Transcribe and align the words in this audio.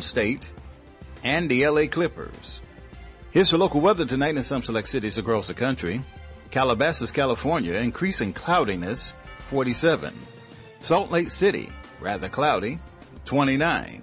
State 0.00 0.50
and 1.22 1.50
the 1.50 1.66
LA 1.66 1.86
Clippers. 1.86 2.60
Here's 3.30 3.50
the 3.50 3.58
local 3.58 3.80
weather 3.80 4.06
tonight 4.06 4.36
in 4.36 4.42
some 4.42 4.62
select 4.62 4.88
cities 4.88 5.18
across 5.18 5.46
the 5.46 5.54
country. 5.54 6.02
Calabasas, 6.50 7.12
California, 7.12 7.74
increasing 7.74 8.32
cloudiness, 8.32 9.12
47. 9.46 10.14
Salt 10.80 11.10
Lake 11.10 11.28
City, 11.28 11.68
rather 12.00 12.28
cloudy, 12.28 12.78
29. 13.24 14.02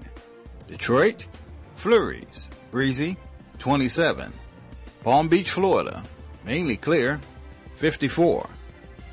Detroit, 0.68 1.28
flurries, 1.76 2.50
breezy, 2.72 3.18
27. 3.60 4.32
Palm 5.04 5.28
Beach, 5.28 5.52
Florida, 5.52 6.04
mainly 6.46 6.78
clear, 6.78 7.20
54. 7.78 8.50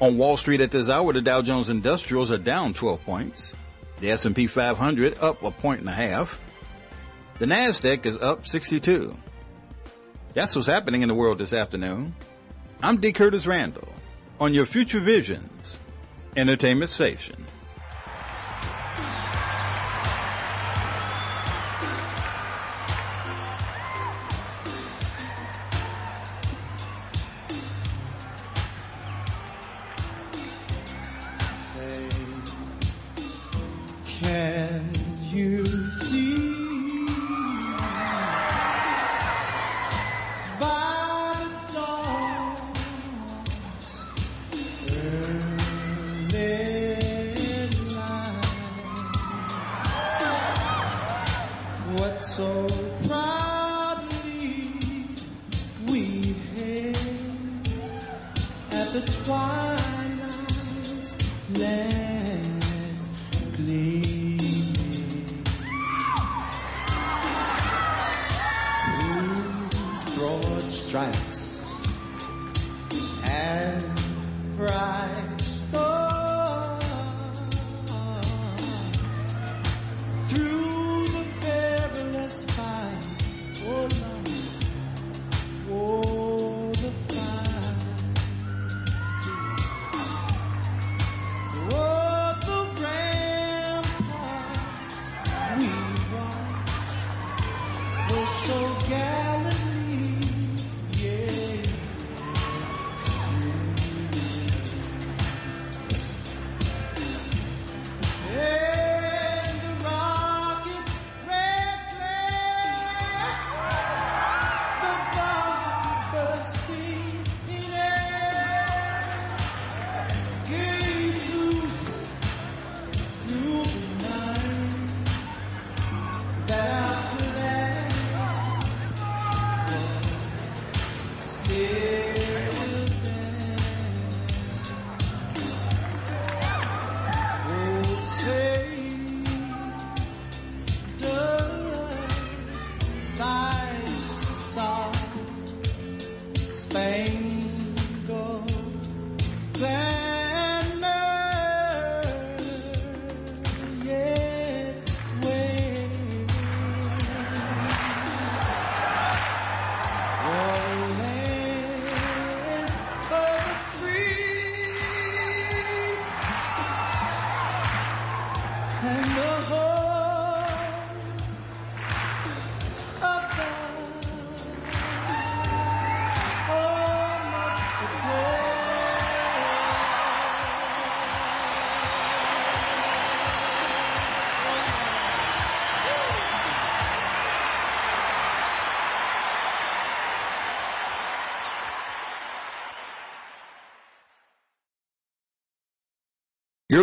On 0.01 0.17
Wall 0.17 0.37
Street 0.37 0.61
at 0.61 0.71
this 0.71 0.89
hour, 0.89 1.12
the 1.12 1.21
Dow 1.21 1.43
Jones 1.43 1.69
Industrials 1.69 2.31
are 2.31 2.39
down 2.39 2.73
12 2.73 3.05
points. 3.05 3.55
The 4.01 4.11
S&P 4.11 4.47
500 4.47 5.19
up 5.21 5.43
a 5.43 5.51
point 5.51 5.81
and 5.81 5.89
a 5.89 5.93
half. 5.93 6.41
The 7.41 7.46
Nasdaq 7.46 8.04
is 8.04 8.18
up 8.18 8.46
62. 8.46 9.16
That's 10.34 10.55
what's 10.55 10.69
happening 10.69 11.01
in 11.01 11.09
the 11.09 11.15
world 11.15 11.38
this 11.38 11.55
afternoon. 11.55 12.15
I'm 12.82 12.98
D. 12.98 13.15
Curtis 13.15 13.46
Randall 13.46 13.88
on 14.38 14.52
your 14.52 14.66
Future 14.66 15.01
Visions 15.01 15.79
Entertainment 16.37 16.91
Station. 16.91 17.46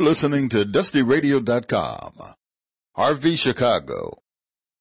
Listening 0.07 0.47
to 0.47 0.63
DustyRadio.com. 0.63 2.13
Harvey, 2.95 3.35
Chicago. 3.35 4.17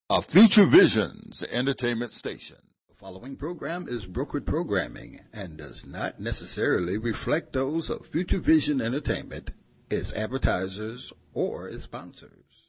A 0.08 0.22
Future 0.22 0.66
Visions 0.66 1.42
entertainment 1.50 2.12
station. 2.12 2.58
The 2.88 2.94
following 2.94 3.34
program 3.34 3.88
is 3.88 4.06
brokered 4.06 4.46
programming 4.46 5.22
and 5.32 5.56
does 5.56 5.84
not 5.84 6.20
necessarily 6.20 6.96
reflect 6.96 7.54
those 7.54 7.90
of 7.90 8.06
Future 8.06 8.38
Vision 8.38 8.80
Entertainment, 8.80 9.50
its 9.90 10.12
advertisers, 10.12 11.12
or 11.34 11.68
its 11.68 11.82
sponsors. 11.82 12.68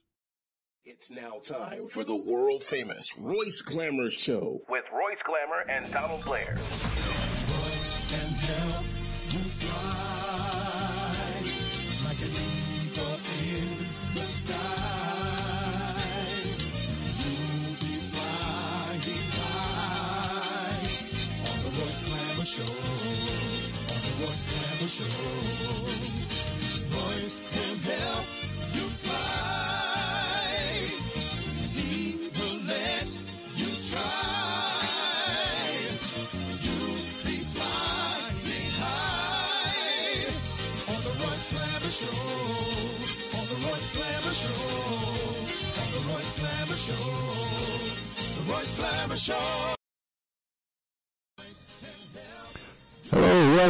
It's 0.83 1.11
now 1.11 1.37
time 1.43 1.85
for 1.85 2.03
the 2.03 2.15
world 2.15 2.63
famous 2.63 3.15
Royce 3.19 3.61
Glamour 3.61 4.09
Show 4.09 4.61
with 4.67 4.83
Royce 4.91 5.21
Glamour 5.27 5.63
and 5.69 5.93
Donald 5.93 6.23
Blair. 6.25 6.57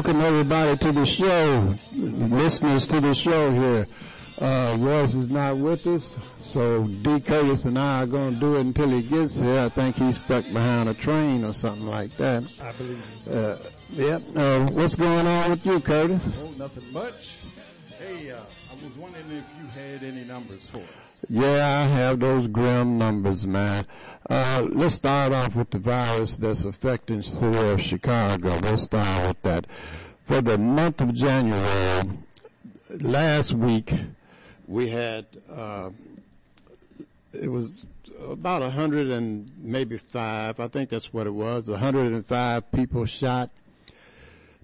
Welcome 0.07 0.23
everybody 0.25 0.77
to 0.77 0.91
the 0.93 1.05
show, 1.05 1.75
listeners 1.93 2.87
to 2.87 3.01
the 3.01 3.13
show 3.13 3.51
here 3.51 3.85
Uh, 4.39 4.77
Royce 4.79 5.15
is 5.15 5.29
not 5.29 5.57
with 5.57 5.85
us, 5.87 6.17
so 6.39 6.87
D. 6.87 7.19
Curtis 7.19 7.65
and 7.65 7.77
I 7.77 8.03
are 8.03 8.05
going 8.05 8.35
to 8.35 8.39
do 8.39 8.55
it 8.55 8.61
until 8.61 8.89
he 8.89 9.01
gets 9.01 9.39
here. 9.39 9.61
I 9.61 9.69
think 9.69 9.95
he's 9.97 10.17
stuck 10.17 10.45
behind 10.45 10.87
a 10.87 10.93
train 10.93 11.43
or 11.43 11.51
something 11.51 11.87
like 11.87 12.15
that. 12.17 12.43
I 12.61 12.71
believe. 12.73 13.03
Uh, 13.29 13.57
yep. 13.93 14.21
Uh, 14.35 14.67
what's 14.71 14.95
going 14.95 15.25
on 15.25 15.49
with 15.49 15.65
you, 15.65 15.79
Curtis? 15.79 16.23
Oh, 16.39 16.53
nothing 16.57 16.93
much. 16.93 17.41
Hey, 17.99 18.31
uh, 18.31 18.37
I 18.71 18.75
was 18.75 18.95
wondering 18.95 19.25
if 19.31 19.51
you 19.59 19.81
had 19.81 20.03
any 20.03 20.23
numbers 20.23 20.63
for 20.69 20.77
us. 21.01 21.06
Yeah, 21.29 21.81
I 21.83 21.87
have 21.93 22.21
those 22.21 22.47
grim 22.47 22.97
numbers, 22.97 23.45
man. 23.45 23.85
Uh, 24.29 24.65
let's 24.71 24.95
start 24.95 25.33
off 25.33 25.57
with 25.57 25.69
the 25.71 25.77
virus 25.77 26.37
that's 26.37 26.63
affecting 26.63 27.17
the 27.17 27.23
city 27.23 27.57
of 27.57 27.81
Chicago. 27.81 28.57
We'll 28.63 28.77
start 28.77 29.27
with 29.27 29.41
that. 29.41 29.67
For 30.23 30.39
the 30.39 30.57
month 30.57 31.01
of 31.01 31.13
January, 31.13 32.17
last 33.01 33.51
week, 33.51 33.93
we 34.67 34.89
had, 34.89 35.25
uh, 35.51 35.89
it 37.33 37.51
was 37.51 37.85
about 38.25 38.61
a 38.61 38.69
hundred 38.69 39.09
and 39.09 39.51
maybe 39.57 39.97
five, 39.97 40.61
I 40.61 40.69
think 40.69 40.89
that's 40.89 41.11
what 41.11 41.27
it 41.27 41.33
was, 41.33 41.67
a 41.67 41.77
hundred 41.77 42.13
and 42.13 42.25
five 42.25 42.71
people 42.71 43.05
shot. 43.05 43.49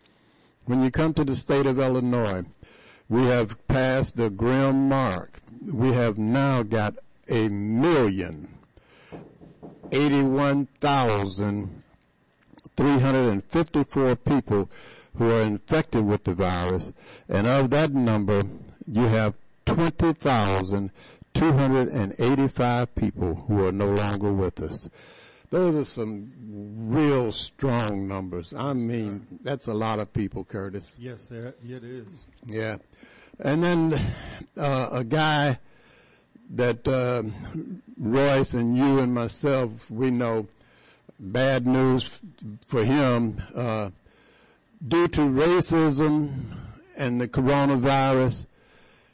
When 0.66 0.84
you 0.84 0.92
come 0.92 1.16
to 1.16 1.24
the 1.24 1.36
state 1.36 1.66
of 1.66 1.80
Illinois, 1.80 2.44
we 3.10 3.24
have 3.24 3.66
passed 3.68 4.18
the 4.18 4.30
grim 4.30 4.90
mark. 4.90 5.40
We 5.66 5.94
have 5.94 6.18
now 6.18 6.62
got 6.64 6.98
a 7.30 7.50
million 7.50 8.58
eighty-one 9.92 10.68
thousand 10.80 11.84
three 12.76 13.00
hundred 13.00 13.30
and 13.30 13.44
fifty-four 13.44 14.16
people 14.16 14.70
who 15.18 15.32
are 15.32 15.42
infected 15.42 16.06
with 16.06 16.24
the 16.26 16.34
virus, 16.34 16.94
and 17.28 17.48
of 17.48 17.70
that 17.72 17.92
number, 17.92 18.44
you 18.88 19.04
have 19.04 19.36
twenty 19.66 20.14
thousand 20.14 20.92
two 21.34 21.52
hundred 21.54 21.88
and 21.90 22.14
eighty-five 22.20 22.94
people 22.96 23.36
who 23.48 23.66
are 23.66 23.72
no 23.72 23.90
longer 23.92 24.32
with 24.32 24.60
us. 24.62 24.90
Those 25.50 25.76
are 25.76 25.86
some 25.86 26.34
real 26.90 27.32
strong 27.32 28.08
numbers. 28.08 28.54
I 28.54 28.74
mean, 28.74 29.26
that's 29.44 29.68
a 29.68 29.74
lot 29.74 30.00
of 30.00 30.12
people, 30.12 30.44
Curtis. 30.44 30.98
Yes, 31.00 31.28
there, 31.28 31.56
it 31.66 31.84
is. 31.86 32.26
Yeah. 32.48 32.78
And 33.40 33.64
then 33.64 34.02
uh, 34.58 34.90
a 34.92 35.04
guy 35.06 35.60
that 36.52 36.88
uh, 36.88 37.24
Royce 37.98 38.54
and 38.54 38.78
you 38.78 39.00
and 39.00 39.14
myself, 39.14 39.90
we 39.92 40.12
know 40.12 40.48
bad 41.20 41.68
news 41.68 42.20
for 42.66 42.84
him. 42.84 43.42
Uh, 43.56 43.90
due 44.88 45.08
to 45.10 45.22
racism 45.22 46.46
and 46.98 47.20
the 47.20 47.28
coronavirus, 47.28 48.46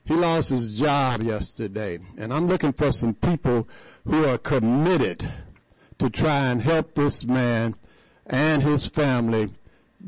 he 0.05 0.13
lost 0.13 0.49
his 0.49 0.77
job 0.77 1.23
yesterday. 1.23 1.99
And 2.17 2.33
I'm 2.33 2.47
looking 2.47 2.73
for 2.73 2.91
some 2.91 3.13
people 3.13 3.67
who 4.05 4.25
are 4.25 4.37
committed 4.37 5.29
to 5.99 6.09
try 6.09 6.47
and 6.47 6.61
help 6.61 6.95
this 6.95 7.23
man 7.23 7.75
and 8.25 8.61
his 8.61 8.85
family 8.85 9.51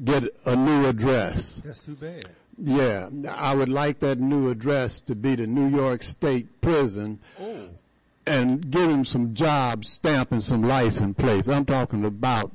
get 0.03 0.23
a 0.45 0.55
new 0.55 0.87
address. 0.87 1.61
That's 1.63 1.85
too 1.85 1.95
bad. 1.95 2.27
Yeah, 2.57 3.09
I 3.29 3.53
would 3.53 3.69
like 3.69 3.99
that 3.99 4.19
new 4.19 4.49
address 4.49 5.01
to 5.01 5.15
be 5.15 5.35
the 5.35 5.45
New 5.45 5.67
York 5.67 6.03
State 6.03 6.61
Prison 6.61 7.19
Oh, 7.39 7.69
and 8.25 8.71
give 8.71 8.89
him 8.89 9.03
some 9.03 9.33
jobs, 9.33 9.89
stamping 9.89 10.41
some 10.41 10.63
license 10.63 11.17
plates. 11.17 11.47
I'm 11.49 11.65
talking 11.65 12.05
about 12.05 12.51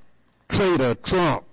Traitor 0.48 0.94
Trump. 0.94 1.44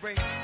Celebrate. 0.00 0.39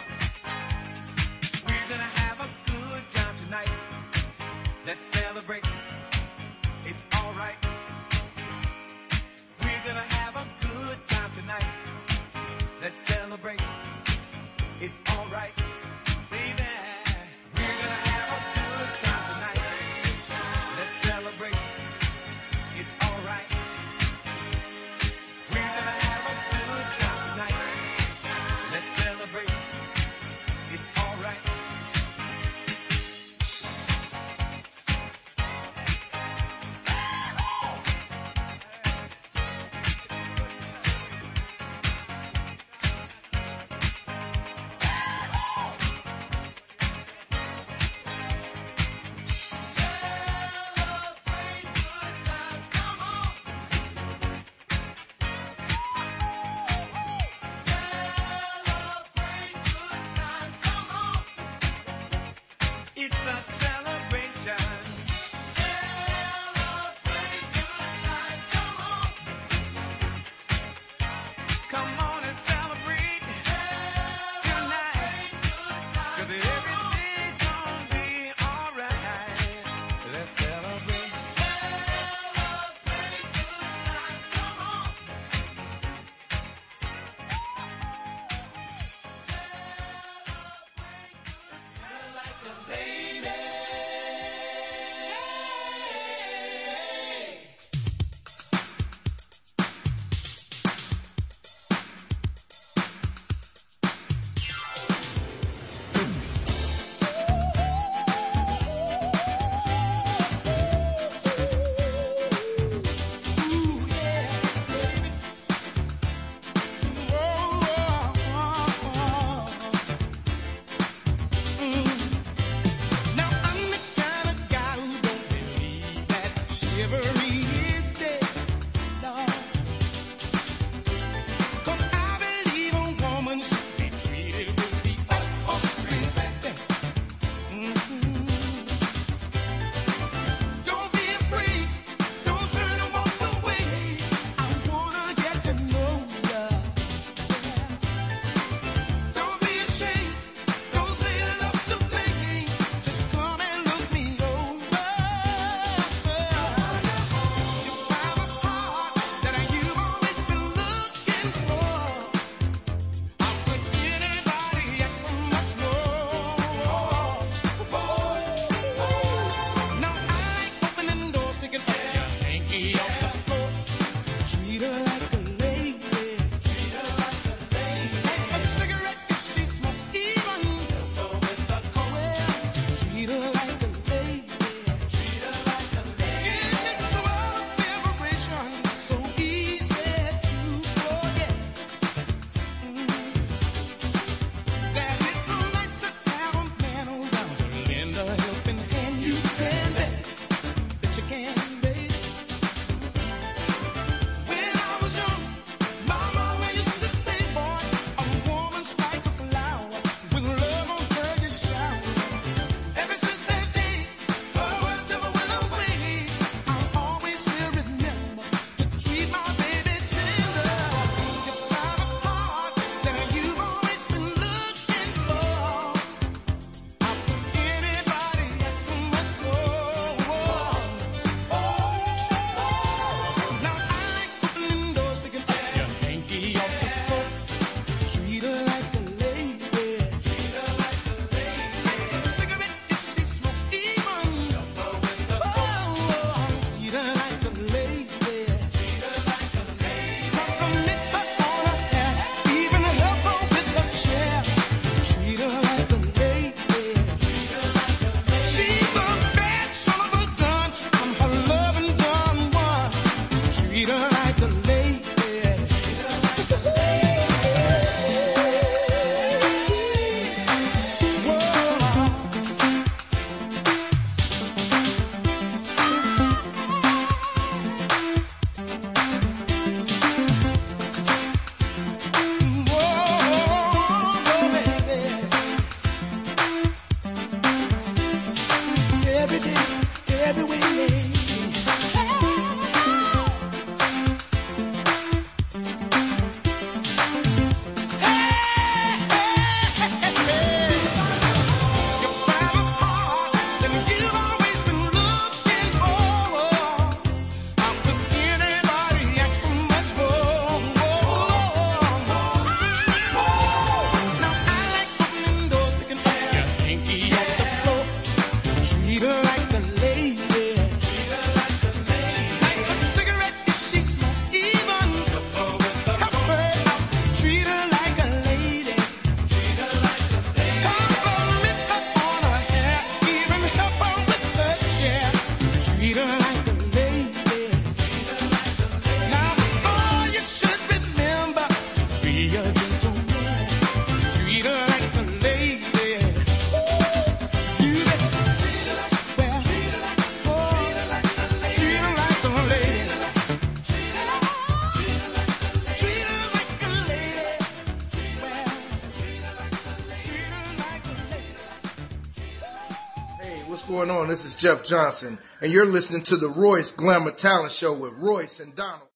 Jeff 364.26 364.42
Johnson, 364.42 364.98
and 365.20 365.32
you're 365.32 365.46
listening 365.46 365.82
to 365.82 365.96
the 365.96 366.08
Royce 366.08 366.50
Glamour 366.50 366.90
Talent 366.90 367.30
Show 367.30 367.52
with 367.52 367.74
Royce 367.74 368.18
and 368.18 368.34
Donald. 368.34 368.68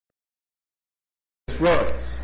It's 1.48 1.60
Royce. 1.60 2.20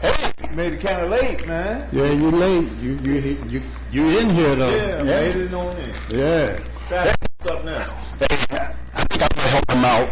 Hey, 0.00 0.32
made 0.56 0.72
it 0.72 0.80
kind 0.80 1.02
of 1.02 1.08
late, 1.08 1.46
man. 1.46 1.88
Yeah, 1.92 2.10
you 2.10 2.32
late. 2.32 2.68
You 2.80 2.98
you 3.04 3.14
you 3.46 3.62
you 3.92 4.18
in 4.18 4.30
here 4.30 4.56
though. 4.56 4.74
Yeah, 4.74 5.02
made 5.04 5.36
it 5.36 5.54
on 5.54 5.76
in. 5.76 5.94
Yeah. 6.10 6.58
What's 6.90 7.46
up 7.46 7.64
now? 7.64 7.96
I 8.20 8.26
think 8.26 8.52
I'm 8.92 9.06
going 9.18 9.30
to 9.30 9.40
help 9.40 9.70
him 9.70 9.84
out. 9.84 10.08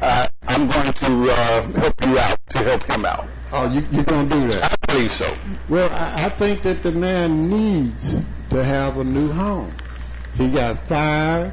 Uh, 0.00 0.28
I'm 0.48 0.66
going 0.66 0.92
to 0.94 1.32
uh, 1.32 1.80
help 1.80 2.06
you 2.06 2.18
out 2.18 2.38
to 2.48 2.58
help 2.60 2.82
him 2.84 3.04
out. 3.04 3.26
Oh, 3.52 3.70
you 3.70 3.82
you 3.92 4.04
gonna 4.04 4.30
do 4.30 4.48
that? 4.48 4.72
I 4.72 4.92
believe 4.94 5.12
so. 5.12 5.36
Well, 5.68 5.90
I, 5.92 6.24
I 6.24 6.28
think 6.30 6.62
that 6.62 6.82
the 6.82 6.92
man 6.92 7.42
needs 7.42 8.16
to 8.48 8.64
have 8.64 8.98
a 8.98 9.04
new 9.04 9.30
home. 9.30 9.70
He 10.36 10.50
got 10.50 10.78
fired. 10.78 11.52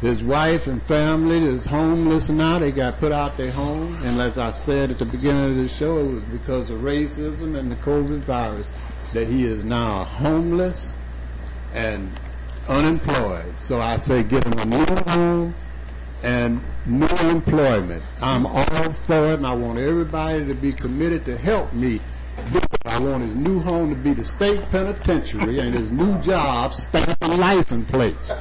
His 0.00 0.22
wife 0.22 0.66
and 0.66 0.82
family 0.82 1.38
is 1.38 1.66
homeless 1.66 2.30
now. 2.30 2.58
They 2.58 2.72
got 2.72 2.98
put 2.98 3.12
out 3.12 3.36
their 3.36 3.50
home. 3.50 3.96
And 4.02 4.20
as 4.20 4.38
I 4.38 4.50
said 4.50 4.90
at 4.90 4.98
the 4.98 5.04
beginning 5.04 5.44
of 5.44 5.56
the 5.56 5.68
show, 5.68 5.98
it 5.98 6.08
was 6.14 6.24
because 6.24 6.70
of 6.70 6.80
racism 6.80 7.58
and 7.58 7.70
the 7.70 7.76
COVID 7.76 8.20
virus 8.20 8.70
that 9.12 9.26
he 9.26 9.44
is 9.44 9.64
now 9.64 10.04
homeless 10.04 10.94
and 11.74 12.10
unemployed. 12.68 13.54
So 13.58 13.80
I 13.80 13.96
say 13.96 14.22
give 14.22 14.44
him 14.44 14.58
a 14.58 14.64
new 14.64 14.86
home 15.08 15.54
and 16.22 16.60
new 16.86 17.06
employment. 17.06 18.02
I'm 18.20 18.46
all 18.46 18.92
for 18.92 19.32
it, 19.32 19.34
and 19.34 19.46
I 19.46 19.54
want 19.54 19.78
everybody 19.78 20.46
to 20.46 20.54
be 20.54 20.72
committed 20.72 21.24
to 21.26 21.36
help 21.36 21.72
me. 21.72 22.00
I 22.86 22.98
want 22.98 23.22
his 23.22 23.34
new 23.36 23.60
home 23.60 23.90
to 23.90 23.94
be 23.94 24.14
the 24.14 24.24
state 24.24 24.60
penitentiary 24.70 25.58
and 25.60 25.74
his 25.74 25.90
new 25.90 26.20
job 26.22 26.74
stamping 26.74 27.38
license 27.38 27.90
plates. 27.90 28.32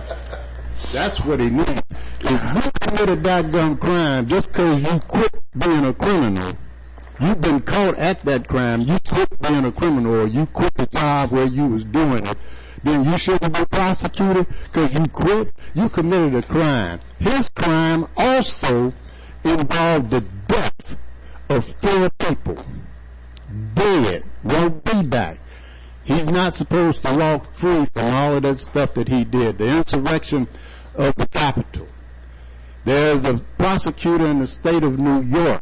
That's 0.91 1.19
what 1.21 1.39
he 1.39 1.49
needs. 1.49 1.81
If 2.21 2.55
you 2.55 2.71
committed 2.81 3.23
that 3.23 3.51
dumb 3.51 3.77
crime 3.77 4.27
just 4.27 4.47
because 4.47 4.83
you 4.83 4.99
quit 5.01 5.31
being 5.57 5.85
a 5.85 5.93
criminal, 5.93 6.53
you've 7.19 7.41
been 7.41 7.61
caught 7.61 7.97
at 7.97 8.23
that 8.25 8.47
crime, 8.47 8.81
you 8.81 8.97
quit 9.07 9.29
being 9.41 9.65
a 9.65 9.71
criminal, 9.71 10.15
or 10.21 10.27
you 10.27 10.45
quit 10.47 10.73
the 10.75 10.87
job 10.87 11.31
where 11.31 11.45
you 11.45 11.67
was 11.67 11.83
doing 11.83 12.25
it, 12.25 12.37
then 12.83 13.03
you 13.05 13.17
shouldn't 13.17 13.53
be 13.53 13.65
prosecuted 13.65 14.47
because 14.63 14.97
you 14.97 15.05
quit. 15.07 15.53
You 15.73 15.89
committed 15.89 16.35
a 16.35 16.41
crime. 16.41 16.99
His 17.19 17.49
crime 17.49 18.07
also 18.17 18.93
involved 19.43 20.11
the 20.11 20.21
death 20.47 20.97
of 21.49 21.65
four 21.65 22.09
people. 22.19 22.57
Dead. 23.73 24.23
Won't 24.43 24.83
be 24.83 25.03
back. 25.03 25.39
He's 26.03 26.29
not 26.31 26.53
supposed 26.53 27.03
to 27.03 27.15
walk 27.15 27.45
free 27.53 27.85
from 27.85 28.13
all 28.15 28.35
of 28.35 28.43
that 28.43 28.57
stuff 28.59 28.93
that 28.95 29.07
he 29.07 29.23
did. 29.23 29.57
The 29.57 29.67
insurrection 29.77 30.47
of 30.95 31.15
the 31.15 31.27
Capitol. 31.27 31.87
There's 32.85 33.25
a 33.25 33.35
prosecutor 33.57 34.25
in 34.25 34.39
the 34.39 34.47
state 34.47 34.83
of 34.83 34.97
New 34.97 35.21
York 35.21 35.61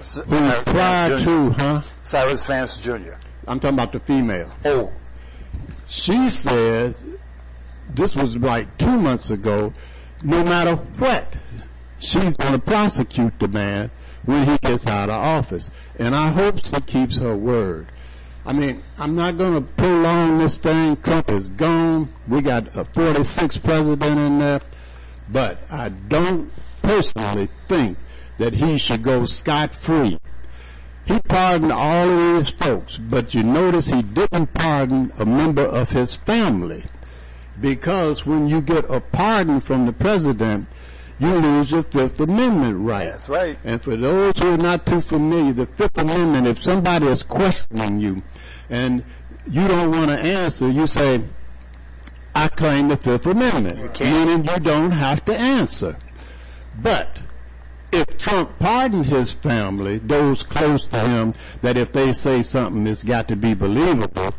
C- 0.00 0.22
who 0.28 0.36
Cyrus 0.38 0.64
prior 0.64 1.18
to, 1.18 1.50
huh? 1.50 1.80
Cyrus 2.02 2.46
Vance 2.46 2.76
Jr. 2.78 3.12
I'm 3.46 3.60
talking 3.60 3.74
about 3.76 3.92
the 3.92 4.00
female. 4.00 4.50
Oh, 4.64 4.92
She 5.86 6.30
says 6.30 7.04
this 7.90 8.16
was 8.16 8.36
like 8.36 8.76
two 8.78 8.96
months 8.96 9.30
ago. 9.30 9.72
No 10.22 10.42
matter 10.44 10.74
what, 10.76 11.34
she's 11.98 12.36
going 12.36 12.52
to 12.52 12.58
prosecute 12.58 13.38
the 13.38 13.48
man 13.48 13.90
when 14.24 14.46
he 14.46 14.58
gets 14.58 14.86
out 14.86 15.08
of 15.08 15.16
office, 15.16 15.70
and 15.98 16.14
I 16.14 16.28
hope 16.28 16.64
she 16.64 16.80
keeps 16.82 17.18
her 17.18 17.36
word. 17.36 17.86
I 18.44 18.52
mean, 18.52 18.82
I'm 18.98 19.14
not 19.14 19.36
going 19.36 19.64
to 19.64 19.72
prolong 19.74 20.38
this 20.38 20.58
thing. 20.58 20.96
Trump 20.98 21.30
is 21.30 21.50
gone. 21.50 22.08
We 22.26 22.40
got 22.40 22.68
a 22.68 22.84
46th 22.84 23.62
president 23.62 24.18
in 24.18 24.38
there, 24.38 24.60
but 25.30 25.58
I 25.70 25.90
don't 25.90 26.50
personally 26.82 27.48
think 27.68 27.98
that 28.38 28.54
he 28.54 28.78
should 28.78 29.02
go 29.02 29.26
scot 29.26 29.74
free. 29.74 30.18
He 31.04 31.20
pardoned 31.20 31.72
all 31.72 32.08
of 32.08 32.34
these 32.34 32.48
folks, 32.48 32.96
but 32.96 33.34
you 33.34 33.42
notice 33.42 33.88
he 33.88 34.02
didn't 34.02 34.54
pardon 34.54 35.12
a 35.18 35.24
member 35.24 35.64
of 35.64 35.90
his 35.90 36.14
family. 36.14 36.84
Because 37.60 38.24
when 38.24 38.48
you 38.48 38.62
get 38.62 38.88
a 38.88 39.00
pardon 39.00 39.60
from 39.60 39.86
the 39.86 39.92
president, 39.92 40.66
you 41.20 41.34
lose 41.34 41.70
your 41.70 41.82
Fifth 41.82 42.18
Amendment 42.20 42.78
right. 42.78 43.04
That's 43.04 43.28
right. 43.28 43.58
And 43.64 43.82
for 43.82 43.94
those 43.94 44.38
who 44.38 44.54
are 44.54 44.56
not 44.56 44.86
too 44.86 45.00
familiar, 45.00 45.52
the 45.52 45.66
Fifth 45.66 45.98
Amendment, 45.98 46.46
if 46.46 46.62
somebody 46.62 47.06
is 47.06 47.22
questioning 47.22 48.00
you 48.00 48.22
and 48.70 49.04
you 49.46 49.68
don't 49.68 49.90
want 49.90 50.10
to 50.10 50.18
answer, 50.18 50.68
you 50.68 50.86
say, 50.86 51.22
I 52.34 52.48
claim 52.48 52.88
the 52.88 52.96
Fifth 52.96 53.26
Amendment. 53.26 54.00
Meaning 54.00 54.46
you 54.46 54.60
don't 54.60 54.92
have 54.92 55.24
to 55.26 55.36
answer. 55.36 55.96
But 56.80 57.18
if 57.92 58.16
Trump 58.18 58.58
pardoned 58.58 59.06
his 59.06 59.32
family, 59.32 59.98
those 59.98 60.42
close 60.42 60.86
to 60.86 61.00
him, 61.00 61.34
that 61.62 61.76
if 61.76 61.92
they 61.92 62.12
say 62.12 62.42
something, 62.42 62.86
it's 62.86 63.04
got 63.04 63.28
to 63.28 63.36
be 63.36 63.52
believable, 63.52 64.34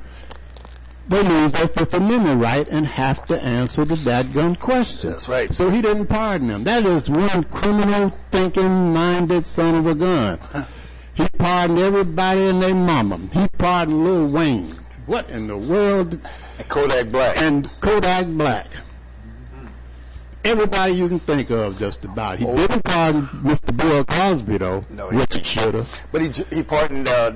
they 1.12 1.22
lose 1.24 1.52
their 1.52 1.68
Fifth 1.68 1.94
Amendment 1.94 2.42
right 2.42 2.68
and 2.70 2.88
have 2.88 3.26
to 3.28 3.40
answer 3.44 3.86
the 3.86 3.96
dadgum 3.96 4.58
question. 4.58 5.10
That's 5.12 5.28
right. 5.30 5.54
So 5.54 5.70
he 5.70 5.82
didn't 5.82 6.08
pardon 6.08 6.48
them. 6.48 6.64
That 6.64 6.86
is 6.86 7.10
one 7.10 7.44
criminal 7.46 8.10
thinking 8.32 8.94
minded 8.94 9.46
son 9.46 9.76
of 9.76 9.86
a 9.88 9.94
gun. 9.96 10.40
He 11.14 11.28
pardoned 11.38 11.80
everybody 11.80 12.46
and 12.48 12.62
their 12.62 12.74
mama. 12.74 13.20
He 13.34 13.48
pardoned 13.58 14.04
Lil 14.04 14.30
Wayne. 14.30 14.74
What 15.06 15.30
in 15.30 15.48
the 15.48 15.58
world? 15.58 16.14
and 16.58 16.70
Kodak 16.70 17.12
Black. 17.12 17.38
And 17.42 17.70
Kodak 17.82 18.28
Black. 18.28 18.68
Everybody 20.44 20.94
you 20.94 21.08
can 21.08 21.20
think 21.20 21.52
of, 21.52 21.78
just 21.78 22.04
about. 22.04 22.40
He 22.40 22.46
didn't 22.46 22.84
pardon 22.84 23.28
Mr. 23.44 23.76
Bill 23.78 24.04
Cosby, 24.04 24.58
though, 24.58 24.84
No, 24.90 25.10
he 25.10 25.18
which 25.18 25.30
didn't. 25.30 25.46
he 25.46 25.60
should 25.60 25.74
have. 25.76 26.02
but 26.12 26.22
he 26.24 26.30
he 26.56 26.64
pardoned 26.64 27.08
uh, 27.08 27.32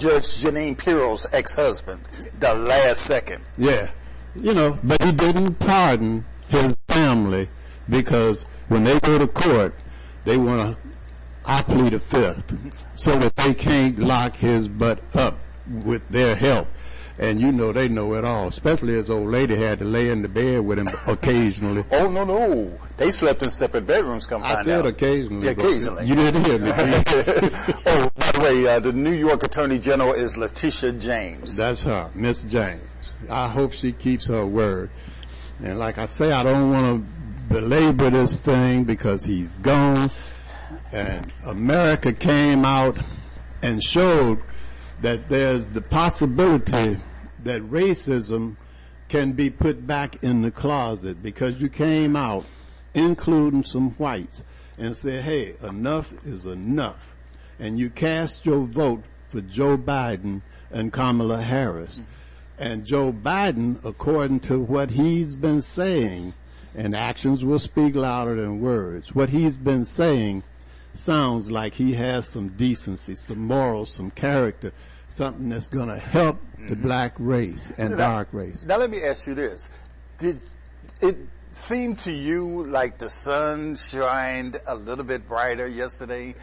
Judge 0.00 0.42
Jeanine 0.42 0.78
Pirro's 0.78 1.26
ex-husband 1.30 2.00
the 2.38 2.54
last 2.54 3.02
second. 3.02 3.44
Yeah. 3.58 3.90
You 4.34 4.54
know, 4.54 4.78
but 4.82 5.04
he 5.04 5.12
didn't 5.12 5.56
pardon 5.56 6.24
his 6.48 6.74
family 6.88 7.48
because 7.88 8.44
when 8.68 8.84
they 8.84 8.98
go 9.00 9.18
to 9.18 9.26
court, 9.26 9.74
they 10.24 10.38
want 10.38 10.74
to, 10.74 10.88
I 11.44 11.60
plead 11.60 11.92
a 11.92 11.98
fifth, 11.98 12.56
so 12.94 13.18
that 13.18 13.36
they 13.36 13.52
can't 13.52 13.98
lock 13.98 14.36
his 14.36 14.68
butt 14.68 15.00
up 15.14 15.36
with 15.84 16.08
their 16.08 16.34
help. 16.34 16.68
And 17.20 17.38
you 17.38 17.52
know 17.52 17.70
they 17.70 17.86
know 17.86 18.14
it 18.14 18.24
all, 18.24 18.48
especially 18.48 18.94
his 18.94 19.10
old 19.10 19.28
lady 19.28 19.54
had 19.54 19.80
to 19.80 19.84
lay 19.84 20.08
in 20.08 20.22
the 20.22 20.28
bed 20.28 20.64
with 20.64 20.78
him 20.78 20.88
occasionally. 21.06 21.84
Oh 21.92 22.08
no 22.08 22.24
no, 22.24 22.78
they 22.96 23.10
slept 23.10 23.42
in 23.42 23.50
separate 23.50 23.86
bedrooms. 23.86 24.26
Come 24.26 24.42
I 24.42 24.54
find 24.54 24.64
said 24.64 24.78
out. 24.80 24.86
occasionally. 24.86 25.44
Yeah, 25.44 25.52
occasionally. 25.52 26.06
You 26.06 26.14
didn't 26.14 26.46
hear 26.46 26.58
me. 26.58 26.70
oh, 26.74 28.10
by 28.16 28.32
the 28.32 28.40
way, 28.42 28.66
uh, 28.66 28.80
the 28.80 28.94
New 28.94 29.12
York 29.12 29.42
Attorney 29.42 29.78
General 29.78 30.14
is 30.14 30.38
Letitia 30.38 30.92
James. 30.92 31.58
That's 31.58 31.84
her, 31.84 32.08
Miss 32.14 32.42
James. 32.44 32.80
I 33.28 33.48
hope 33.48 33.74
she 33.74 33.92
keeps 33.92 34.26
her 34.28 34.46
word. 34.46 34.88
And 35.62 35.78
like 35.78 35.98
I 35.98 36.06
say, 36.06 36.32
I 36.32 36.42
don't 36.42 36.70
want 36.70 37.04
to 37.04 37.54
belabor 37.54 38.08
this 38.08 38.40
thing 38.40 38.84
because 38.84 39.24
he's 39.24 39.50
gone. 39.56 40.10
And 40.90 41.30
America 41.44 42.14
came 42.14 42.64
out 42.64 42.96
and 43.62 43.82
showed 43.82 44.40
that 45.02 45.28
there's 45.28 45.66
the 45.66 45.82
possibility 45.82 46.98
that 47.44 47.62
racism 47.62 48.56
can 49.08 49.32
be 49.32 49.50
put 49.50 49.86
back 49.86 50.22
in 50.22 50.42
the 50.42 50.50
closet 50.50 51.22
because 51.22 51.60
you 51.60 51.68
came 51.68 52.14
out, 52.14 52.44
including 52.94 53.64
some 53.64 53.90
whites, 53.92 54.44
and 54.78 54.96
said, 54.96 55.24
hey, 55.24 55.54
enough 55.62 56.12
is 56.24 56.46
enough. 56.46 57.14
And 57.58 57.78
you 57.78 57.90
cast 57.90 58.46
your 58.46 58.66
vote 58.66 59.04
for 59.28 59.40
Joe 59.40 59.76
Biden 59.76 60.42
and 60.70 60.92
Kamala 60.92 61.42
Harris. 61.42 62.00
And 62.58 62.84
Joe 62.84 63.12
Biden, 63.12 63.84
according 63.84 64.40
to 64.40 64.60
what 64.60 64.92
he's 64.92 65.34
been 65.34 65.62
saying, 65.62 66.34
and 66.74 66.94
actions 66.94 67.44
will 67.44 67.58
speak 67.58 67.94
louder 67.94 68.36
than 68.36 68.60
words, 68.60 69.14
what 69.14 69.30
he's 69.30 69.56
been 69.56 69.84
saying 69.84 70.42
sounds 70.94 71.50
like 71.50 71.74
he 71.74 71.94
has 71.94 72.28
some 72.28 72.48
decency, 72.50 73.14
some 73.14 73.38
morals, 73.38 73.90
some 73.90 74.10
character, 74.10 74.72
something 75.10 75.48
that's 75.50 75.68
going 75.68 75.88
to 75.88 75.98
help 75.98 76.38
the 76.68 76.76
black 76.76 77.14
race 77.18 77.70
and 77.78 77.96
dark 77.96 78.28
race. 78.32 78.62
Now 78.64 78.78
let 78.78 78.90
me 78.90 79.02
ask 79.04 79.26
you 79.26 79.34
this: 79.34 79.70
Did 80.18 80.40
it 81.00 81.16
seem 81.52 81.96
to 81.96 82.12
you 82.12 82.64
like 82.66 82.98
the 82.98 83.10
sun 83.10 83.76
shined 83.76 84.60
a 84.66 84.74
little 84.74 85.04
bit 85.04 85.28
brighter 85.28 85.66
yesterday? 85.68 86.34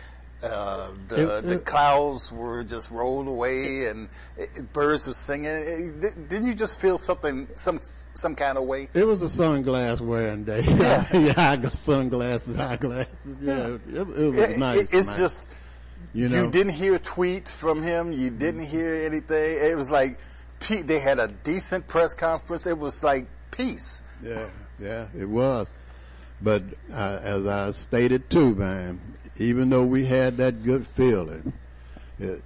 Uh, 0.43 0.91
the 1.07 1.37
It- 1.39 1.47
the 1.47 1.57
clouds 1.57 2.31
were 2.31 2.63
just 2.63 2.91
rolled 2.91 3.27
away, 3.27 3.87
and 3.87 4.07
it, 4.37 4.49
it- 4.55 4.71
birds 4.71 5.07
were 5.07 5.13
singing. 5.13 5.47
It- 5.49 5.99
di- 5.99 6.21
didn't 6.29 6.45
you 6.47 6.53
just 6.53 6.79
feel 6.79 6.99
something, 6.99 7.47
some 7.55 7.79
some 8.13 8.35
kind 8.35 8.55
of 8.55 8.65
way? 8.65 8.87
It 8.93 9.05
was 9.07 9.23
a 9.23 9.25
sunglass 9.25 9.99
wearing 9.99 10.43
day. 10.43 10.61
Yeah, 10.61 11.33
I 11.37 11.55
got 11.55 11.75
sunglasses, 11.75 12.59
eyeglasses. 12.59 13.35
Yeah, 13.41 13.67
it, 13.67 13.81
it 13.95 14.07
was 14.07 14.39
It- 14.51 14.59
nice. 14.59 14.93
it's 14.93 15.09
man. 15.09 15.17
just 15.17 15.53
you 16.13 16.29
know, 16.29 16.43
you 16.43 16.51
didn't 16.51 16.73
hear 16.73 16.95
a 16.95 16.99
tweet 16.99 17.49
from 17.49 17.83
him. 17.83 18.11
You 18.11 18.29
didn't 18.29 18.65
hear 18.65 19.05
anything. 19.05 19.59
It 19.59 19.77
was 19.77 19.91
like 19.91 20.19
they 20.69 20.99
had 20.99 21.19
a 21.19 21.27
decent 21.27 21.87
press 21.87 22.13
conference. 22.13 22.65
It 22.67 22.77
was 22.77 23.03
like 23.03 23.27
peace. 23.51 24.03
Yeah, 24.21 24.47
yeah, 24.79 25.07
it 25.17 25.25
was. 25.25 25.67
But 26.41 26.63
uh, 26.91 27.19
as 27.21 27.47
I 27.47 27.71
stated 27.71 28.29
too, 28.29 28.55
man, 28.55 28.99
even 29.37 29.69
though 29.69 29.83
we 29.83 30.05
had 30.05 30.37
that 30.37 30.63
good 30.63 30.85
feeling, 30.85 31.53
it, 32.19 32.43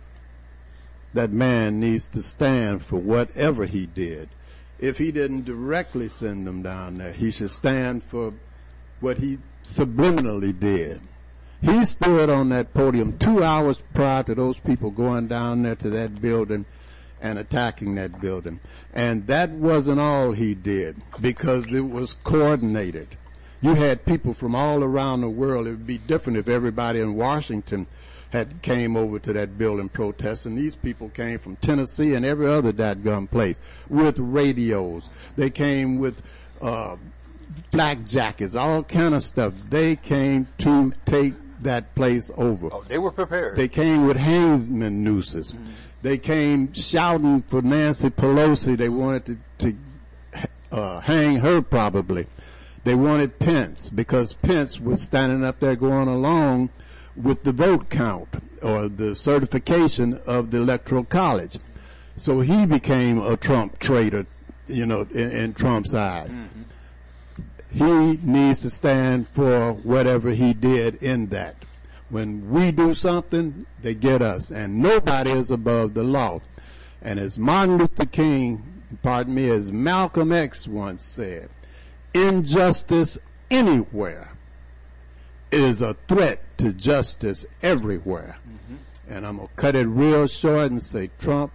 that 1.14 1.32
man 1.32 1.80
needs 1.80 2.08
to 2.10 2.22
stand 2.22 2.84
for 2.84 2.98
whatever 2.98 3.66
he 3.66 3.86
did. 3.86 4.30
If 4.80 4.98
he 4.98 5.12
didn't 5.12 5.46
directly 5.46 6.08
send 6.08 6.48
them 6.48 6.64
down 6.64 6.98
there, 6.98 7.12
he 7.12 7.32
should 7.32 7.52
stand 7.52 8.04
for 8.04 8.34
what 9.00 9.20
he 9.20 9.40
subliminally 9.64 10.58
did. 10.58 11.02
He 11.62 11.86
stood 11.86 12.30
on 12.30 12.50
that 12.50 12.74
podium 12.74 13.18
two 13.18 13.44
hours 13.44 13.82
prior 13.94 14.24
to 14.24 14.34
those 14.36 14.58
people 14.58 14.90
going 14.90 15.28
down 15.28 15.64
there 15.64 15.76
to 15.76 15.90
that 15.92 16.22
building 16.22 16.66
and 17.22 17.38
attacking 17.38 17.96
that 17.96 18.20
building. 18.20 18.60
And 18.94 19.28
that 19.28 19.52
wasn't 19.52 20.00
all 20.00 20.32
he 20.32 20.56
did 20.56 21.02
because 21.22 21.72
it 21.72 21.82
was 21.82 22.14
coordinated. 22.14 23.16
You 23.62 23.76
had 23.76 24.06
people 24.06 24.34
from 24.34 24.56
all 24.56 24.84
around 24.84 25.22
the 25.22 25.30
world. 25.30 25.68
It 25.68 25.72
would 25.72 25.88
be 25.88 26.00
different 26.00 26.40
if 26.40 26.50
everybody 26.50 27.00
in 27.00 27.16
Washington 27.16 27.86
had 28.32 28.62
came 28.64 28.98
over 28.98 29.20
to 29.20 29.34
that 29.34 29.58
building 29.58 29.90
protesting. 29.90 30.56
These 30.56 30.76
people 30.76 31.10
came 31.10 31.38
from 31.38 31.58
Tennessee 31.58 32.16
and 32.16 32.26
every 32.26 32.48
other 32.48 32.74
dadgum 32.74 33.30
place 33.30 33.62
with 33.88 34.18
radios. 34.18 35.10
They 35.36 35.52
came 35.52 36.00
with 36.00 36.24
uh, 36.60 36.96
flak 37.72 38.06
jackets, 38.06 38.56
all 38.56 38.84
kind 38.84 39.14
of 39.14 39.22
stuff. 39.22 39.54
They 39.70 39.96
came 39.96 40.48
to 40.60 40.94
take 41.06 41.34
that 41.64 41.94
place 41.96 42.32
over. 42.36 42.70
Oh, 42.72 42.84
they 42.88 42.98
were 42.98 43.12
prepared. 43.12 43.56
They 43.58 43.68
came 43.68 44.06
with 44.06 44.18
hangman 44.18 45.04
nooses. 45.04 45.54
They 46.02 46.18
came 46.18 46.74
shouting 46.74 47.44
for 47.44 47.62
Nancy 47.62 48.10
Pelosi. 48.10 48.78
They 48.78 48.90
wanted 48.90 49.26
to, 49.26 49.38
to 49.60 49.78
uh, 50.72 51.00
hang 51.02 51.38
her 51.38 51.62
probably. 51.62 52.28
They 52.84 52.96
wanted 52.96 53.38
Pence 53.38 53.90
because 53.90 54.34
Pence 54.34 54.80
was 54.80 55.02
standing 55.02 55.44
up 55.44 55.60
there 55.60 55.76
going 55.76 56.08
along 56.08 56.70
with 57.16 57.44
the 57.44 57.52
vote 57.52 57.90
count 57.90 58.30
or 58.64 58.88
the 58.88 59.16
certification 59.16 60.20
of 60.26 60.50
the 60.50 60.58
electoral 60.58 61.04
college. 61.04 61.60
So 62.18 62.42
he 62.42 62.66
became 62.66 63.20
a 63.20 63.38
Trump 63.38 63.80
traitor, 63.80 64.26
you 64.68 64.86
know, 64.86 65.08
in, 65.12 65.32
in 65.32 65.54
Trump's 65.54 65.94
eyes. 65.94 66.36
He 67.72 68.18
needs 68.24 68.62
to 68.62 68.70
stand 68.70 69.28
for 69.28 69.74
whatever 69.74 70.32
he 70.32 70.54
did 70.54 70.96
in 70.96 71.28
that. 71.28 71.56
When 72.10 72.50
we 72.50 72.72
do 72.72 72.94
something, 72.94 73.66
they 73.82 73.96
get 73.96 74.22
us, 74.22 74.52
and 74.52 74.82
nobody 74.82 75.32
is 75.32 75.50
above 75.50 75.94
the 75.94 76.04
law. 76.04 76.42
And 77.02 77.20
as 77.20 77.38
Martin 77.38 77.78
Luther 77.78 78.06
King, 78.06 78.84
pardon 79.02 79.36
me, 79.36 79.50
as 79.50 79.72
Malcolm 79.72 80.34
X 80.34 80.68
once 80.68 81.04
said, 81.04 81.50
injustice 82.14 83.18
anywhere 83.50 84.34
is 85.52 85.82
a 85.82 85.94
threat 86.08 86.42
to 86.58 86.74
justice 86.74 87.46
everywhere. 87.62 88.38
Mm-hmm. 88.48 89.14
And 89.14 89.26
I'm 89.26 89.38
going 89.38 89.48
to 89.48 89.54
cut 89.56 89.76
it 89.76 89.88
real 89.88 90.28
short 90.28 90.72
and 90.72 90.84
say, 90.84 91.10
Trump, 91.20 91.52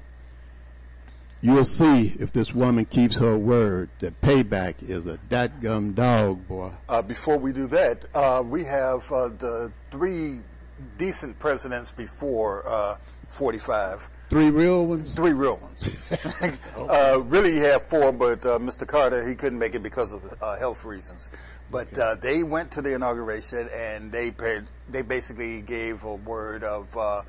you'll 1.47 1.65
see 1.65 2.13
if 2.19 2.33
this 2.33 2.53
woman 2.53 2.85
keeps 2.85 3.17
her 3.19 3.39
word 3.39 3.89
that 4.01 4.21
payback 4.21 4.75
is 4.83 5.07
a 5.07 5.17
dadgum 5.31 5.95
dog, 5.95 6.47
boy. 6.49 6.73
Uh, 6.89 7.01
before 7.01 7.39
we 7.39 7.53
do 7.53 7.69
that, 7.69 8.05
uh, 8.15 8.43
we 8.45 8.65
have 8.65 9.11
uh, 9.13 9.29
the 9.29 9.73
three 9.93 10.41
decent 10.99 11.39
presidents 11.39 11.93
before 11.93 12.65
uh, 12.67 12.97
45. 13.29 14.11
Three 14.29 14.51
real 14.51 14.87
ones? 14.87 15.15
Three 15.15 15.33
real 15.33 15.57
ones. 15.59 16.13
uh, 16.77 17.23
really, 17.27 17.55
you 17.55 17.63
have 17.63 17.83
four, 17.83 18.13
but 18.13 18.45
uh, 18.45 18.59
Mr. 18.59 18.85
Carter, 18.85 19.27
he 19.27 19.37
couldn't 19.37 19.59
make 19.59 19.77
it 19.77 19.85
because 19.85 20.15
of 20.15 20.23
uh, 20.43 20.59
health 20.59 20.85
reasons. 20.85 21.31
But 21.71 21.97
uh, 21.97 22.17
they 22.17 22.43
went 22.43 22.73
to 22.73 22.83
the 22.83 22.95
inauguration 22.95 23.69
and 23.73 24.11
they 24.11 24.33
paired, 24.33 24.67
they 24.89 25.03
basically 25.03 25.63
gave 25.63 26.03
a 26.03 26.17
word 26.17 26.65
of 26.65 26.97
uh, 26.97 27.23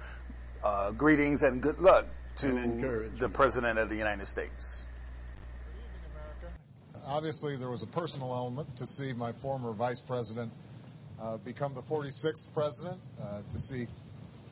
uh, 0.63 0.91
greetings 0.91 1.43
and 1.43 1.61
good 1.61 1.77
luck 1.77 2.07
to 2.37 3.09
the 3.17 3.29
President 3.29 3.79
of 3.79 3.89
the 3.89 3.95
United 3.95 4.25
States. 4.25 4.85
Obviously, 7.07 7.55
there 7.55 7.69
was 7.69 7.81
a 7.81 7.87
personal 7.87 8.33
element 8.33 8.75
to 8.75 8.85
see 8.85 9.13
my 9.13 9.31
former 9.31 9.71
vice 9.71 10.01
president 10.01 10.51
uh, 11.19 11.37
become 11.37 11.73
the 11.73 11.81
46th 11.81 12.53
president, 12.53 12.99
uh, 13.19 13.41
to 13.49 13.57
see 13.57 13.87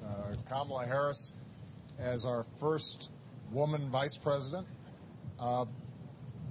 uh, 0.03 0.33
Kamala 0.49 0.85
Harris 0.85 1.35
as 1.99 2.25
our 2.25 2.43
first 2.59 3.11
woman 3.51 3.89
vice 3.91 4.17
president. 4.17 4.65
Uh, 5.39 5.65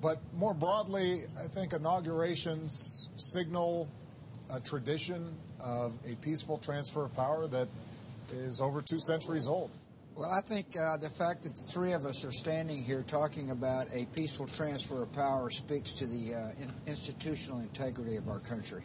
but 0.01 0.19
more 0.35 0.55
broadly, 0.55 1.23
I 1.43 1.49
think 1.49 1.73
inaugurations 1.73 3.09
signal 3.17 3.89
a 4.55 4.61
tradition 4.61 5.35
of 5.59 5.99
a 6.09 6.15
peaceful 6.17 6.59
transfer 6.59 7.07
of 7.07 7.17
power 7.17 7.49
that 7.49 7.69
is 8.31 8.61
over 8.61 8.83
two 8.83 8.99
centuries 8.99 9.49
old. 9.49 9.71
Well, 10.17 10.31
I 10.31 10.43
think 10.43 10.77
uh, 10.77 10.97
the 10.99 11.11
fact 11.11 11.43
that 11.43 11.57
the 11.57 11.63
three 11.63 11.93
of 11.93 12.05
us 12.05 12.25
are 12.25 12.31
standing 12.31 12.85
here 12.85 13.03
talking 13.03 13.51
about 13.51 13.87
a 13.93 14.07
peaceful 14.15 14.47
transfer 14.47 15.03
of 15.03 15.13
power 15.13 15.51
speaks 15.51 15.93
to 15.95 16.07
the 16.07 16.35
uh, 16.35 16.63
in- 16.63 16.73
institutional 16.87 17.59
integrity 17.59 18.15
of 18.15 18.29
our 18.29 18.39
country. 18.39 18.85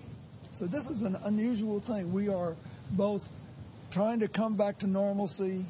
So 0.53 0.65
this 0.65 0.89
is 0.89 1.03
an 1.03 1.15
unusual 1.25 1.79
thing. 1.79 2.11
We 2.11 2.29
are 2.29 2.55
both 2.93 3.35
trying 3.91 4.21
to 4.21 4.27
come 4.27 4.55
back 4.55 4.79
to 4.79 4.87
normalcy, 4.87 5.67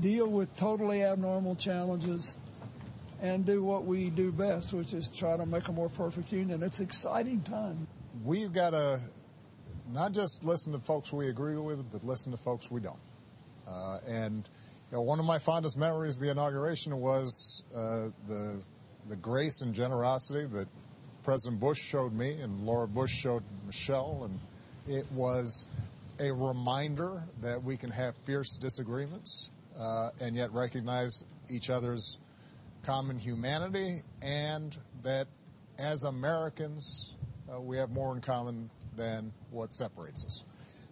deal 0.00 0.26
with 0.26 0.56
totally 0.56 1.04
abnormal 1.04 1.56
challenges, 1.56 2.38
and 3.20 3.44
do 3.44 3.62
what 3.62 3.84
we 3.84 4.08
do 4.08 4.32
best, 4.32 4.72
which 4.72 4.94
is 4.94 5.10
try 5.10 5.36
to 5.36 5.44
make 5.44 5.68
a 5.68 5.72
more 5.72 5.90
perfect 5.90 6.32
union. 6.32 6.62
It's 6.62 6.80
exciting 6.80 7.42
time. 7.42 7.86
We've 8.24 8.54
got 8.54 8.70
to 8.70 9.00
not 9.92 10.12
just 10.12 10.44
listen 10.44 10.72
to 10.72 10.78
folks 10.78 11.12
we 11.12 11.28
agree 11.28 11.56
with, 11.56 11.92
but 11.92 12.02
listen 12.04 12.32
to 12.32 12.38
folks 12.38 12.70
we 12.70 12.80
don't. 12.80 12.96
Uh, 13.68 13.98
and 14.08 14.48
you 14.90 14.96
know, 14.96 15.02
one 15.02 15.18
of 15.18 15.26
my 15.26 15.38
fondest 15.38 15.76
memories 15.76 16.16
of 16.16 16.24
the 16.24 16.30
inauguration 16.30 16.96
was 16.98 17.62
uh, 17.76 18.08
the 18.26 18.62
the 19.08 19.16
grace 19.16 19.62
and 19.62 19.74
generosity 19.74 20.46
that 20.46 20.66
President 21.22 21.60
Bush 21.60 21.78
showed 21.78 22.12
me 22.12 22.40
and 22.40 22.60
Laura 22.60 22.88
Bush 22.88 23.12
showed 23.12 23.42
Michelle, 23.66 24.22
and 24.24 24.38
it 24.86 25.10
was 25.12 25.66
a 26.20 26.32
reminder 26.32 27.22
that 27.42 27.62
we 27.62 27.76
can 27.76 27.90
have 27.90 28.16
fierce 28.16 28.56
disagreements 28.56 29.50
uh, 29.78 30.10
and 30.20 30.34
yet 30.34 30.52
recognize 30.52 31.24
each 31.50 31.70
other's 31.70 32.18
common 32.82 33.18
humanity, 33.18 34.02
and 34.22 34.76
that 35.02 35.26
as 35.78 36.04
Americans, 36.04 37.14
uh, 37.52 37.60
we 37.60 37.76
have 37.76 37.90
more 37.90 38.14
in 38.14 38.20
common 38.20 38.70
than 38.96 39.32
what 39.50 39.72
separates 39.72 40.24
us. 40.24 40.44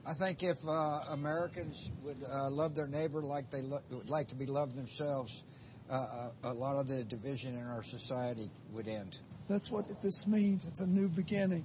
I 0.09 0.13
think 0.13 0.45
if 0.45 0.57
uh, 0.69 1.01
Americans 1.11 1.91
would 2.05 2.19
uh, 2.33 2.49
love 2.49 2.77
their 2.77 2.87
neighbor 2.87 3.23
like 3.23 3.51
they 3.51 3.63
lo- 3.63 3.81
would 3.91 4.09
like 4.09 4.29
to 4.29 4.37
be 4.37 4.47
loved 4.47 4.77
themselves, 4.77 5.45
uh, 5.91 6.29
a 6.45 6.53
lot 6.53 6.77
of 6.77 6.87
the 6.87 7.03
division 7.03 7.57
in 7.57 7.67
our 7.67 7.83
society 7.83 8.49
would 8.71 8.87
end. 8.87 9.19
That's 9.49 9.73
what 9.73 10.03
this 10.03 10.27
means. 10.29 10.65
It's 10.67 10.81
a 10.81 10.87
new 10.87 11.09
beginning. 11.09 11.65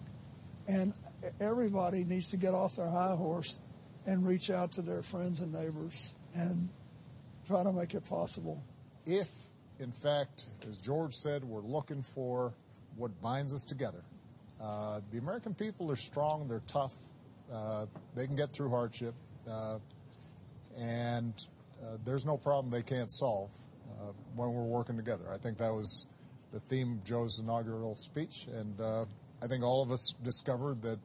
And 0.68 0.94
everybody 1.40 2.04
needs 2.04 2.32
to 2.32 2.38
get 2.38 2.56
off 2.56 2.78
their 2.78 2.90
high 2.90 3.16
horse 3.16 3.60
and 4.08 4.26
reach 4.26 4.50
out 4.50 4.72
to 4.74 4.82
their 4.82 5.04
friends 5.04 5.42
and 5.42 5.54
neighbors 5.54 6.16
and 6.34 6.70
try 7.46 7.64
to 7.64 7.72
make 7.72 7.94
it 7.94 8.08
possible. 8.08 8.64
If, 9.06 9.30
in 9.80 9.92
fact, 9.92 10.50
as 10.68 10.78
George 10.78 11.14
said, 11.14 11.44
we're 11.44 11.62
looking 11.62 12.02
for 12.02 12.56
what 12.96 13.20
binds 13.22 13.54
us 13.54 13.64
together, 13.64 14.04
uh, 14.60 15.02
the 15.12 15.20
American 15.20 15.54
people 15.54 15.92
are 15.92 15.96
strong, 15.96 16.48
they're 16.48 16.64
tough, 16.68 16.94
uh, 17.54 17.86
they 18.16 18.26
can 18.26 18.36
get 18.36 18.54
through 18.54 18.70
hardship, 18.70 19.14
uh, 19.50 19.80
and 20.80 21.34
uh, 21.84 21.98
there's 22.06 22.26
no 22.26 22.38
problem 22.38 22.72
they 22.72 22.82
can't 22.82 23.10
solve 23.12 23.52
uh, 24.00 24.12
when 24.36 24.54
we're 24.54 24.64
working 24.66 24.96
together. 24.96 25.26
I 25.34 25.38
think 25.38 25.58
that 25.58 25.72
was 25.72 26.08
the 26.52 26.60
theme 26.62 26.94
of 26.94 27.04
Joe's 27.04 27.40
inaugural 27.40 27.96
speech, 27.96 28.48
and 28.54 28.80
I 29.44 29.48
think 29.48 29.64
all 29.64 29.82
of 29.82 29.92
us 29.92 30.14
discovered 30.24 30.82
that 30.84 31.00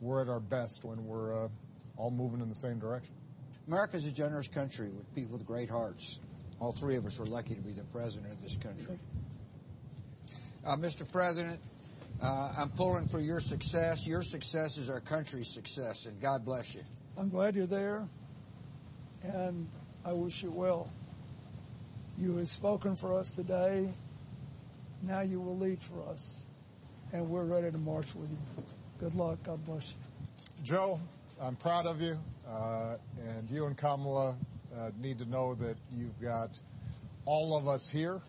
we're 0.00 0.22
at 0.22 0.28
our 0.28 0.40
best 0.40 0.84
when 0.84 1.04
we're 1.04 1.48
all 1.96 2.10
moving 2.10 2.40
in 2.40 2.48
the 2.48 2.54
same 2.54 2.78
direction. 2.78 3.14
America's 3.66 4.06
a 4.06 4.14
generous 4.14 4.48
country 4.48 4.90
with 4.92 5.14
people 5.14 5.36
with 5.36 5.46
great 5.46 5.68
hearts. 5.68 6.20
All 6.60 6.72
three 6.72 6.96
of 6.96 7.04
us 7.04 7.20
were 7.20 7.26
lucky 7.26 7.54
to 7.54 7.60
be 7.60 7.72
the 7.72 7.84
president 7.84 8.32
of 8.32 8.42
this 8.42 8.56
country. 8.56 8.98
Uh, 10.66 10.76
Mr. 10.76 11.10
President, 11.10 11.60
uh, 12.22 12.52
I'm 12.58 12.70
pulling 12.70 13.06
for 13.06 13.20
your 13.20 13.40
success. 13.40 14.06
Your 14.06 14.22
success 14.22 14.76
is 14.76 14.90
our 14.90 15.00
country's 15.00 15.48
success, 15.48 16.06
and 16.06 16.20
God 16.20 16.44
bless 16.44 16.74
you. 16.74 16.82
I'm 17.16 17.28
glad 17.28 17.54
you're 17.54 17.66
there, 17.66 18.06
and 19.22 19.68
I 20.04 20.12
wish 20.12 20.42
you 20.42 20.50
well. 20.50 20.90
You 22.18 22.36
have 22.36 22.48
spoken 22.48 22.96
for 22.96 23.16
us 23.16 23.30
today. 23.32 23.88
Now 25.02 25.20
you 25.20 25.40
will 25.40 25.56
lead 25.56 25.80
for 25.80 26.08
us, 26.08 26.44
and 27.12 27.28
we're 27.28 27.44
ready 27.44 27.70
to 27.70 27.78
march 27.78 28.14
with 28.14 28.30
you. 28.30 28.64
Good 28.98 29.14
luck. 29.14 29.38
God 29.44 29.64
bless 29.64 29.94
you. 29.94 30.64
Joe, 30.64 31.00
I'm 31.40 31.54
proud 31.54 31.86
of 31.86 32.02
you, 32.02 32.18
uh, 32.48 32.96
and 33.28 33.48
you 33.48 33.66
and 33.66 33.76
Kamala 33.76 34.36
uh, 34.76 34.90
need 35.00 35.18
to 35.20 35.24
know 35.28 35.54
that 35.54 35.76
you've 35.92 36.20
got 36.20 36.58
all 37.24 37.56
of 37.56 37.68
us 37.68 37.88
here 37.88 38.20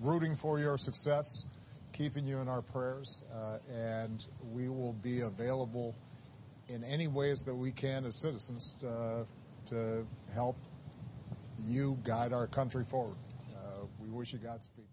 rooting 0.00 0.34
for 0.34 0.58
your 0.58 0.78
success 0.78 1.44
keeping 1.92 2.26
you 2.26 2.38
in 2.38 2.48
our 2.48 2.62
prayers, 2.62 3.22
uh, 3.34 3.58
and 3.72 4.26
we 4.52 4.68
will 4.68 4.94
be 4.94 5.20
available 5.20 5.94
in 6.68 6.84
any 6.84 7.08
ways 7.08 7.42
that 7.46 7.54
we 7.54 7.72
can 7.72 8.04
as 8.04 8.20
citizens 8.20 8.74
to, 8.80 9.26
to 9.66 10.06
help 10.32 10.56
you 11.58 11.98
guide 12.04 12.32
our 12.32 12.46
country 12.46 12.84
forward. 12.84 13.16
Uh, 13.54 13.86
we 13.98 14.08
wish 14.08 14.32
you 14.32 14.38
Godspeed. 14.38 14.86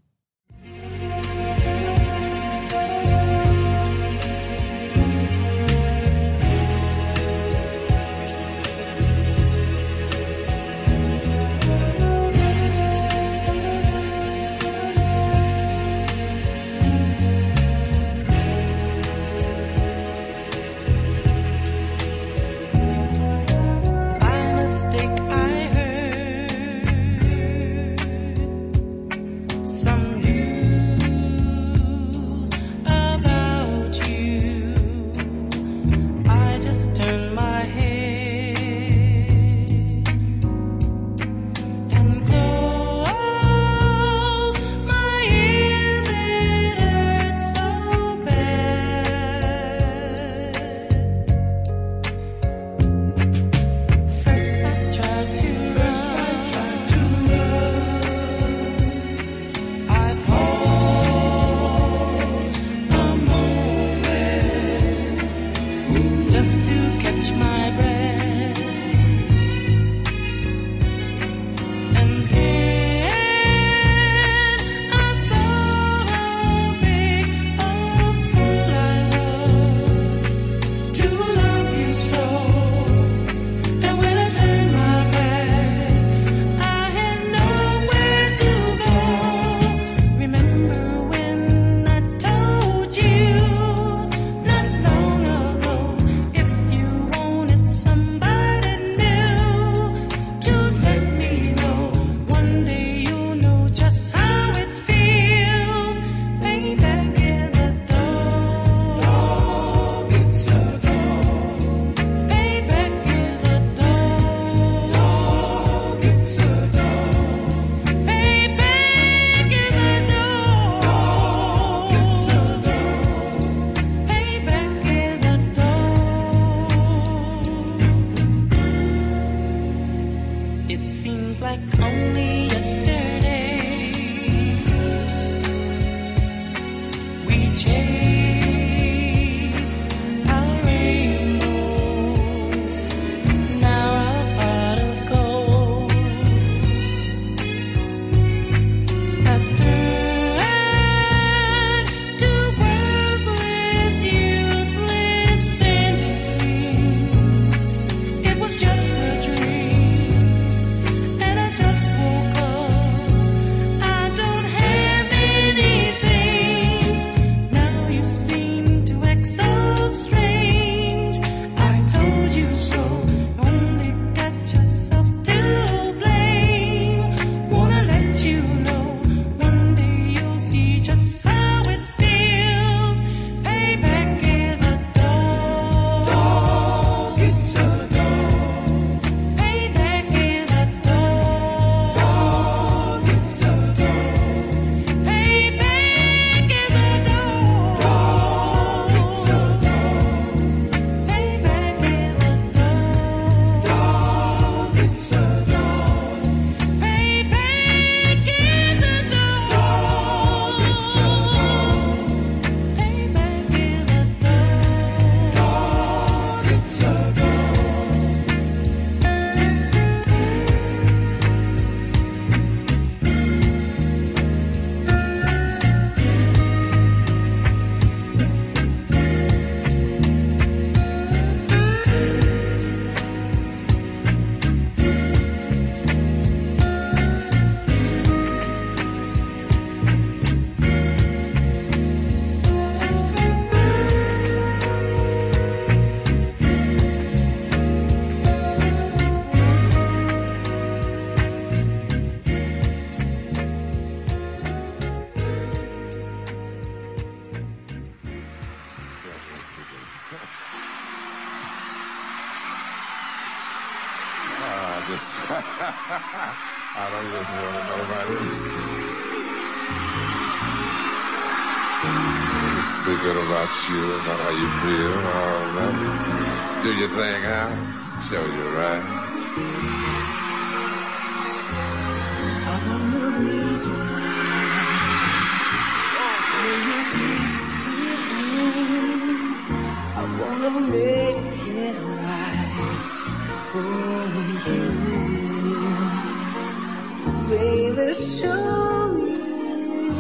baby, 297.30 297.94
show 297.94 298.94
me, 298.94 300.00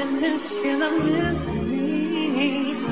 and 0.00 0.22
then 0.22 0.38
she'll 0.38 0.90
miss 1.00 1.38
me. 1.68 2.83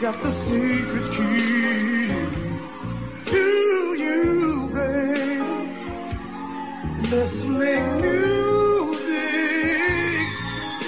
Got 0.00 0.22
the 0.22 0.32
secret 0.32 1.12
key 1.12 2.08
to 3.26 3.94
you, 3.98 4.70
baby. 4.72 5.40
Make 7.46 7.84
music, 8.00 9.10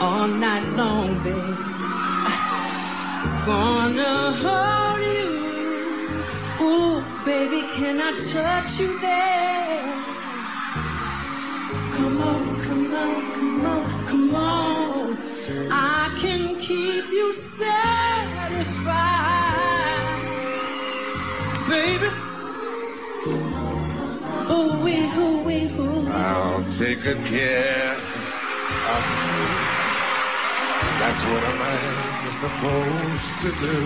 All 0.00 0.26
night 0.26 0.66
long, 0.80 1.22
babe. 1.22 1.34
Gonna 3.46 4.32
hold 4.42 5.00
you. 5.16 5.30
Ooh, 6.64 6.96
baby, 7.24 7.60
can 7.76 7.96
I 8.00 8.10
touch 8.32 8.80
you 8.80 8.98
there? 9.00 9.82
Come 11.96 12.20
on, 12.30 12.42
come 12.64 12.94
on, 12.94 13.14
come 13.36 13.66
on, 13.66 14.06
come 14.08 14.34
on. 14.34 15.18
I 15.70 16.16
can 16.20 16.58
keep 16.60 17.04
you 17.18 17.34
satisfied, 17.58 18.76
baby. 21.68 22.08
I'll 26.22 26.62
take 26.70 27.02
good 27.02 27.18
care 27.26 27.96
of 27.96 29.02
you. 29.18 29.42
That's 31.00 31.20
what 31.24 31.42
a 31.42 31.54
man 31.58 32.26
is 32.28 32.36
supposed 32.38 33.40
to 33.42 33.50
do. 33.60 33.76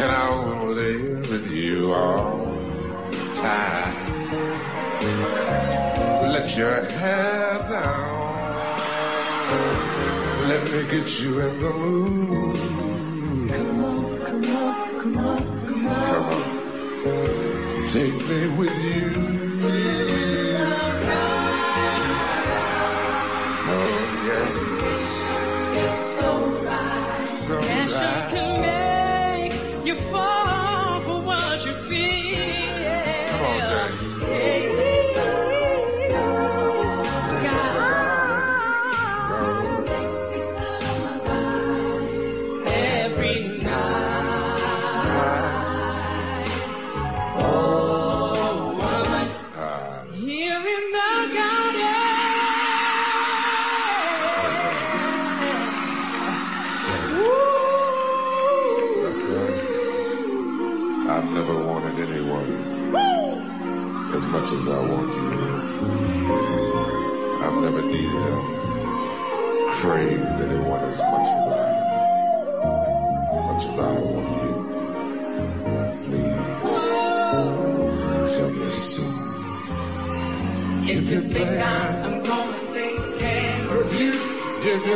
And 0.00 0.10
I 0.12 0.30
will 0.30 0.68
live 0.74 1.28
with 1.28 1.50
you 1.50 1.92
all 1.92 2.46
the 3.10 3.32
time. 3.34 3.96
Let 6.32 6.56
your 6.56 6.84
hair 6.84 7.58
down. 7.68 8.14
Let 10.48 10.62
me 10.70 10.84
get 10.88 11.18
you 11.18 11.40
in 11.40 11.58
the 11.58 11.70
mood. 11.70 12.56
Come 13.50 13.84
on, 13.84 14.18
come 14.24 14.56
on, 14.56 14.98
come 14.98 15.18
on. 15.18 15.66
Come 15.66 15.86
on. 15.86 17.86
Take 17.88 18.14
me 18.28 18.46
with 18.56 18.76
you. 18.84 19.45
Oh, 19.68 20.05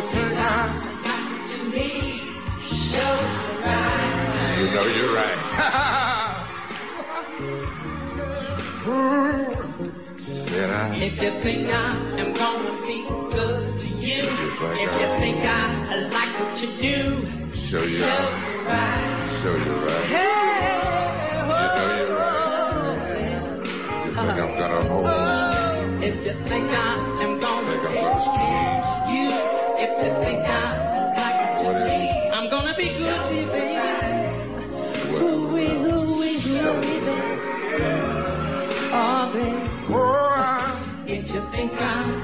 you 0.01 0.07
think 0.09 0.33
I, 0.33 1.13
to 1.51 1.57
me, 1.75 1.89
show 2.63 3.15
right. 3.61 4.57
you 4.59 4.67
know 4.75 4.87
you're 4.97 5.13
right. 5.15 5.41
Said 10.17 10.71
I. 10.81 10.97
If 10.97 11.21
you 11.23 11.31
think 11.43 11.69
I 11.69 11.77
am 12.19 12.33
gonna 12.33 12.81
be 12.87 13.03
good 13.35 13.79
to 13.81 13.89
you, 13.89 14.23
if 14.25 14.91
you 15.01 15.09
think 15.21 15.45
I 15.45 16.09
like 16.09 16.33
what 16.41 16.63
you 16.63 16.71
do, 16.81 17.27
Show 17.53 17.83
you 17.83 17.99
show 17.99 18.07
right. 18.07 18.65
right. 18.67 19.39
Show 19.43 19.55
you 19.55 19.75
right. 19.85 20.05
Hey, 20.07 20.81
You 21.37 21.67
know 21.77 21.89
you're 21.99 22.17
right. 22.17 22.97
You 24.07 24.13
think 24.15 24.39
I'm 24.45 24.53
gonna 24.59 24.83
hold 24.89 25.07
If 26.03 26.15
you 26.25 26.33
think 26.49 26.71
I 26.71 27.23
am 27.23 27.39
gonna 27.39 27.77
take 27.85 29.15
you, 29.15 29.60
if 29.83 29.91
you 30.05 30.13
think 30.23 30.47
I'm 30.47 31.17
like 31.17 31.41
you, 31.65 32.31
I'm 32.33 32.51
gonna 32.51 32.75
be 32.77 32.89
good 32.89 33.21
to 33.29 33.35
you, 33.35 33.47
baby. 33.47 33.81
Ooh, 35.15 35.49
wee, 35.53 35.71
ooh, 35.71 36.19
baby. 36.81 37.21
Oh, 38.93 39.31
baby. 39.33 39.71
If 41.07 41.33
you 41.33 41.43
think 41.51 41.73
I'm 41.81 42.20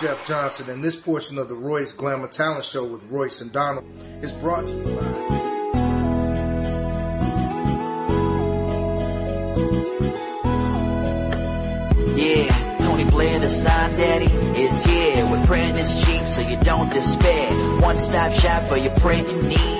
Jeff 0.00 0.26
Johnson, 0.26 0.70
and 0.70 0.82
this 0.82 0.96
portion 0.96 1.36
of 1.36 1.50
the 1.50 1.54
Royce 1.54 1.92
Glamour 1.92 2.28
Talent 2.28 2.64
Show 2.64 2.86
with 2.86 3.04
Royce 3.10 3.42
and 3.42 3.52
Donald 3.52 3.84
is 4.22 4.32
brought 4.32 4.66
to 4.66 4.72
you 4.72 4.82
by. 4.82 5.40
Yeah, 12.16 12.78
Tony 12.78 13.04
Blair, 13.10 13.40
the 13.40 13.50
sign 13.50 13.96
daddy, 13.98 14.32
is 14.58 14.82
here. 14.86 15.30
With 15.30 15.46
printing 15.46 15.76
is 15.76 16.02
cheap, 16.02 16.22
so 16.30 16.40
you 16.40 16.56
don't 16.60 16.88
despair. 16.88 17.52
One 17.82 17.98
stop 17.98 18.32
shop 18.32 18.62
for 18.70 18.78
your 18.78 18.94
printing 18.96 19.48
needs. 19.48 19.79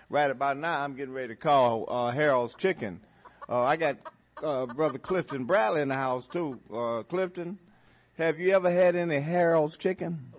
Right 0.08 0.30
about 0.30 0.58
now, 0.58 0.82
I'm 0.82 0.94
getting 0.94 1.14
ready 1.14 1.28
to 1.28 1.36
call 1.36 1.86
uh, 1.88 2.10
Harold's 2.10 2.54
Chicken. 2.54 3.00
Uh, 3.48 3.62
I 3.62 3.76
got 3.76 3.96
uh, 4.42 4.66
brother 4.66 4.98
Clifton 4.98 5.44
Bradley 5.44 5.80
in 5.82 5.88
the 5.88 5.94
house 5.94 6.26
too. 6.26 6.60
Uh, 6.72 7.02
Clifton, 7.02 7.58
have 8.18 8.38
you 8.38 8.54
ever 8.54 8.70
had 8.70 8.94
any 8.94 9.20
Harold's 9.20 9.76
Chicken? 9.76 10.32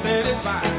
satisfied. 0.00 0.73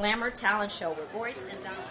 Glamour 0.00 0.30
Talent 0.30 0.72
Show 0.72 0.92
with 0.92 1.12
Royce 1.12 1.36
and 1.50 1.62
Donald. 1.62 1.84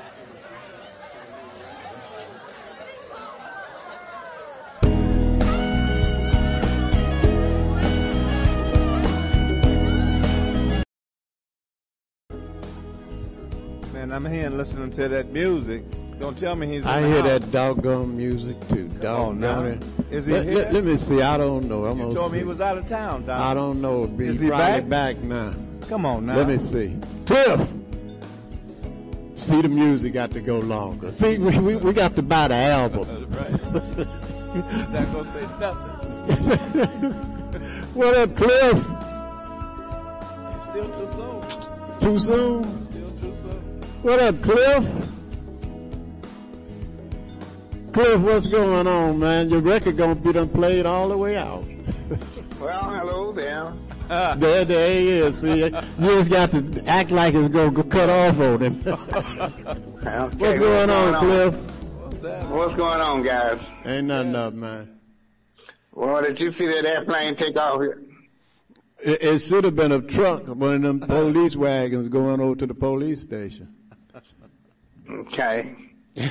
Man, 13.93 14.11
I'm 14.11 14.25
here 14.25 14.49
listening 14.49 14.91
to 14.91 15.07
that 15.09 15.31
music. 15.31 15.83
Don't 16.19 16.37
tell 16.37 16.55
me 16.55 16.67
he's. 16.67 16.85
I 16.85 17.01
hear 17.01 17.21
house. 17.21 17.39
that 17.39 17.51
doggone 17.51 18.15
music 18.15 18.59
too. 18.69 18.87
Doggone 18.87 19.39
now. 19.39 19.63
it. 19.63 19.83
Is 20.11 20.25
he 20.25 20.33
let, 20.33 20.45
here? 20.45 20.55
let- 20.55 20.73
let 20.73 20.83
me 20.83 20.97
see. 20.97 21.21
I 21.21 21.37
don't 21.37 21.67
know. 21.67 21.85
I'm 21.85 21.97
You 21.97 22.03
gonna 22.05 22.15
told 22.15 22.31
me 22.33 22.39
he 22.39 22.43
was 22.43 22.61
out 22.61 22.77
of 22.77 22.87
town, 22.87 23.25
Don. 23.25 23.41
I 23.41 23.53
don't 23.53 23.81
know. 23.81 24.05
Be 24.07 24.25
Is 24.27 24.39
he 24.39 24.47
probably 24.49 24.81
back? 24.81 24.89
back 24.89 25.17
now. 25.23 25.53
Come 25.87 26.05
on 26.05 26.25
now. 26.25 26.35
Let 26.35 26.47
me 26.47 26.57
see. 26.57 26.95
Cliff. 27.25 27.73
See, 29.49 29.61
the 29.63 29.67
music 29.67 30.13
got 30.13 30.29
to 30.31 30.41
go 30.41 30.59
longer. 30.59 31.11
See, 31.11 31.39
we, 31.39 31.57
we, 31.57 31.75
we 31.77 31.91
got 31.91 32.13
to 32.13 32.21
buy 32.21 32.49
the 32.49 32.53
album. 32.53 33.07
He's 33.07 34.89
not 34.89 35.11
gonna 35.11 35.31
say 35.31 35.41
nothing. 35.59 37.13
what 37.95 38.15
up, 38.15 38.35
Cliff? 38.35 38.79
Still 40.69 40.87
too 40.93 41.07
soon. 41.15 41.41
Too 41.99 42.17
soon? 42.19 42.63
Still 42.91 43.09
too 43.09 43.35
soon. 43.35 43.81
What 44.03 44.19
up, 44.19 44.39
Cliff? 44.43 44.85
Cliff, 47.91 48.21
what's 48.21 48.45
going 48.45 48.85
on, 48.85 49.17
man? 49.17 49.49
Your 49.49 49.61
record 49.61 49.97
gonna 49.97 50.13
be 50.13 50.31
done 50.31 50.49
played 50.49 50.85
all 50.85 51.09
the 51.09 51.17
way 51.17 51.37
out. 51.37 51.65
Well, 52.59 52.91
hello 52.91 53.31
there. 53.31 53.71
there, 54.37 54.65
there 54.65 54.91
he 54.91 55.09
is. 55.09 55.41
See, 55.41 55.65
you 55.65 55.69
just 55.99 56.31
got 56.31 56.49
to 56.49 56.83
act 56.87 57.11
like 57.11 57.35
it's 57.35 57.49
gonna 57.49 57.83
cut 57.83 58.09
off 58.09 58.39
on 58.39 58.61
him. 58.61 58.79
Okay, 59.99 60.35
what's 60.37 60.57
going 60.57 60.89
on, 60.89 61.13
Cliff? 61.19 61.55
What's 62.49 62.73
going 62.73 63.01
on, 63.01 63.21
guys? 63.21 63.71
Ain't 63.85 64.07
nothing 64.07 64.35
up, 64.35 64.53
man. 64.53 64.99
Well, 65.93 66.23
did 66.23 66.39
you 66.39 66.51
see 66.51 66.65
that 66.67 66.85
airplane 66.85 67.35
take 67.35 67.55
off? 67.59 67.81
It, 67.81 69.21
it 69.21 69.39
should 69.39 69.63
have 69.65 69.75
been 69.75 69.91
a 69.91 70.01
truck, 70.01 70.47
one 70.47 70.75
of 70.75 70.81
them 70.81 70.99
police 71.01 71.55
wagons 71.55 72.07
going 72.09 72.41
over 72.41 72.55
to 72.55 72.65
the 72.65 72.73
police 72.73 73.21
station. 73.21 73.75
Okay. 75.09 75.75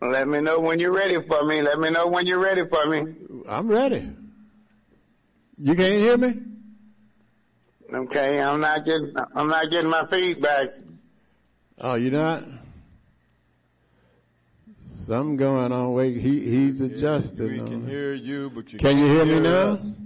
Let 0.00 0.28
me 0.28 0.40
know 0.40 0.60
when 0.60 0.78
you're 0.78 0.94
ready 0.94 1.20
for 1.22 1.44
me. 1.44 1.60
Let 1.60 1.78
me 1.78 1.90
know 1.90 2.06
when 2.06 2.26
you're 2.26 2.38
ready 2.38 2.66
for 2.66 2.86
me. 2.86 3.14
I'm 3.46 3.68
ready. 3.68 4.08
You 5.62 5.74
can't 5.74 6.00
hear 6.00 6.16
me? 6.16 6.40
Okay, 7.92 8.40
I'm 8.40 8.60
not 8.60 8.86
getting. 8.86 9.12
I'm 9.34 9.48
not 9.48 9.70
getting 9.70 9.90
my 9.90 10.06
feedback. 10.06 10.70
Oh, 11.78 11.96
you're 11.96 12.12
not? 12.12 12.44
Something 15.04 15.36
going 15.36 15.70
on. 15.70 15.92
Wait, 15.92 16.16
he 16.16 16.40
he's 16.40 16.80
adjusting. 16.80 17.46
We 17.46 17.58
can 17.58 17.86
hear 17.86 18.14
you, 18.14 18.48
but 18.48 18.72
you 18.72 18.78
Can 18.78 18.96
you 18.96 19.06
can't 19.06 19.28
hear 19.28 19.36
me 19.36 19.40
now? 19.42 19.72
us. 19.72 19.98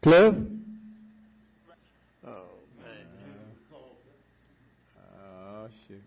Cliff? 0.00 0.34
Oh 2.24 2.42
man. 2.78 3.06
Oh 4.94 5.68
shit. 5.88 6.02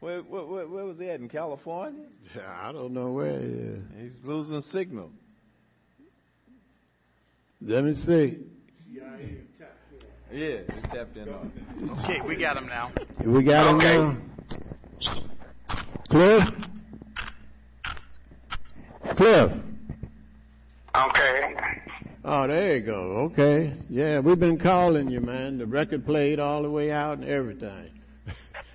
Where, 0.00 0.20
where, 0.20 0.44
where, 0.44 0.66
where 0.68 0.84
was 0.84 0.98
he 0.98 1.08
at 1.08 1.20
in 1.20 1.30
California? 1.30 2.04
I 2.60 2.72
don't 2.72 2.92
know 2.92 3.10
where 3.12 3.40
he 3.40 3.46
is. 3.46 3.80
He's 3.98 4.24
losing 4.24 4.60
signal. 4.60 5.12
Let 7.60 7.84
me 7.84 7.94
see. 7.94 8.44
Yeah, 10.32 10.58
he 10.58 10.80
tapped 10.88 11.16
in 11.16 11.28
on 11.28 11.46
it. 11.46 11.90
Okay, 11.92 12.20
we 12.20 12.36
got 12.36 12.56
him 12.56 12.66
now. 12.66 12.90
We 13.24 13.42
got 13.42 13.66
him 13.66 13.78
now. 13.78 14.16
Cliff? 16.10 16.44
Cliff? 19.16 19.52
Okay. 20.94 21.54
Oh, 22.24 22.46
there 22.46 22.76
you 22.76 22.82
go. 22.82 23.00
Okay. 23.30 23.72
Yeah, 23.88 24.18
we've 24.18 24.38
been 24.38 24.58
calling 24.58 25.08
you, 25.08 25.20
man. 25.20 25.58
The 25.58 25.66
record 25.66 26.04
played 26.04 26.38
all 26.38 26.62
the 26.62 26.70
way 26.70 26.90
out 26.90 27.18
and 27.18 27.26
everything. 27.26 27.90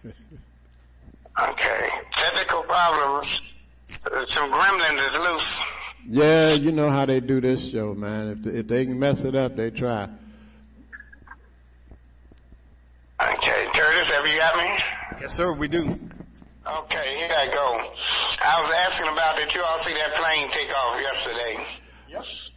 Okay. 0.06 1.90
Technical 2.12 2.64
problems. 2.64 3.56
Some 3.86 4.52
gremlins 4.52 5.06
is 5.06 5.18
loose. 5.20 5.64
Yeah, 6.08 6.54
you 6.54 6.72
know 6.72 6.90
how 6.90 7.06
they 7.06 7.20
do 7.20 7.40
this 7.42 7.70
show, 7.70 7.94
man. 7.94 8.30
If 8.30 8.44
they, 8.44 8.52
if 8.60 8.68
they 8.68 8.86
can 8.86 9.00
mess 9.00 9.24
it 9.24 9.36
up, 9.36 9.56
they 9.56 9.70
try. 9.70 10.10
Okay, 13.22 13.66
Curtis, 13.74 14.12
have 14.12 14.26
you 14.26 14.38
got 14.40 14.58
me? 14.58 15.22
Yes, 15.22 15.34
sir, 15.36 15.54
we 15.54 15.68
do. 15.68 15.82
Okay, 15.82 17.16
here 17.18 17.30
I 17.38 17.48
go. 17.54 17.78
I 18.44 18.60
was 18.60 18.72
asking 18.86 19.12
about 19.12 19.36
did 19.36 19.54
you 19.54 19.62
all 19.64 19.78
see 19.78 19.94
that 19.94 20.14
plane 20.16 20.48
take 20.50 20.76
off 20.76 21.02
yesterday? 21.02 21.66
Yes. 22.10 22.52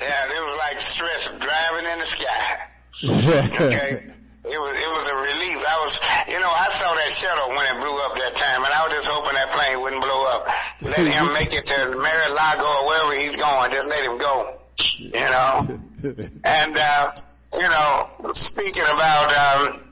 Yeah, 0.00 0.24
it 0.26 0.40
was 0.40 0.58
like 0.70 0.80
stress 0.80 1.32
driving 1.38 1.90
in 1.92 1.98
the 1.98 2.06
sky. 2.06 2.58
Okay. 3.64 4.12
It 4.44 4.56
was 4.56 4.74
it 4.78 4.90
was 4.94 5.06
a 5.08 5.16
relief. 5.16 5.58
I 5.66 5.76
was 5.82 6.00
you 6.28 6.38
know, 6.40 6.48
I 6.48 6.68
saw 6.70 6.94
that 6.94 7.10
shuttle 7.10 7.48
when 7.50 7.66
it 7.74 7.76
blew 7.82 7.96
up 8.06 8.14
that 8.16 8.34
time 8.36 8.64
and 8.64 8.72
I 8.72 8.84
was 8.86 8.92
just 8.94 9.08
hoping 9.10 9.34
that 9.34 9.50
plane 9.50 9.82
wouldn't 9.82 10.02
blow 10.02 10.20
up. 10.32 10.46
Let 10.82 11.04
him 11.06 11.32
make 11.38 11.52
it 11.52 11.66
to 11.66 11.78
Mar-a-Lago 11.96 12.64
or 12.64 12.82
wherever 12.86 13.14
he's 13.18 13.36
going, 13.36 13.72
just 13.72 13.88
let 13.88 14.02
him 14.06 14.16
go. 14.18 14.58
You 14.98 15.28
know? 15.28 15.80
And 16.44 16.78
uh, 16.78 17.10
you 17.54 17.68
know, 17.68 18.06
speaking 18.30 18.86
about 18.86 19.34
um 19.34 19.82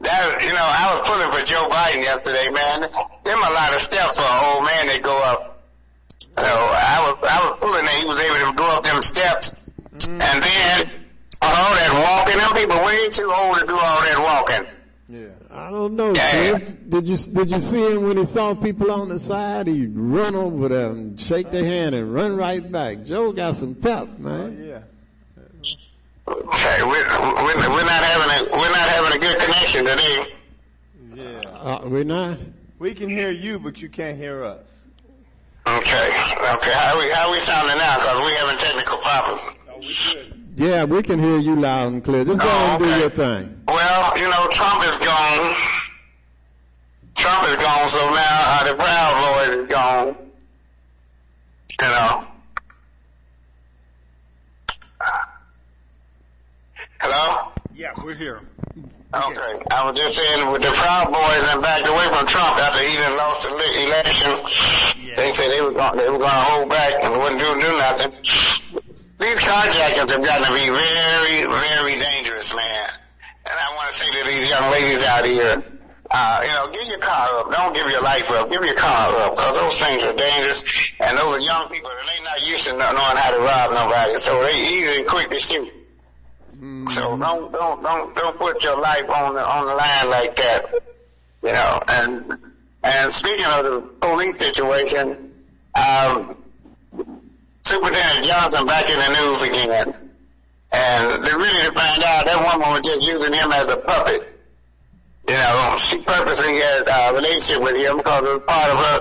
that 0.00 0.44
you 0.44 0.52
know, 0.52 0.68
I 0.68 0.92
was 0.92 1.08
pulling 1.08 1.30
for 1.32 1.40
Joe 1.46 1.68
Biden 1.72 2.04
yesterday, 2.04 2.52
man. 2.52 2.80
Them 3.24 3.38
a 3.38 3.52
lot 3.56 3.72
of 3.72 3.80
steps 3.80 4.20
for 4.20 4.28
an 4.28 4.40
old 4.44 4.64
man 4.68 4.86
that 4.92 5.00
go 5.02 5.16
up. 5.24 5.64
So 6.38 6.46
I 6.46 7.00
was 7.00 7.16
I 7.24 7.38
was 7.48 7.58
pulling 7.58 7.84
that 7.84 7.96
he 7.96 8.04
was 8.04 8.20
able 8.20 8.52
to 8.52 8.56
go 8.56 8.76
up 8.76 8.84
them 8.84 9.00
steps, 9.00 9.70
and 10.04 10.42
then 10.42 11.05
all 11.42 11.74
that 11.74 12.26
walking. 12.26 12.38
Them 12.38 12.54
people 12.54 12.84
way 12.84 13.08
too 13.10 13.32
old 13.34 13.58
to 13.58 13.66
do 13.66 13.72
all 13.72 14.00
that 14.02 14.18
walking. 14.18 14.66
Yeah. 15.08 15.28
I 15.50 15.70
don't 15.70 15.94
know, 15.94 16.12
Cliff. 16.12 16.76
Did 16.88 17.06
you 17.06 17.16
did 17.16 17.50
you 17.50 17.60
see 17.60 17.92
him 17.92 18.08
when 18.08 18.16
he 18.16 18.24
saw 18.24 18.54
people 18.54 18.90
on 18.90 19.08
the 19.08 19.20
side? 19.20 19.68
He'd 19.68 19.96
run 19.96 20.34
over 20.34 20.68
them 20.68 20.92
and 20.92 21.20
shake 21.20 21.50
their 21.52 21.64
hand 21.64 21.94
and 21.94 22.12
run 22.12 22.36
right 22.36 22.70
back. 22.70 23.04
Joe 23.04 23.32
got 23.32 23.56
some 23.56 23.74
pep, 23.74 24.18
man. 24.18 24.64
Yeah. 24.66 24.82
Okay, 26.28 26.82
we're, 26.82 27.06
we're, 27.44 27.70
we're 27.70 27.84
not 27.84 28.02
having 28.02 28.48
a 28.48 28.52
we're 28.52 28.70
not 28.70 28.88
having 28.88 29.16
a 29.16 29.20
good 29.20 29.38
connection 29.38 29.84
today. 29.84 30.26
Yeah. 31.14 31.50
Uh, 31.50 31.80
we're 31.84 32.02
not. 32.02 32.38
We 32.80 32.92
can 32.92 33.08
hear 33.08 33.30
you, 33.30 33.60
but 33.60 33.80
you 33.80 33.88
can't 33.88 34.18
hear 34.18 34.42
us. 34.42 34.86
Okay, 35.68 36.08
okay. 36.54 36.72
How 36.74 36.98
we 36.98 37.10
how 37.12 37.30
we 37.30 37.38
sounding 37.38 37.78
now? 37.78 37.98
Cause 37.98 38.20
we 38.20 38.32
having 38.34 38.58
technical 38.58 38.98
problems. 38.98 40.35
Yeah, 40.56 40.84
we 40.84 41.02
can 41.02 41.18
hear 41.22 41.36
you 41.38 41.54
loud 41.54 41.92
and 41.92 42.02
clear. 42.02 42.24
Just 42.24 42.40
go 42.40 42.48
and 42.48 42.82
do 42.82 42.88
your 42.98 43.10
thing. 43.10 43.60
Well, 43.68 44.18
you 44.18 44.24
know, 44.30 44.48
Trump 44.50 44.82
is 44.84 44.96
gone. 45.04 45.54
Trump 47.14 47.46
is 47.48 47.56
gone, 47.56 47.88
so 47.88 48.00
now 48.10 48.40
uh, 48.56 48.68
the 48.68 48.74
Proud 48.74 49.46
Boys 49.46 49.56
is 49.58 49.66
gone. 49.66 50.16
You 51.82 51.88
know. 51.88 52.24
Hello? 57.00 57.52
Yeah, 57.74 57.92
we're 58.02 58.14
here. 58.14 58.40
Okay. 59.14 59.62
I 59.70 59.84
was 59.90 59.96
just 59.98 60.16
saying 60.16 60.50
with 60.50 60.62
the 60.62 60.72
Proud 60.72 61.12
Boys 61.12 61.52
and 61.52 61.60
backed 61.62 61.86
away 61.86 62.06
from 62.16 62.26
Trump 62.26 62.56
after 62.58 62.82
he 62.82 62.96
done 62.96 63.16
lost 63.18 63.46
the 63.46 63.54
le- 63.54 63.86
election. 63.86 65.16
They 65.16 65.30
said 65.32 65.50
they 65.52 65.60
were 65.60 65.72
going, 65.72 65.96
they 65.98 66.08
were 66.08 66.18
going 66.18 66.30
to 66.30 66.44
hold 66.48 66.70
back 66.70 67.04
and 67.04 67.12
wouldn't 67.12 67.40
do, 67.40 67.60
do 67.60 67.76
nothing. 67.78 68.82
These 69.18 69.38
carjackers 69.38 70.10
have 70.10 70.24
gotten 70.24 70.44
to 70.46 70.52
be 70.52 70.68
very, 70.68 71.48
very 71.48 71.96
dangerous, 71.98 72.54
man. 72.54 72.88
And 73.46 73.54
I 73.54 73.74
want 73.76 73.88
to 73.90 73.94
say 73.96 74.20
to 74.20 74.26
these 74.28 74.50
young 74.50 74.70
ladies 74.70 75.04
out 75.04 75.24
here, 75.24 75.62
uh, 76.10 76.42
you 76.44 76.52
know, 76.52 76.70
give 76.72 76.86
your 76.88 76.98
car 76.98 77.28
up. 77.40 77.50
Don't 77.52 77.74
give 77.74 77.90
your 77.90 78.02
life 78.02 78.30
up. 78.32 78.50
Give 78.50 78.62
your 78.64 78.74
car 78.74 79.10
up 79.20 79.36
because 79.36 79.56
those 79.58 79.80
things 79.82 80.04
are 80.04 80.14
dangerous. 80.14 80.64
And 81.00 81.16
those 81.18 81.36
are 81.36 81.40
young 81.40 81.68
people 81.68 81.90
and 81.90 82.08
they 82.08 82.24
not 82.24 82.46
used 82.48 82.66
to 82.66 82.72
kno- 82.72 82.92
knowing 82.92 83.16
how 83.16 83.30
to 83.30 83.38
rob 83.38 83.70
nobody. 83.72 84.16
So 84.16 84.42
they 84.42 84.54
easy 84.56 84.98
and 85.00 85.06
quick 85.08 85.30
to 85.30 85.38
shoot. 85.38 85.72
So 86.88 87.16
don't 87.18 87.52
don't 87.52 87.82
don't 87.82 88.14
don't 88.14 88.38
put 88.38 88.62
your 88.64 88.80
life 88.80 89.08
on 89.10 89.34
the 89.34 89.44
on 89.44 89.66
the 89.66 89.74
line 89.74 90.08
like 90.10 90.36
that. 90.36 90.66
You 91.42 91.52
know, 91.52 91.80
and 91.88 92.38
and 92.82 93.12
speaking 93.12 93.44
of 93.46 93.64
the 93.64 93.80
police 94.00 94.38
situation, 94.38 95.32
um, 95.74 96.36
Superintendent 97.66 98.26
Johnson 98.26 98.64
back 98.64 98.88
in 98.88 98.94
the 98.94 99.10
news 99.10 99.42
again, 99.42 99.90
and 100.70 101.24
they 101.24 101.34
really 101.34 101.66
to 101.66 101.74
find 101.74 101.98
out 102.06 102.22
that 102.22 102.38
woman 102.38 102.70
was 102.70 102.80
just 102.86 103.02
using 103.02 103.34
him 103.34 103.50
as 103.50 103.66
a 103.66 103.76
puppet. 103.78 104.22
You 105.26 105.34
know, 105.34 105.74
she 105.76 105.98
purposely 105.98 106.62
had 106.62 106.86
a 106.86 107.12
relationship 107.12 107.60
with 107.60 107.74
him 107.74 107.96
because 107.98 108.22
it 108.22 108.30
was 108.38 108.42
part 108.46 108.70
of 108.70 108.78
her 108.78 108.98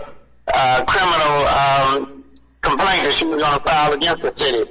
uh, 0.50 0.84
criminal 0.90 1.38
um, 1.46 2.26
complaint 2.66 3.06
that 3.06 3.14
she 3.14 3.26
was 3.30 3.38
going 3.38 3.54
to 3.54 3.64
file 3.64 3.94
against 3.94 4.24
the 4.24 4.32
city. 4.32 4.66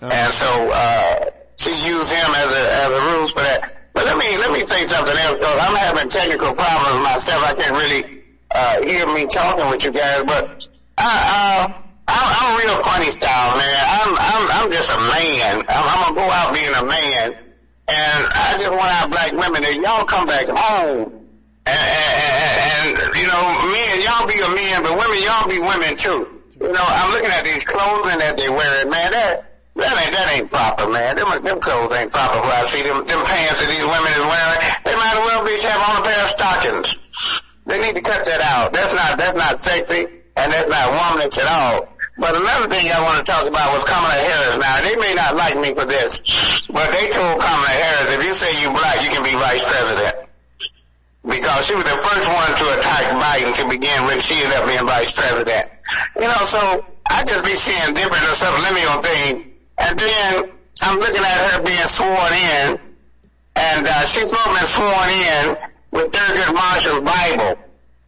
And 0.00 0.32
so 0.32 0.48
uh, 0.72 1.28
she 1.60 1.68
used 1.84 2.08
him 2.08 2.30
as 2.32 2.48
a 2.48 2.64
as 2.80 2.92
a 2.96 3.00
ruse 3.12 3.32
for 3.36 3.44
that. 3.44 3.92
But 3.92 4.06
let 4.06 4.16
me 4.16 4.24
let 4.40 4.52
me 4.52 4.60
say 4.60 4.88
something 4.88 5.14
else. 5.14 5.36
Cause 5.36 5.58
I'm 5.60 5.76
having 5.76 6.08
technical 6.08 6.54
problems 6.54 7.04
myself. 7.04 7.44
I 7.44 7.54
can't 7.60 7.76
really 7.76 8.22
uh, 8.54 8.80
hear 8.88 9.04
me 9.12 9.26
talking 9.26 9.68
with 9.68 9.84
you 9.84 9.92
guys. 9.92 10.24
But 10.24 10.66
I, 10.96 11.68
uh, 11.68 11.81
I'm, 12.12 12.28
I'm 12.28 12.50
real 12.60 12.76
funny 12.84 13.08
style, 13.08 13.56
man. 13.56 13.80
I'm 13.88 14.10
I'm 14.20 14.44
I'm 14.52 14.68
just 14.70 14.92
a 14.92 15.00
man. 15.00 15.64
I'm, 15.68 15.84
I'm 15.88 16.00
gonna 16.12 16.20
go 16.20 16.26
out 16.28 16.52
being 16.52 16.74
a 16.76 16.84
man, 16.84 17.26
and 17.88 18.20
I 18.36 18.56
just 18.60 18.70
want 18.70 18.88
our 19.00 19.08
black 19.08 19.32
women 19.32 19.64
that 19.64 19.74
y'all 19.80 20.04
come 20.04 20.26
back 20.26 20.46
home. 20.48 21.08
And, 21.64 21.78
and, 21.78 22.14
and, 22.18 22.98
and 22.98 23.14
you 23.14 23.26
know, 23.30 23.44
men, 23.70 23.94
y'all 24.02 24.26
be 24.26 24.34
a 24.34 24.50
man, 24.50 24.82
but 24.82 24.98
women, 24.98 25.18
y'all 25.22 25.46
be 25.46 25.62
women 25.62 25.94
too. 25.96 26.42
You 26.60 26.70
know, 26.70 26.84
I'm 26.84 27.10
looking 27.14 27.30
at 27.30 27.44
these 27.44 27.64
clothing 27.64 28.18
that 28.18 28.36
they 28.36 28.50
wearing, 28.50 28.90
man. 28.90 29.10
That 29.10 29.52
that 29.74 29.94
ain't 29.98 30.12
that 30.12 30.28
ain't 30.36 30.50
proper, 30.50 30.86
man. 30.90 31.16
Them 31.16 31.30
them 31.42 31.60
clothes 31.60 31.94
ain't 31.94 32.12
proper. 32.12 32.38
Where 32.38 32.54
I 32.54 32.62
see 32.62 32.82
them 32.82 33.06
them 33.06 33.22
pants 33.24 33.58
that 33.62 33.70
these 33.70 33.86
women 33.86 34.12
is 34.14 34.26
wearing, 34.26 34.60
they 34.84 34.94
might 34.94 35.16
as 35.16 35.24
well 35.26 35.42
be 35.42 35.54
have 35.58 35.82
on 35.88 35.94
a 35.98 36.04
pair 36.04 36.22
of 36.22 36.30
stockings. 36.30 36.88
They 37.66 37.78
need 37.80 37.94
to 37.94 38.02
cut 38.02 38.26
that 38.26 38.42
out. 38.42 38.72
That's 38.72 38.94
not 38.94 39.18
that's 39.18 39.36
not 39.36 39.58
sexy, 39.58 40.06
and 40.36 40.52
that's 40.52 40.68
not 40.68 40.92
womanish 40.92 41.38
at 41.38 41.48
all. 41.48 41.91
But 42.18 42.36
another 42.36 42.68
thing 42.68 42.92
I 42.92 43.00
want 43.02 43.24
to 43.24 43.26
talk 43.26 43.48
about 43.48 43.72
was 43.72 43.84
Kamala 43.84 44.12
Harris. 44.12 44.58
Now 44.58 44.80
they 44.84 44.96
may 44.96 45.14
not 45.14 45.34
like 45.34 45.56
me 45.56 45.74
for 45.74 45.86
this, 45.86 46.20
but 46.68 46.92
they 46.92 47.08
told 47.08 47.40
Kamala 47.40 47.72
Harris, 47.72 48.10
if 48.12 48.24
you 48.24 48.34
say 48.34 48.50
you 48.62 48.68
black, 48.70 49.02
you 49.02 49.10
can 49.10 49.24
be 49.24 49.32
vice 49.32 49.64
president 49.64 50.28
because 51.24 51.66
she 51.66 51.74
was 51.74 51.84
the 51.84 51.98
first 52.02 52.26
one 52.26 52.50
to 52.58 52.66
attack 52.78 53.04
Biden 53.14 53.54
to 53.62 53.68
begin 53.68 54.06
with. 54.06 54.22
She 54.22 54.34
ended 54.42 54.58
up 54.58 54.66
being 54.66 54.86
vice 54.86 55.14
president. 55.14 55.70
You 56.16 56.26
know, 56.26 56.42
so 56.44 56.84
I 57.06 57.22
just 57.24 57.44
be 57.44 57.54
seeing 57.54 57.94
different 57.94 58.22
or 58.26 58.34
subliminal 58.34 59.02
things. 59.02 59.46
And 59.78 59.98
then 59.98 60.52
I'm 60.82 60.98
looking 60.98 61.22
at 61.22 61.38
her 61.52 61.62
being 61.62 61.86
sworn 61.86 62.32
in, 62.32 62.78
and 63.56 63.86
uh, 63.86 64.04
she's 64.06 64.28
supposed 64.28 64.50
to 64.50 64.60
be 64.60 64.66
sworn 64.66 65.08
in 65.10 65.44
with 65.92 66.12
Thurgood 66.12 66.54
Marshall's 66.54 67.00
Bible. 67.00 67.58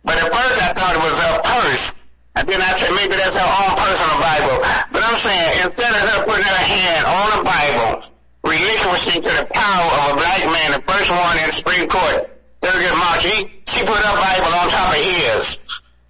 But 0.04 0.16
at 0.18 0.32
first 0.32 0.62
I 0.62 0.72
thought 0.74 0.94
it 0.94 1.02
was 1.02 1.18
a 1.22 1.32
purse. 1.42 1.94
And 2.34 2.48
then 2.48 2.58
I 2.58 2.74
said 2.74 2.90
maybe 2.98 3.14
that's 3.14 3.38
her 3.38 3.46
own 3.46 3.72
personal 3.78 4.18
Bible. 4.18 4.58
But 4.90 5.06
I'm 5.06 5.14
saying 5.14 5.62
instead 5.62 5.94
of 5.94 6.02
her 6.02 6.18
putting 6.26 6.42
her 6.42 6.64
hand 6.66 7.02
on 7.06 7.26
the 7.38 7.42
Bible, 7.46 8.10
relinquishing 8.42 9.22
to 9.22 9.32
the 9.38 9.46
power 9.54 9.86
of 10.02 10.04
a 10.12 10.14
black 10.18 10.42
man, 10.50 10.68
the 10.74 10.82
first 10.82 11.14
one 11.14 11.34
in 11.38 11.46
the 11.46 11.54
Supreme 11.54 11.86
Court, 11.86 12.26
Thurgood 12.58 12.96
Marshall, 12.98 13.30
he, 13.30 13.40
she 13.70 13.80
put 13.86 13.96
her 13.96 14.16
Bible 14.18 14.52
on 14.58 14.66
top 14.66 14.90
of 14.90 15.00
his. 15.00 15.62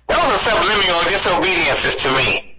Those 0.09 0.19
are 0.19 0.41
subliminal 0.41 1.03
disobediences 1.13 1.97
to 2.03 2.09
me. 2.17 2.55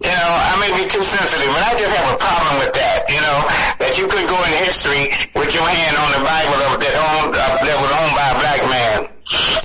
You 0.00 0.08
know, 0.08 0.32
I 0.32 0.56
may 0.64 0.72
be 0.80 0.88
too 0.88 1.04
sensitive, 1.04 1.52
but 1.52 1.60
I 1.60 1.76
just 1.76 1.92
have 1.92 2.08
a 2.08 2.16
problem 2.16 2.64
with 2.64 2.72
that. 2.72 3.04
You 3.12 3.20
know, 3.20 3.38
that 3.84 3.98
you 4.00 4.08
could 4.08 4.24
go 4.24 4.38
in 4.48 4.52
history 4.64 5.12
with 5.36 5.52
your 5.52 5.66
hand 5.66 5.94
on 6.00 6.10
the 6.16 6.22
Bible 6.24 6.56
that 6.80 6.94
owned 6.96 7.36
that 7.36 7.76
was 7.76 7.92
owned 7.92 8.14
by 8.16 8.26
a 8.32 8.36
black 8.40 8.60
man. 8.72 9.19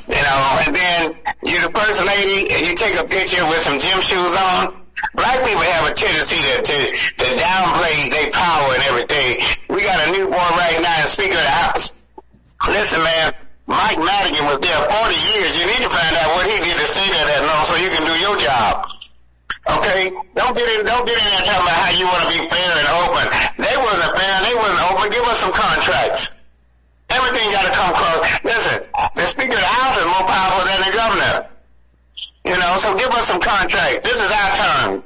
You 0.05 0.21
know, 0.21 0.41
and 0.65 0.75
then 0.75 0.99
you're 1.41 1.65
the 1.65 1.73
first 1.73 2.05
lady, 2.05 2.45
and 2.53 2.61
you 2.67 2.75
take 2.75 2.93
a 2.95 3.05
picture 3.05 3.41
with 3.45 3.61
some 3.61 3.79
gym 3.79 4.01
shoes 4.01 4.35
on. 4.37 4.85
Black 5.15 5.41
people 5.43 5.61
have 5.61 5.89
a 5.89 5.93
tendency 5.93 6.37
to, 6.37 6.61
to, 6.61 6.77
to 6.93 7.27
downplay 7.35 8.09
their 8.13 8.29
power 8.31 8.73
and 8.77 8.83
everything. 8.85 9.41
We 9.69 9.81
got 9.83 9.99
a 10.07 10.11
new 10.11 10.27
boy 10.29 10.49
right 10.55 10.79
now, 10.81 11.01
the 11.01 11.09
Speaker 11.09 11.35
of 11.35 11.43
the 11.43 11.55
House. 11.65 11.93
Listen, 12.69 13.01
man, 13.03 13.33
Mike 13.67 13.97
Madigan 13.97 14.45
was 14.45 14.61
there 14.61 14.77
40 14.77 15.33
years. 15.33 15.57
You 15.57 15.65
need 15.65 15.81
to 15.81 15.89
find 15.89 16.13
out 16.21 16.29
what 16.37 16.45
he 16.45 16.57
did 16.61 16.77
to 16.77 16.85
stay 16.85 17.09
there 17.09 17.25
that 17.25 17.41
long 17.49 17.65
so 17.65 17.73
you 17.81 17.89
can 17.89 18.05
do 18.05 18.15
your 18.21 18.37
job. 18.37 18.85
Okay? 19.65 20.13
Don't 20.37 20.53
get 20.53 20.69
in, 20.77 20.85
don't 20.85 21.05
get 21.09 21.17
in 21.17 21.25
there 21.25 21.45
talking 21.49 21.65
about 21.65 21.77
how 21.81 21.91
you 21.97 22.05
want 22.05 22.21
to 22.21 22.29
be 22.29 22.41
fair 22.45 22.71
and 22.77 22.89
open. 23.01 23.25
They 23.57 23.75
wasn't 23.81 24.13
fair, 24.13 24.33
they 24.45 24.55
wasn't 24.55 24.81
open. 24.93 25.05
Give 25.09 25.25
us 25.25 25.39
some 25.41 25.53
contracts. 25.53 26.31
Everything 27.09 27.45
got 27.51 27.65
to 27.67 27.73
come 27.73 27.91
close. 27.93 28.21
Listen, 28.43 28.77
the 29.15 29.25
Speaker 29.25 29.53
of 29.53 29.61
the 29.61 29.73
House 29.77 29.97
is 29.97 30.05
more 30.05 30.25
powerful 30.25 30.63
than 30.65 30.79
the 30.85 30.91
governor. 30.95 31.35
You 32.45 32.57
know, 32.57 32.77
so 32.77 32.93
give 32.97 33.09
us 33.11 33.27
some 33.27 33.41
contract. 33.41 34.03
This 34.03 34.21
is 34.21 34.29
our 34.29 34.51
turn. 34.53 35.03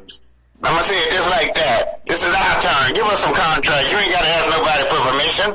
I'm 0.64 0.76
gonna 0.76 0.84
say 0.84 1.00
it 1.08 1.16
just 1.16 1.32
like 1.32 1.56
that. 1.56 2.04
This 2.06 2.20
is 2.20 2.36
our 2.36 2.56
turn. 2.60 2.92
Give 2.92 3.08
us 3.08 3.24
some 3.24 3.32
contract. 3.32 3.88
You 3.92 3.96
ain't 3.96 4.12
gotta 4.12 4.28
ask 4.28 4.46
nobody 4.52 4.84
for 4.92 5.00
permission. 5.08 5.50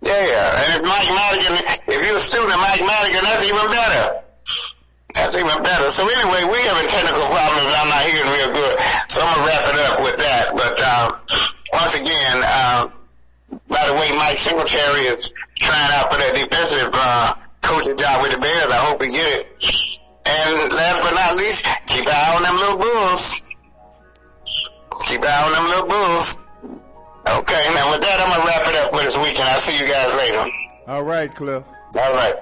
Yeah, 0.00 0.16
yeah. 0.24 0.56
and 0.56 0.68
if 0.80 0.82
Mike 0.88 1.10
Madigan, 1.12 1.54
if 1.84 2.00
you're 2.00 2.16
a 2.16 2.20
student 2.20 2.48
of 2.48 2.60
Mike 2.64 2.80
Madigan, 2.80 3.20
that's 3.28 3.44
even 3.44 3.68
better. 3.68 4.24
That's 5.12 5.36
even 5.36 5.60
better. 5.60 5.90
So 5.92 6.08
anyway, 6.08 6.48
we 6.48 6.56
having 6.64 6.88
technical 6.88 7.28
problems. 7.28 7.72
I'm 7.76 7.88
not 7.92 8.04
hearing 8.08 8.28
real 8.32 8.52
good, 8.56 8.74
so 9.12 9.20
I'm 9.20 9.36
gonna 9.36 9.46
wrap 9.48 9.64
it 9.68 9.76
up 9.84 9.96
with 10.00 10.16
that. 10.16 10.44
But 10.56 10.76
uh, 10.80 11.06
once 11.76 11.94
again, 12.00 12.36
uh, 12.40 12.88
by 13.68 13.84
the 13.84 13.94
way, 14.00 14.16
Mike 14.16 14.40
Singletary 14.40 15.12
is 15.12 15.32
trying 15.56 15.92
out 15.94 16.12
for 16.12 16.18
that 16.18 16.32
defensive 16.34 16.90
uh, 16.92 17.34
coaching 17.62 17.96
job 17.96 18.22
with 18.22 18.32
the 18.32 18.38
Bears. 18.38 18.70
I 18.70 18.76
hope 18.86 19.02
he 19.02 19.10
get 19.10 19.40
it. 19.40 19.46
And 20.26 20.72
last 20.72 21.02
but 21.02 21.14
not 21.14 21.36
least, 21.36 21.66
keep 21.86 22.06
an 22.06 22.12
eye 22.12 22.36
on 22.36 22.42
them 22.42 22.56
little 22.56 22.78
bulls. 22.78 23.42
Keep 25.06 25.22
an 25.22 25.28
eye 25.28 25.44
on 25.46 25.52
them 25.52 25.66
little 25.68 25.88
bulls. 25.88 26.38
Okay, 27.28 27.64
now 27.74 27.90
with 27.90 28.00
that, 28.02 28.20
I'm 28.20 28.30
gonna 28.30 28.46
wrap 28.46 28.66
it 28.68 28.76
up 28.76 28.90
for 28.90 29.02
this 29.02 29.16
weekend. 29.18 29.48
I'll 29.48 29.58
see 29.58 29.78
you 29.78 29.86
guys 29.86 30.14
later. 30.14 30.50
All 30.86 31.02
right, 31.02 31.34
Cliff. 31.34 31.64
All 31.96 32.12
right. 32.12 32.34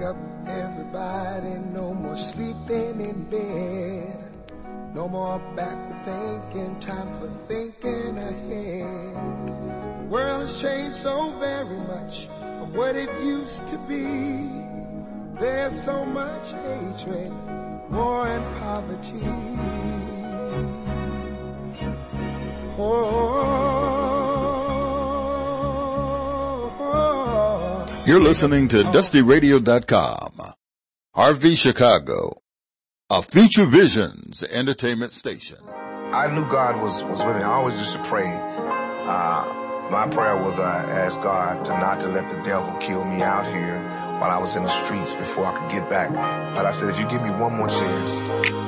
Wake 0.00 0.08
up, 0.08 0.16
everybody, 0.48 1.58
no 1.74 1.92
more 1.92 2.16
sleeping 2.16 3.02
in 3.02 3.24
bed. 3.24 4.18
No 4.94 5.08
more 5.08 5.38
back 5.54 5.76
to 5.88 5.94
thinking, 6.10 6.80
time 6.80 7.08
for 7.18 7.28
thinking 7.46 8.16
ahead. 8.16 9.14
The 10.00 10.06
world 10.08 10.40
has 10.40 10.62
changed 10.62 10.94
so 10.94 11.30
very 11.32 11.76
much 11.80 12.28
from 12.28 12.72
what 12.72 12.96
it 12.96 13.10
used 13.22 13.66
to 13.66 13.76
be. 13.88 14.48
There's 15.38 15.78
so 15.78 16.06
much 16.06 16.52
hatred, 16.52 17.30
war 17.90 18.26
and 18.26 18.56
poverty. 18.58 19.20
Oh, 22.78 24.09
You're 28.10 28.18
listening 28.18 28.66
to 28.70 28.82
DustyRadio.com. 28.82 30.32
RV 31.14 31.56
Chicago, 31.56 32.42
a 33.08 33.22
Future 33.22 33.66
Visions 33.66 34.42
entertainment 34.42 35.12
station. 35.12 35.58
I 35.68 36.28
knew 36.34 36.42
God 36.50 36.82
was, 36.82 37.04
was 37.04 37.22
with 37.22 37.36
me. 37.36 37.42
I 37.42 37.52
always 37.52 37.78
used 37.78 37.92
to 37.92 38.02
pray. 38.02 38.26
Uh, 38.26 39.88
my 39.92 40.08
prayer 40.10 40.36
was 40.36 40.58
I 40.58 40.82
asked 40.90 41.22
God 41.22 41.64
to 41.66 41.70
not 41.78 42.00
to 42.00 42.08
let 42.08 42.28
the 42.28 42.42
devil 42.42 42.76
kill 42.78 43.04
me 43.04 43.22
out 43.22 43.46
here 43.46 43.78
while 44.18 44.32
I 44.32 44.38
was 44.38 44.56
in 44.56 44.64
the 44.64 44.84
streets 44.84 45.14
before 45.14 45.44
I 45.44 45.56
could 45.56 45.70
get 45.70 45.88
back. 45.88 46.10
But 46.56 46.66
I 46.66 46.72
said, 46.72 46.90
if 46.90 46.98
you 46.98 47.08
give 47.08 47.22
me 47.22 47.30
one 47.30 47.56
more 47.56 47.68
chance 47.68 48.22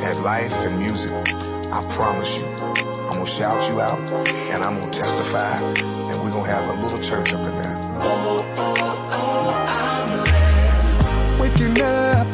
at 0.04 0.20
life 0.20 0.52
and 0.52 0.78
music, 0.78 1.10
I 1.10 1.84
promise 1.90 2.38
you, 2.38 2.46
I'm 2.46 3.14
gonna 3.14 3.26
shout 3.26 3.68
you 3.68 3.80
out 3.80 3.98
and 4.52 4.62
I'm 4.62 4.78
gonna 4.78 4.92
testify 4.92 5.58
and 5.58 6.22
we're 6.22 6.30
gonna 6.30 6.48
have 6.48 6.78
a 6.78 6.80
little 6.80 7.02
church 7.02 7.32
up 7.32 7.44
in 7.44 7.60
there. 7.60 8.91
Waking 11.52 11.82
up, 11.82 12.26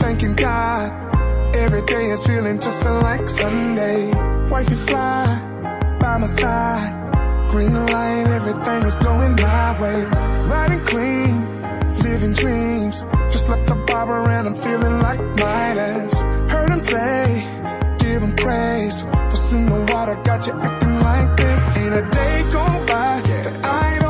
thanking 0.00 0.34
God. 0.34 1.54
Every 1.54 1.82
day 1.82 2.06
is 2.10 2.24
feeling 2.26 2.58
just 2.58 2.84
like 2.86 3.28
Sunday. 3.28 4.10
Wifey 4.48 4.74
fly 4.74 5.96
by 6.00 6.16
my 6.16 6.26
side. 6.26 7.50
Green 7.50 7.74
light, 7.74 8.26
everything 8.26 8.82
is 8.84 8.94
going 8.96 9.36
my 9.36 9.80
way. 9.80 10.04
Riding 10.48 10.80
clean, 10.86 11.98
living 11.98 12.32
dreams. 12.32 13.04
Just 13.30 13.50
left 13.50 13.66
the 13.66 13.74
barber 13.74 14.30
and 14.30 14.48
I'm 14.48 14.56
feeling 14.56 14.98
like 15.00 15.20
Midas. 15.20 16.22
Heard 16.50 16.70
him 16.70 16.80
say, 16.80 17.96
give 17.98 18.22
him 18.22 18.34
praise. 18.34 19.04
What's 19.04 19.52
in 19.52 19.66
the 19.66 19.92
water 19.92 20.16
got 20.24 20.46
you 20.46 20.54
acting 20.54 21.00
like 21.00 21.36
this? 21.36 21.76
Ain't 21.76 21.94
a 21.94 22.10
day 22.10 22.42
go 22.50 22.64
by 22.86 23.20
that 23.26 24.03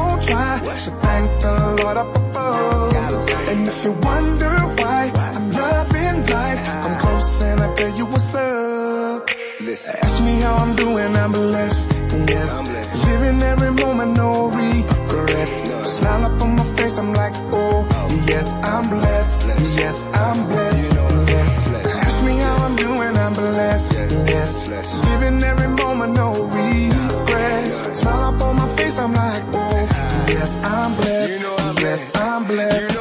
you 3.85 3.93
wonder 3.93 4.55
why 4.80 5.12
I'm 5.14 5.53
loving 5.53 6.26
life, 6.26 6.68
I'm 6.68 6.99
close 7.01 7.43
and 7.43 7.61
I 7.61 7.74
tell 7.74 7.97
you 7.99 8.07
what's 8.07 8.35
up. 8.35 9.28
Listen. 9.61 9.97
Ask 10.03 10.22
me 10.24 10.41
how 10.41 10.55
I'm 10.55 10.74
doing, 10.74 11.16
I'm 11.16 11.32
blessed. 11.32 11.93
Yes, 12.32 12.61
I'm 12.61 12.64
blessed. 12.64 13.07
living 13.09 13.43
every 13.43 13.72
moment, 13.85 14.16
no 14.16 14.49
regrets. 14.49 15.57
Smile 15.97 16.24
up 16.24 16.41
on 16.43 16.57
my 16.57 16.64
face, 16.76 16.97
I'm 16.99 17.12
like, 17.12 17.35
oh, 17.53 17.87
uh-huh. 17.91 18.24
yes, 18.26 18.49
I'm 18.72 18.89
blessed. 18.89 19.43
Yes, 19.80 20.03
I'm 20.14 20.47
blessed. 20.49 20.91
Yes. 21.35 21.68
Ask 22.07 22.24
me 22.24 22.37
how 22.39 22.57
I'm 22.66 22.76
doing, 22.76 23.18
I'm 23.18 23.32
blessed. 23.35 23.93
Yes, 24.35 24.66
living 25.09 25.43
every 25.43 25.68
moment, 25.68 26.16
no 26.16 26.32
regrets. 26.32 27.99
Smile 28.01 28.35
up 28.35 28.43
on 28.43 28.57
my 28.57 28.68
face, 28.76 28.99
I'm 28.99 29.12
like, 29.12 29.45
oh, 29.53 29.89
yes, 30.28 30.57
I'm 30.57 30.95
blessed. 30.97 31.64
Yes, 31.85 32.07
I'm 32.14 32.45
blessed. 32.45 32.97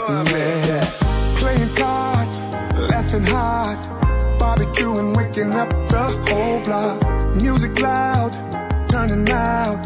Yes, 0.67 1.39
playing 1.39 1.73
cards, 1.73 2.41
laughing 2.91 3.25
hard, 3.27 3.77
barbecuing, 4.37 5.15
waking 5.15 5.53
up 5.53 5.69
the 5.87 6.03
whole 6.27 6.59
block. 6.65 7.41
Music 7.41 7.79
loud, 7.79 8.33
turning 8.89 9.29
out. 9.29 9.79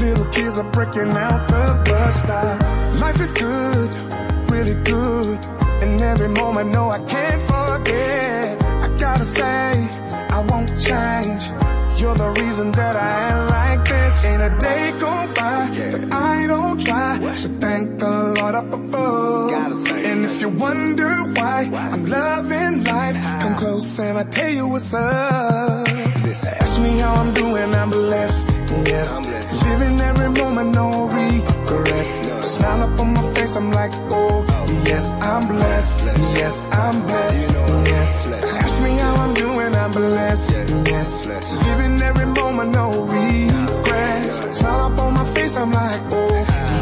Little 0.00 0.26
kids 0.26 0.58
are 0.58 0.68
breaking 0.72 1.12
out 1.12 1.46
the 1.46 1.84
bus 1.88 2.20
stop. 2.20 2.60
Life 3.00 3.20
is 3.20 3.30
good, 3.30 3.90
really 4.50 4.74
good. 4.82 5.38
And 5.80 6.00
every 6.00 6.28
moment, 6.28 6.72
no, 6.72 6.90
I 6.90 6.98
can't 7.06 7.42
forget. 7.42 8.60
I 8.60 8.96
gotta 8.98 9.24
say, 9.24 9.88
I 10.30 10.44
won't 10.48 10.68
change. 10.80 11.71
You're 12.02 12.16
the 12.16 12.30
reason 12.42 12.72
that 12.72 12.96
I 12.96 13.14
am 13.30 13.48
like 13.48 13.88
this. 13.88 14.24
Ain't 14.24 14.42
a 14.42 14.50
day 14.58 14.92
go 14.98 15.12
by 15.38 15.70
that 15.70 16.12
I 16.12 16.46
don't 16.48 16.78
try 16.82 17.18
to 17.42 17.48
thank 17.60 18.00
the 18.00 18.10
Lord 18.36 18.54
up 18.56 18.72
above. 18.72 19.88
And 20.10 20.24
if 20.24 20.40
you 20.40 20.48
wonder 20.48 21.12
why 21.36 21.70
I'm 21.72 22.04
loving 22.06 22.82
life, 22.82 23.16
come 23.42 23.54
close 23.54 24.00
and 24.00 24.18
I 24.18 24.24
tell 24.24 24.50
you 24.50 24.66
what's 24.66 24.92
up. 24.92 25.86
Ask 26.26 26.80
me 26.80 26.98
how 26.98 27.14
I'm 27.14 27.32
doing, 27.34 27.72
I'm 27.72 27.90
blessed. 27.90 28.48
Yes, 28.90 29.20
living 29.64 30.00
every 30.00 30.30
moment, 30.42 30.74
no 30.74 31.06
regrets. 31.06 32.14
Smile 32.52 32.82
up 32.82 32.98
on 32.98 33.14
my 33.14 33.34
face, 33.34 33.54
I'm 33.54 33.70
like, 33.70 33.92
oh, 34.10 34.44
yes, 34.86 35.06
I'm 35.22 35.46
blessed. 35.46 36.02
Yes, 36.40 36.68
I'm 36.72 37.00
blessed. 37.02 37.50
Yes, 37.92 38.61
me 38.82 38.92
how 38.98 39.14
I'm 39.14 39.34
doing, 39.34 39.74
I'm 39.76 39.90
blessed. 39.90 40.50
Yes, 40.90 41.26
living 41.26 42.00
every 42.02 42.26
moment, 42.26 42.74
no 42.74 42.90
regrets. 43.04 44.32
Smile 44.58 44.92
up 44.92 44.98
on 45.00 45.14
my 45.14 45.24
face, 45.34 45.56
I'm 45.56 45.70
like, 45.70 46.00
oh, 46.10 46.34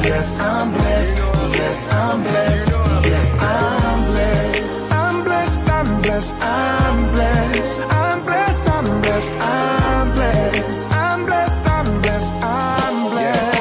yes, 0.05 0.41
I'm 0.41 0.71
blessed. 0.73 1.17
Yes, 1.59 1.93
I'm 1.93 2.23
blessed. 2.23 2.69
Yes, 3.11 3.33
I'm 3.33 4.01
blessed. 4.11 4.63
I'm 4.93 5.25
blessed. 5.25 5.61
I'm 5.73 6.03
blessed. 6.03 6.37
I'm 6.43 7.13
blessed. 7.13 7.81
I'm 7.91 8.21
blessed. 8.25 8.67
I'm 8.71 9.01
blessed. 9.03 9.33
I'm 9.33 10.15
blessed. 10.15 10.91
I'm 10.93 11.25
blessed. 11.27 11.61
I'm 11.67 12.01
blessed. 12.03 12.33
I'm 12.43 13.11
blessed. 13.11 13.53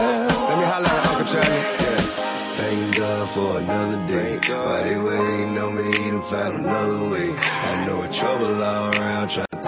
Let 0.50 0.60
me 0.60 0.66
holler 0.66 0.88
at 0.88 1.08
Uncle 1.08 1.28
Charlie. 1.32 1.64
Thank 2.60 2.98
God 2.98 3.30
for 3.30 3.58
another 3.60 4.00
day. 4.08 4.40
While 4.50 4.84
they 4.84 4.98
waiting 4.98 5.58
on 5.58 5.76
me, 5.76 5.92
done 6.12 6.22
found 6.24 6.54
another 6.60 6.79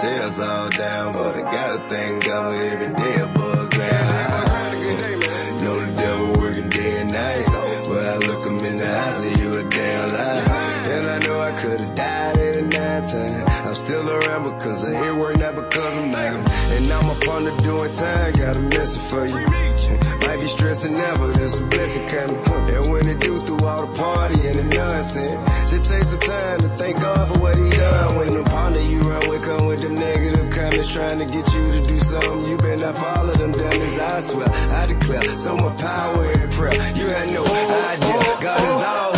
tears 0.02 0.40
all 0.40 0.68
down, 0.70 1.12
but 1.12 1.36
I 1.36 1.42
got 1.42 1.80
a 1.80 1.88
thing 1.88 2.18
going 2.18 2.60
every 2.60 2.92
day. 2.92 3.41
Because 14.40 14.84
of 14.84 14.92
here 14.92 15.14
work, 15.14 15.36
not 15.36 15.54
because 15.54 15.96
of 15.96 16.04
mine. 16.06 16.44
And 16.72 16.90
I'm 16.90 17.06
up 17.10 17.28
on 17.28 17.44
the 17.44 17.54
doing 17.62 17.92
time, 17.92 18.32
got 18.32 18.56
a 18.56 18.60
message 18.60 19.02
for 19.10 19.26
you. 19.26 19.46
Might 20.26 20.40
be 20.40 20.46
stressing 20.46 20.94
now, 20.94 21.16
but 21.18 21.34
there's 21.34 21.58
a 21.58 21.62
blessing 21.62 22.08
coming. 22.08 22.36
And 22.74 22.90
when 22.90 23.08
it 23.08 23.20
do 23.20 23.38
through 23.40 23.66
all 23.66 23.86
the 23.86 23.94
party 23.98 24.40
and 24.48 24.56
the 24.56 24.76
nonsense, 24.76 25.70
just 25.70 25.90
take 25.90 26.04
some 26.04 26.20
time 26.20 26.60
to 26.60 26.68
thank 26.80 26.96
God 27.00 27.28
for 27.28 27.40
what 27.40 27.56
he 27.56 27.68
done. 27.70 28.16
When 28.16 28.34
the 28.34 28.42
ponder 28.44 28.80
you 28.80 29.00
run 29.00 29.28
with 29.28 29.42
come 29.42 29.66
with 29.66 29.82
the 29.82 29.90
negative 29.90 30.50
comments 30.50 30.92
trying 30.92 31.18
to 31.18 31.26
get 31.26 31.46
you 31.52 31.72
to 31.72 31.82
do 31.82 31.98
something, 32.00 32.46
you 32.48 32.56
better 32.56 32.76
not 32.76 32.96
follow 32.96 33.34
them 33.34 33.52
dummies. 33.52 33.98
I 33.98 34.20
swear, 34.20 34.48
I 34.48 34.86
declare, 34.86 35.22
so 35.36 35.56
much 35.56 35.78
power 35.78 36.32
in 36.32 36.50
prayer. 36.50 36.72
You 36.96 37.06
had 37.06 37.28
no 37.30 37.44
idea, 37.44 38.36
God 38.40 38.60
is 38.60 38.82
always 38.86 39.11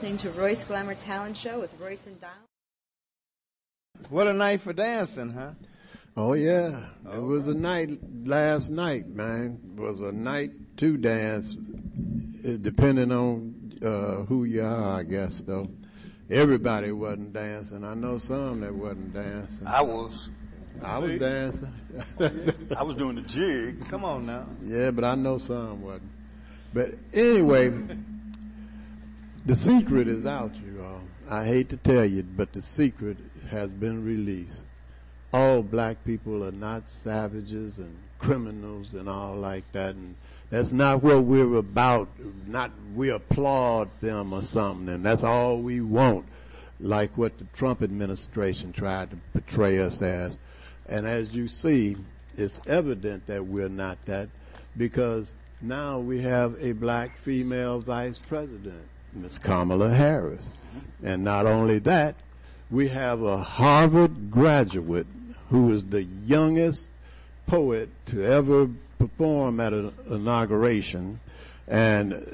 listening 0.00 0.16
to 0.16 0.30
Royce 0.30 0.64
Glamour 0.64 0.94
Talent 0.94 1.36
Show 1.36 1.60
with 1.60 1.70
Royce 1.78 2.06
and 2.06 2.18
Dial. 2.18 2.30
What 4.08 4.28
a 4.28 4.32
night 4.32 4.62
for 4.62 4.72
dancing, 4.72 5.30
huh? 5.30 5.50
Oh 6.16 6.32
yeah, 6.32 6.86
it 7.12 7.20
was 7.20 7.48
a 7.48 7.54
night 7.54 7.98
last 8.24 8.70
night, 8.70 9.08
man. 9.08 9.60
It 9.76 9.78
was 9.78 10.00
a 10.00 10.10
night 10.10 10.52
to 10.78 10.96
dance, 10.96 11.52
depending 11.52 13.12
on 13.12 13.74
uh, 13.84 14.24
who 14.24 14.44
you 14.44 14.62
are, 14.62 15.00
I 15.00 15.02
guess. 15.02 15.42
Though 15.42 15.68
everybody 16.30 16.92
wasn't 16.92 17.34
dancing. 17.34 17.84
I 17.84 17.92
know 17.92 18.16
some 18.16 18.60
that 18.60 18.74
wasn't 18.74 19.12
dancing. 19.12 19.66
I 19.66 19.82
was. 19.82 20.30
I 20.82 20.96
was 20.96 21.10
See? 21.10 21.18
dancing. 21.18 21.74
I 22.74 22.82
was 22.84 22.94
doing 22.94 23.16
the 23.16 23.22
jig. 23.22 23.86
Come 23.90 24.06
on 24.06 24.24
now. 24.24 24.46
Yeah, 24.62 24.92
but 24.92 25.04
I 25.04 25.14
know 25.14 25.36
some 25.36 25.82
wasn't. 25.82 26.10
But 26.72 26.94
anyway, 27.12 27.70
the 29.46 29.54
secret 29.54 30.08
is 30.08 30.26
out, 30.26 30.54
you 30.54 30.82
all. 30.82 31.00
I 31.30 31.44
hate 31.44 31.68
to 31.70 31.76
tell 31.76 32.04
you, 32.04 32.22
but 32.22 32.52
the 32.52 32.62
secret 32.62 33.16
has 33.50 33.68
been 33.70 34.04
released. 34.04 34.64
All 35.32 35.62
black 35.62 36.04
people 36.04 36.44
are 36.44 36.52
not 36.52 36.88
savages 36.88 37.78
and 37.78 37.96
criminals 38.18 38.94
and 38.94 39.08
all 39.08 39.36
like 39.36 39.70
that, 39.72 39.94
and 39.94 40.16
that's 40.50 40.72
not 40.72 41.02
what 41.02 41.22
we're 41.24 41.54
about. 41.54 42.08
Not 42.46 42.72
we 42.94 43.10
applaud 43.10 43.88
them 44.00 44.32
or 44.32 44.42
something, 44.42 44.88
and 44.88 45.04
that's 45.04 45.22
all 45.22 45.58
we 45.58 45.80
want, 45.80 46.26
like 46.80 47.16
what 47.16 47.38
the 47.38 47.44
Trump 47.54 47.82
administration 47.82 48.72
tried 48.72 49.10
to 49.10 49.18
portray 49.32 49.78
us 49.78 50.02
as. 50.02 50.36
And 50.88 51.06
as 51.06 51.36
you 51.36 51.46
see, 51.46 51.96
it's 52.36 52.60
evident 52.66 53.26
that 53.28 53.46
we're 53.46 53.68
not 53.68 54.04
that 54.06 54.28
because 54.76 55.32
now 55.60 55.98
we 55.98 56.20
have 56.22 56.56
a 56.60 56.72
black 56.72 57.16
female 57.16 57.80
vice 57.80 58.18
president, 58.18 58.82
Ms. 59.14 59.38
Kamala 59.38 59.90
Harris. 59.90 60.50
And 61.02 61.24
not 61.24 61.46
only 61.46 61.78
that, 61.80 62.14
we 62.70 62.88
have 62.88 63.22
a 63.22 63.38
Harvard 63.38 64.30
graduate 64.30 65.06
who 65.48 65.72
is 65.72 65.84
the 65.86 66.02
youngest 66.02 66.92
poet 67.46 67.88
to 68.06 68.24
ever 68.24 68.68
perform 68.98 69.58
at 69.60 69.72
an 69.72 69.92
inauguration. 70.08 71.18
And 71.66 72.24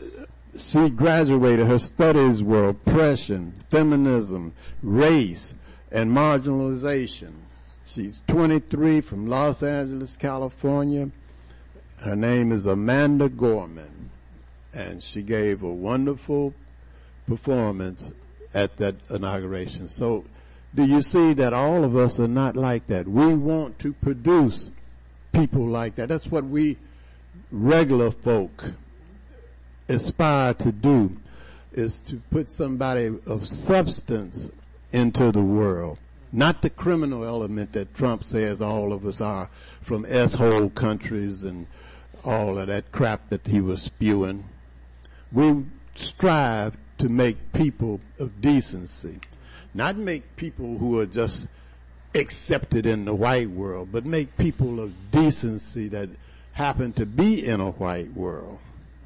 she 0.58 0.90
graduated, 0.90 1.66
her 1.66 1.78
studies 1.78 2.42
were 2.42 2.68
oppression, 2.68 3.52
feminism, 3.70 4.52
race, 4.82 5.54
and 5.90 6.10
marginalization. 6.10 7.32
She's 7.86 8.22
23 8.26 9.00
from 9.00 9.28
Los 9.28 9.62
Angeles, 9.62 10.16
California. 10.16 11.10
Her 11.98 12.16
name 12.16 12.52
is 12.52 12.66
Amanda 12.66 13.28
Gorman, 13.28 14.10
and 14.74 15.02
she 15.02 15.22
gave 15.22 15.62
a 15.62 15.72
wonderful 15.72 16.52
performance 17.26 18.10
at 18.54 18.76
that 18.78 18.94
inauguration. 19.10 19.88
So, 19.88 20.24
do 20.74 20.84
you 20.84 21.00
see 21.00 21.32
that 21.34 21.52
all 21.52 21.84
of 21.84 21.96
us 21.96 22.20
are 22.20 22.28
not 22.28 22.56
like 22.56 22.86
that? 22.88 23.08
We 23.08 23.34
want 23.34 23.78
to 23.80 23.92
produce 23.94 24.70
people 25.32 25.66
like 25.66 25.96
that. 25.96 26.08
That's 26.08 26.26
what 26.26 26.44
we 26.44 26.76
regular 27.50 28.10
folk 28.10 28.72
aspire 29.88 30.54
to 30.54 30.72
do 30.72 31.16
is 31.72 32.00
to 32.00 32.20
put 32.30 32.50
somebody 32.50 33.06
of 33.26 33.46
substance 33.46 34.50
into 34.92 35.30
the 35.30 35.42
world. 35.42 35.98
Not 36.32 36.62
the 36.62 36.70
criminal 36.70 37.24
element 37.24 37.72
that 37.72 37.94
Trump 37.94 38.24
says 38.24 38.60
all 38.60 38.92
of 38.92 39.06
us 39.06 39.20
are 39.20 39.48
from 39.80 40.04
S-hole 40.08 40.70
countries 40.70 41.42
and 41.42 41.66
all 42.24 42.58
of 42.58 42.66
that 42.66 42.90
crap 42.92 43.28
that 43.28 43.46
he 43.46 43.60
was 43.60 43.82
spewing. 43.82 44.44
We 45.32 45.64
strive 45.94 46.76
to 46.98 47.08
make 47.08 47.52
people 47.52 48.00
of 48.18 48.40
decency, 48.40 49.20
not 49.74 49.96
make 49.96 50.36
people 50.36 50.78
who 50.78 50.98
are 50.98 51.06
just 51.06 51.48
accepted 52.14 52.86
in 52.86 53.04
the 53.04 53.14
white 53.14 53.50
world, 53.50 53.90
but 53.92 54.06
make 54.06 54.36
people 54.36 54.80
of 54.80 55.10
decency 55.10 55.88
that 55.88 56.08
happen 56.52 56.92
to 56.94 57.04
be 57.04 57.46
in 57.46 57.60
a 57.60 57.70
white 57.72 58.12
world. 58.14 58.58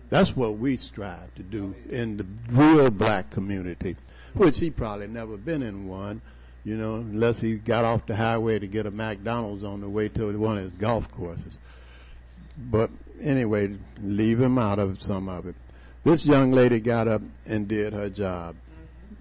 That's 0.09 0.37
what 0.37 0.59
we 0.59 0.77
strive 0.77 1.35
to 1.37 1.43
do 1.43 1.75
in 1.89 2.17
the 2.17 2.27
real 2.51 2.91
black 2.91 3.31
community, 3.31 3.97
which 4.35 4.59
he 4.59 4.71
probably 4.71 5.09
never 5.09 5.37
been 5.37 5.63
in 5.63 5.89
one, 5.89 6.21
you 6.65 6.77
know, 6.77 6.97
unless 6.97 7.41
he 7.41 7.55
got 7.55 7.85
off 7.85 8.07
the 8.07 8.17
highway 8.17 8.59
to 8.59 8.67
get 8.67 8.87
a 8.87 8.91
McDonald's 8.91 9.65
on 9.65 9.81
the 9.81 9.89
way 9.89 10.09
to 10.09 10.37
one 10.39 10.59
of 10.59 10.65
his 10.65 10.73
golf 10.75 11.11
courses. 11.11 11.59
But 12.57 12.91
anyway, 13.21 13.77
leave 14.03 14.41
him 14.41 14.59
out 14.59 14.79
of 14.79 15.03
some 15.03 15.29
of 15.29 15.47
it. 15.47 15.55
This 16.05 16.25
young 16.25 16.51
lady 16.53 16.81
got 16.81 17.09
up 17.09 17.23
and 17.47 17.69
did 17.69 17.93
her 17.93 18.09
job, 18.09 18.57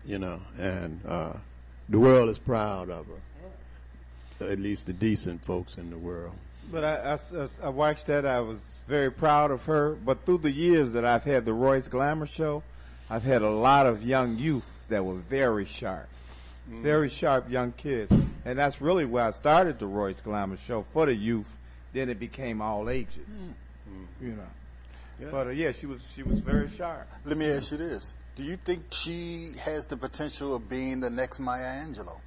you 0.05 0.17
know, 0.17 0.39
and 0.57 1.01
uh, 1.05 1.33
the 1.89 1.99
world 1.99 2.29
is 2.29 2.39
proud 2.39 2.89
of 2.89 3.05
her. 3.07 4.45
At 4.51 4.59
least 4.59 4.85
the 4.85 4.93
decent 4.93 5.43
folks 5.43 5.77
in 5.77 5.89
the 5.89 5.97
world. 5.97 6.33
But 6.71 6.83
I, 6.85 7.17
I- 7.37 7.65
I 7.65 7.69
watched 7.69 8.05
that. 8.05 8.25
I 8.25 8.39
was 8.39 8.77
very 8.87 9.11
proud 9.11 9.51
of 9.51 9.65
her. 9.65 9.95
But 9.95 10.23
through 10.25 10.37
the 10.39 10.51
years 10.51 10.93
that 10.93 11.03
I've 11.03 11.25
had 11.25 11.43
the 11.45 11.53
Royce 11.53 11.89
Glamour 11.89 12.27
Show, 12.27 12.63
I've 13.09 13.23
had 13.23 13.41
a 13.41 13.49
lot 13.49 13.85
of 13.85 14.03
young 14.03 14.37
youth 14.37 14.69
that 14.87 15.03
were 15.03 15.15
very 15.15 15.65
sharp, 15.65 16.07
very 16.69 17.09
sharp 17.09 17.49
young 17.49 17.73
kids, 17.73 18.13
and 18.45 18.57
that's 18.57 18.79
really 18.79 19.03
where 19.03 19.25
I 19.25 19.31
started 19.31 19.79
the 19.79 19.87
Royce 19.87 20.21
Glamour 20.21 20.57
Show 20.57 20.83
for 20.83 21.05
the 21.07 21.15
youth. 21.15 21.57
Then 21.91 22.07
it 22.07 22.19
became 22.19 22.61
all 22.61 22.87
ages, 22.89 23.49
you 24.21 24.29
know. 24.29 24.43
But 25.31 25.47
uh, 25.47 25.49
yeah, 25.51 25.71
she 25.71 25.85
was 25.85 26.11
she 26.15 26.23
was 26.23 26.39
very 26.39 26.69
sharp. 26.69 27.07
Let 27.25 27.37
me 27.37 27.45
ask 27.49 27.71
you 27.71 27.77
this: 27.77 28.13
Do 28.35 28.43
you 28.43 28.57
think 28.57 28.83
she 28.91 29.51
has 29.59 29.87
the 29.87 29.97
potential 29.97 30.55
of 30.55 30.69
being 30.69 30.99
the 31.01 31.09
next 31.09 31.39
Maya 31.39 31.83
Angelou? 31.85 32.19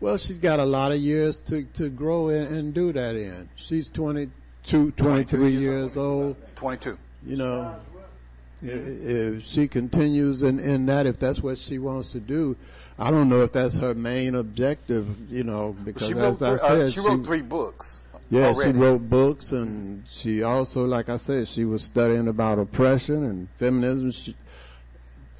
Well, 0.00 0.16
she's 0.18 0.38
got 0.38 0.58
a 0.60 0.64
lot 0.64 0.92
of 0.92 0.98
years 0.98 1.38
to, 1.46 1.64
to 1.74 1.88
grow 1.88 2.28
in, 2.28 2.46
and 2.54 2.74
do 2.74 2.92
that 2.92 3.16
in. 3.16 3.48
She's 3.56 3.88
22, 3.88 4.90
23 4.92 5.50
years 5.56 5.96
old. 5.96 6.36
22. 6.54 6.98
You 7.26 7.36
know, 7.36 7.76
i- 8.62 8.66
if 8.66 9.44
she 9.46 9.66
continues 9.68 10.42
in, 10.42 10.58
in 10.60 10.84
that, 10.86 11.06
if 11.06 11.18
that's 11.18 11.40
what 11.40 11.56
she 11.56 11.78
wants 11.78 12.12
to 12.12 12.20
do, 12.20 12.56
I 12.98 13.10
don't 13.10 13.28
know 13.30 13.42
if 13.42 13.52
that's 13.52 13.76
her 13.76 13.94
main 13.94 14.34
objective, 14.34 15.30
you 15.30 15.44
know, 15.44 15.74
because 15.84 16.08
She 16.08 16.14
wrote, 16.14 16.28
as 16.28 16.42
I 16.42 16.56
said, 16.56 16.80
uh, 16.82 16.88
she 16.88 17.00
wrote 17.00 17.24
three 17.24 17.40
books. 17.42 18.00
Yeah, 18.30 18.46
already. 18.48 18.72
she 18.72 18.78
wrote 18.78 19.08
books, 19.08 19.52
and 19.52 20.04
she 20.10 20.42
also, 20.42 20.84
like 20.84 21.08
I 21.08 21.16
said, 21.16 21.48
she 21.48 21.64
was 21.64 21.82
studying 21.84 22.28
about 22.28 22.58
oppression 22.58 23.24
and 23.24 23.48
feminism. 23.58 24.10
She, 24.12 24.36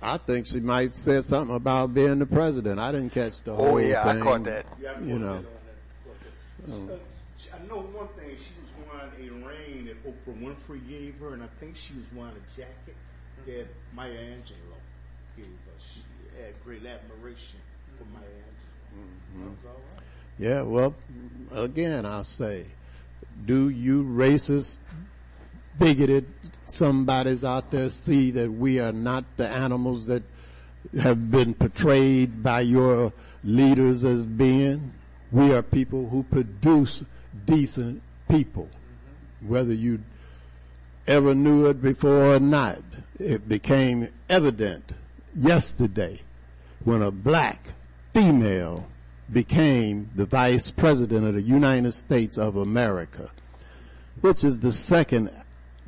I 0.02 0.18
think 0.18 0.46
she 0.46 0.60
might 0.60 0.94
said 0.94 1.24
something 1.24 1.56
about 1.56 1.94
being 1.94 2.18
the 2.18 2.26
president. 2.26 2.78
I 2.78 2.92
didn't 2.92 3.10
catch 3.12 3.42
the 3.42 3.54
whole 3.54 3.76
thing. 3.78 3.86
Oh, 3.86 3.88
yeah, 3.88 4.06
I 4.08 4.18
caught 4.20 4.44
that. 4.44 4.66
You 5.02 5.18
know. 5.18 5.44
Uh, 6.68 6.70
she- 7.38 7.50
I 7.52 7.58
know 7.68 7.80
one 7.80 8.08
thing. 8.18 8.36
She 8.36 8.52
was 8.60 8.70
wearing 8.88 9.30
a 9.42 9.46
ring 9.46 9.86
that 9.86 10.04
Oprah 10.04 10.40
Winfrey 10.40 10.86
gave 10.88 11.16
her, 11.20 11.34
and 11.34 11.42
I 11.42 11.48
think 11.60 11.76
she 11.76 11.94
was 11.94 12.04
wearing 12.14 12.34
a 12.34 12.56
jacket 12.56 12.96
that 13.46 13.66
Maya 13.94 14.10
Angelou 14.12 14.78
gave 15.36 15.46
her. 15.46 15.78
She 15.78 16.00
had 16.42 16.52
great 16.64 16.84
admiration 16.84 17.58
for 17.98 18.04
Maya 18.12 18.22
Angelou. 18.22 19.44
That 19.44 19.50
was 19.50 19.58
all 19.66 19.72
right. 19.94 20.02
Yeah, 20.38 20.62
well, 20.62 20.94
again, 21.52 22.04
I'll 22.04 22.24
say, 22.24 22.66
do 23.44 23.68
you 23.68 24.02
racist, 24.02 24.78
bigoted 25.78 26.26
somebody's 26.64 27.44
out 27.44 27.70
there 27.70 27.88
see 27.88 28.30
that 28.32 28.50
we 28.50 28.80
are 28.80 28.92
not 28.92 29.24
the 29.36 29.48
animals 29.48 30.06
that 30.06 30.22
have 31.00 31.30
been 31.30 31.54
portrayed 31.54 32.42
by 32.42 32.60
your 32.60 33.12
leaders 33.44 34.04
as 34.04 34.24
being? 34.24 34.92
We 35.30 35.52
are 35.52 35.62
people 35.62 36.08
who 36.08 36.22
produce 36.22 37.04
decent 37.44 38.02
people. 38.28 38.68
Whether 39.40 39.74
you 39.74 40.02
ever 41.06 41.34
knew 41.34 41.66
it 41.66 41.82
before 41.82 42.34
or 42.34 42.40
not, 42.40 42.82
it 43.18 43.48
became 43.48 44.08
evident 44.28 44.92
yesterday 45.34 46.20
when 46.84 47.02
a 47.02 47.10
black 47.10 47.74
female 48.12 48.86
became 49.32 50.10
the 50.14 50.26
vice 50.26 50.70
president 50.70 51.26
of 51.26 51.34
the 51.34 51.42
United 51.42 51.92
States 51.92 52.38
of 52.38 52.56
America, 52.56 53.30
which 54.20 54.44
is 54.44 54.60
the 54.60 54.72
second 54.72 55.30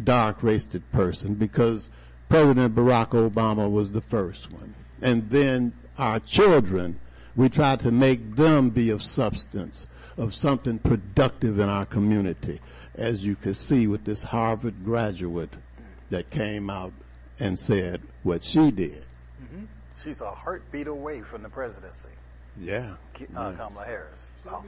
dark 0.02 0.42
race 0.42 0.68
person 0.92 1.34
because 1.34 1.88
President 2.28 2.74
Barack 2.74 3.10
Obama 3.10 3.70
was 3.70 3.92
the 3.92 4.00
first 4.00 4.50
one. 4.52 4.74
And 5.00 5.30
then 5.30 5.72
our 5.96 6.20
children, 6.20 6.98
we 7.36 7.48
try 7.48 7.76
to 7.76 7.90
make 7.90 8.34
them 8.34 8.70
be 8.70 8.90
of 8.90 9.02
substance, 9.02 9.86
of 10.16 10.34
something 10.34 10.78
productive 10.78 11.58
in 11.58 11.68
our 11.68 11.86
community, 11.86 12.60
as 12.94 13.24
you 13.24 13.36
can 13.36 13.54
see 13.54 13.86
with 13.86 14.04
this 14.04 14.24
Harvard 14.24 14.84
graduate 14.84 15.54
that 16.10 16.30
came 16.30 16.68
out 16.68 16.92
and 17.38 17.58
said 17.58 18.02
what 18.24 18.42
she 18.42 18.70
did. 18.70 19.04
Mm-hmm. 19.42 19.64
She's 19.96 20.20
a 20.20 20.30
heartbeat 20.30 20.88
away 20.88 21.20
from 21.20 21.42
the 21.42 21.48
presidency. 21.48 22.10
Yeah. 22.60 22.94
Ki- 23.14 23.26
Uh, 23.36 23.52
Kamala 23.52 23.84
Harris. 23.84 24.30
Oh, 24.48 24.64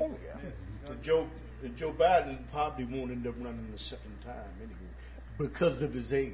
Oh, 0.00 0.10
yeah. 0.24 0.90
And 0.90 1.02
Joe, 1.02 1.28
and 1.62 1.76
Joe 1.76 1.92
Biden 1.92 2.38
probably 2.52 2.84
won't 2.84 3.10
end 3.10 3.26
up 3.26 3.34
running 3.38 3.68
the 3.72 3.78
second 3.78 4.16
time 4.24 4.34
anyway 4.60 4.74
because 5.38 5.82
of 5.82 5.92
his 5.94 6.12
age. 6.12 6.32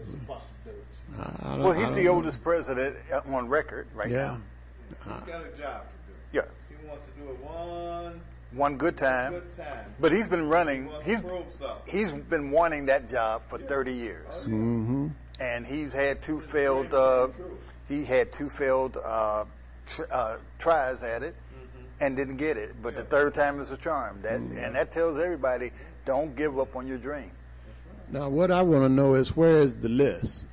It's 0.00 0.12
a 0.12 0.16
possibility. 0.18 0.82
I 1.18 1.48
don't- 1.50 1.62
Well, 1.62 1.72
he's 1.72 1.94
the 1.94 2.04
know. 2.04 2.14
oldest 2.14 2.42
president 2.42 2.96
uh, 3.12 3.20
on 3.34 3.48
record 3.48 3.86
right 3.94 4.08
Yeah. 4.10 4.16
now. 4.26 4.40
He's 4.88 5.28
got 5.32 5.44
a 5.44 5.48
job 5.58 5.82
to 5.82 6.12
do. 6.12 6.18
Yeah. 6.32 6.42
He 6.68 6.86
wants 6.86 7.06
to 7.06 7.12
do 7.20 7.30
it 7.30 7.38
one 7.44 8.20
One 8.52 8.76
good 8.78 8.96
time. 8.96 9.32
good 9.32 9.56
time. 9.56 9.94
But 10.00 10.12
he's 10.12 10.28
been 10.28 10.48
running. 10.48 10.84
He 10.84 10.88
wants 10.90 11.06
He's 11.06 11.20
to 11.20 11.26
prove 11.26 11.44
something. 11.58 11.98
he's 11.98 12.12
been 12.12 12.50
wanting 12.50 12.86
that 12.86 13.08
job 13.08 13.42
for 13.48 13.58
30 13.58 13.92
years, 13.92 14.32
Mm-hmm. 14.46 15.08
and 15.40 15.66
he's 15.66 15.92
had 15.92 16.22
two 16.22 16.40
failed. 16.40 16.94
Uh, 16.94 17.28
he 17.88 18.04
had 18.04 18.32
two 18.32 18.48
failed 18.48 18.98
uh, 19.04 19.44
tr- 19.86 20.02
uh, 20.10 20.36
tries 20.58 21.02
at 21.02 21.22
it, 21.22 21.34
and 22.00 22.16
didn't 22.16 22.36
get 22.36 22.56
it. 22.56 22.74
But 22.82 22.96
the 22.96 23.04
third 23.04 23.34
time 23.34 23.60
is 23.60 23.70
a 23.70 23.76
charm. 23.76 24.20
That 24.22 24.40
and 24.40 24.74
that 24.74 24.90
tells 24.92 25.18
everybody 25.18 25.70
don't 26.04 26.34
give 26.36 26.58
up 26.58 26.76
on 26.76 26.86
your 26.86 26.98
dream. 26.98 27.30
Now, 28.10 28.28
what 28.28 28.50
I 28.50 28.62
want 28.62 28.84
to 28.84 28.88
know 28.88 29.14
is 29.14 29.36
where 29.36 29.58
is 29.58 29.76
the 29.76 29.88
list? 29.88 30.46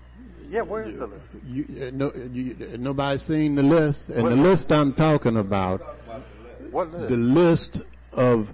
Yeah, 0.49 0.61
where 0.61 0.83
is 0.83 0.99
the 0.99 1.07
list? 1.07 1.39
You, 1.47 1.65
uh, 1.87 1.91
no, 1.93 2.13
you, 2.31 2.55
uh, 2.61 2.77
nobody's 2.77 3.23
seen 3.23 3.55
the 3.55 3.63
list, 3.63 4.09
and 4.09 4.23
What 4.23 4.29
the 4.29 4.35
list 4.35 4.71
I'm 4.71 4.93
talking 4.93 5.37
about, 5.37 5.81
What 6.71 6.91
list? 6.91 7.09
the 7.09 7.15
list 7.33 7.81
of 8.13 8.53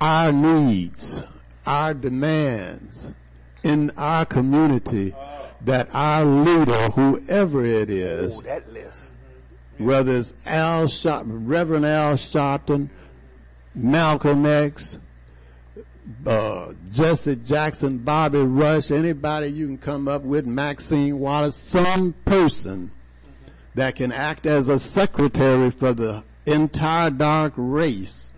our 0.00 0.30
needs, 0.30 1.22
our 1.66 1.92
demands 1.94 3.10
in 3.62 3.90
our 3.96 4.24
community 4.26 5.14
that 5.64 5.88
our 5.94 6.24
leader, 6.24 6.88
whoever 6.90 7.64
it 7.64 7.90
is, 7.90 8.38
Oh, 8.38 8.42
that 8.42 8.72
list. 8.72 9.16
whether 9.78 10.16
it's 10.16 10.34
Al 10.46 10.86
Sharp, 10.86 11.24
Reverend 11.26 11.86
Al 11.86 12.14
Sharpton, 12.14 12.88
Malcolm 13.74 14.46
X, 14.46 14.98
uh, 16.26 16.72
Jesse 16.92 17.36
Jackson, 17.36 17.98
Bobby 17.98 18.38
Rush, 18.38 18.90
anybody 18.90 19.48
you 19.48 19.66
can 19.66 19.78
come 19.78 20.06
up 20.06 20.22
with, 20.22 20.46
Maxine 20.46 21.18
Wallace, 21.18 21.56
some 21.56 22.12
person 22.24 22.90
that 23.74 23.96
can 23.96 24.12
act 24.12 24.46
as 24.46 24.68
a 24.68 24.78
secretary 24.78 25.70
for 25.70 25.94
the 25.94 26.22
entire 26.46 27.10
dark 27.10 27.54
race 27.56 28.28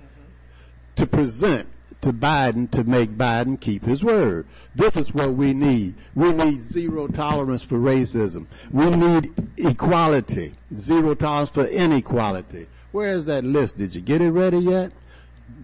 to 0.95 1.07
present 1.07 1.69
to 2.07 2.13
Biden 2.13 2.71
to 2.71 2.85
make 2.85 3.19
Biden 3.19 3.61
keep 3.61 3.85
his 3.85 4.05
word. 4.05 4.47
This 4.77 4.97
is 4.97 5.13
what 5.13 5.33
we 5.35 5.53
need. 5.53 5.97
We 6.15 6.33
need 6.33 6.63
zero 6.63 7.09
tolerance 7.09 7.63
for 7.63 7.79
racism. 7.79 8.47
We 8.71 8.91
need 8.91 9.35
equality, 9.57 10.55
zero 10.79 11.17
tolerance 11.17 11.51
for 11.51 11.65
inequality. 11.65 12.69
Where's 12.93 13.25
that 13.25 13.43
list? 13.43 13.79
Did 13.79 13.97
you 13.97 14.01
get 14.01 14.21
it 14.21 14.31
ready 14.31 14.59
yet? 14.59 14.93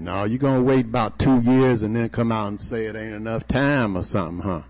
No, 0.01 0.25
you're 0.25 0.41
going 0.41 0.59
to 0.59 0.65
wait 0.65 0.87
about 0.87 1.21
two 1.21 1.41
years 1.43 1.83
and 1.83 1.95
then 1.95 2.09
come 2.09 2.33
out 2.33 2.49
and 2.49 2.61
say 2.61 2.87
it 2.87 2.97
ain't 2.97 3.15
enough 3.15 3.47
time 3.47 3.97
or 3.97 4.03
something, 4.03 4.43
huh? 4.45 4.63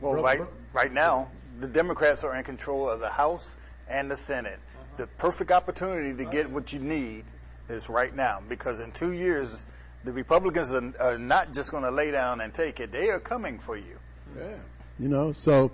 Well, 0.00 0.14
right 0.14 0.40
right 0.72 0.92
now, 0.92 1.30
the 1.60 1.68
Democrats 1.68 2.24
are 2.24 2.34
in 2.34 2.42
control 2.42 2.90
of 2.90 2.98
the 2.98 3.10
House 3.10 3.58
and 3.88 4.10
the 4.10 4.16
Senate. 4.16 4.58
The 4.96 5.06
perfect 5.06 5.52
opportunity 5.52 6.16
to 6.16 6.28
get 6.28 6.50
what 6.50 6.72
you 6.72 6.80
need 6.80 7.26
is 7.68 7.88
right 7.88 8.14
now, 8.14 8.42
because 8.48 8.80
in 8.80 8.90
two 8.90 9.12
years, 9.12 9.66
the 10.04 10.12
Republicans 10.12 10.72
are, 10.74 10.92
are 11.00 11.18
not 11.18 11.52
just 11.52 11.70
going 11.70 11.82
to 11.82 11.90
lay 11.90 12.10
down 12.10 12.40
and 12.40 12.52
take 12.52 12.80
it; 12.80 12.92
they 12.92 13.10
are 13.10 13.20
coming 13.20 13.58
for 13.58 13.76
you. 13.76 13.98
Yeah. 14.36 14.56
You 14.98 15.08
know, 15.08 15.32
so 15.32 15.70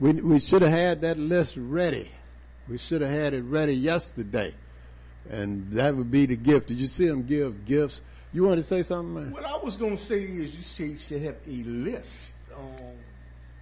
we 0.00 0.12
we 0.12 0.40
should 0.40 0.62
have 0.62 0.70
had 0.70 1.00
that 1.02 1.18
list 1.18 1.54
ready. 1.56 2.08
We 2.68 2.78
should 2.78 3.00
have 3.00 3.10
had 3.10 3.34
it 3.34 3.42
ready 3.42 3.74
yesterday, 3.74 4.54
and 5.28 5.70
that 5.72 5.94
would 5.96 6.10
be 6.10 6.26
the 6.26 6.36
gift. 6.36 6.68
Did 6.68 6.80
you 6.80 6.86
see 6.86 7.06
them 7.06 7.24
give 7.24 7.64
gifts? 7.64 8.00
You 8.32 8.44
want 8.44 8.58
to 8.58 8.62
say 8.62 8.82
something, 8.82 9.14
man? 9.14 9.30
What 9.32 9.44
I 9.44 9.56
was 9.58 9.76
going 9.76 9.96
to 9.96 10.02
say 10.02 10.22
is 10.22 10.56
you 10.56 10.62
say 10.62 10.86
you 10.86 10.96
should 10.96 11.22
have 11.22 11.36
a 11.46 11.62
list. 11.64 12.36
Um, 12.56 12.96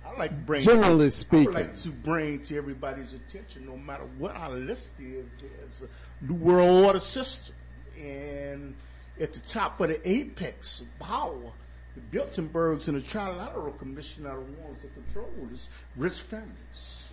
I 0.07 0.17
like 0.19 0.35
to 0.35 0.41
bring 0.41 0.63
Generally 0.63 1.07
I 1.07 1.09
speaking. 1.09 1.47
would 1.47 1.55
like 1.55 1.77
to 1.77 1.89
bring 1.89 2.41
to 2.43 2.57
everybody's 2.57 3.15
attention, 3.15 3.67
no 3.67 3.77
matter 3.77 4.05
what 4.19 4.37
our 4.37 4.51
list 4.51 5.01
is, 5.01 5.33
there's 5.41 5.83
a 5.83 6.25
new 6.25 6.35
world 6.35 6.85
order 6.87 6.99
system, 7.01 7.55
and 8.01 8.75
at 9.21 9.33
the 9.33 9.41
top 9.41 9.81
of 9.81 9.89
the 9.89 10.09
apex 10.09 10.81
of 10.81 10.99
power, 10.99 11.53
the 11.95 12.19
Bilderbergs 12.19 12.89
and 12.89 12.97
the 12.97 13.07
Trilateral 13.07 13.79
Commission 13.79 14.27
are 14.27 14.37
the 14.37 14.63
ones 14.63 14.83
that 14.83 14.95
control 14.95 15.29
this 15.51 15.69
rich 15.97 16.21
families. 16.21 17.11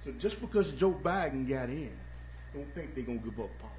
So 0.00 0.12
just 0.12 0.40
because 0.40 0.72
Joe 0.72 0.92
Biden 0.92 1.48
got 1.48 1.68
in, 1.68 1.92
don't 2.54 2.72
think 2.74 2.94
they're 2.94 3.04
gonna 3.04 3.18
give 3.18 3.40
up 3.40 3.50
power. 3.58 3.70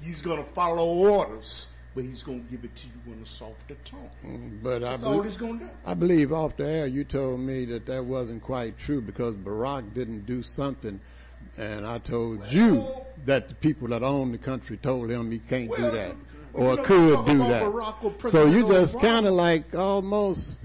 He's 0.00 0.20
gonna 0.20 0.44
follow 0.44 0.84
orders, 0.84 1.70
but 1.94 2.04
he's 2.04 2.22
gonna 2.22 2.40
give 2.50 2.64
it 2.64 2.74
to 2.76 2.86
you 2.86 3.12
in 3.12 3.22
a 3.22 3.26
softer 3.26 3.76
tone. 3.84 4.10
Mm, 4.24 4.62
but 4.62 4.80
That's 4.80 5.02
I, 5.02 5.06
all 5.06 5.22
he's 5.22 5.36
gonna 5.36 5.60
do. 5.60 5.70
I 5.86 5.94
believe 5.94 6.32
off 6.32 6.56
the 6.56 6.66
air 6.66 6.86
you 6.86 7.04
told 7.04 7.40
me 7.40 7.64
that 7.66 7.86
that 7.86 8.04
wasn't 8.04 8.42
quite 8.42 8.78
true 8.78 9.00
because 9.00 9.34
Barack 9.34 9.94
didn't 9.94 10.26
do 10.26 10.42
something, 10.42 11.00
and 11.56 11.86
I 11.86 11.98
told 11.98 12.52
you 12.52 12.86
that 13.24 13.48
the 13.48 13.54
people 13.54 13.88
that 13.88 14.02
own 14.02 14.32
the 14.32 14.38
country 14.38 14.76
told 14.76 15.10
him 15.10 15.30
he 15.30 15.38
can't 15.38 15.74
do 15.74 15.82
that 15.82 16.08
well, 16.08 16.16
or 16.54 16.76
you 16.76 16.82
could 16.82 17.26
do 17.26 17.38
that. 17.38 18.30
So 18.30 18.46
you 18.46 18.66
just 18.66 19.00
kind 19.00 19.26
of 19.26 19.34
like 19.34 19.74
almost 19.74 20.60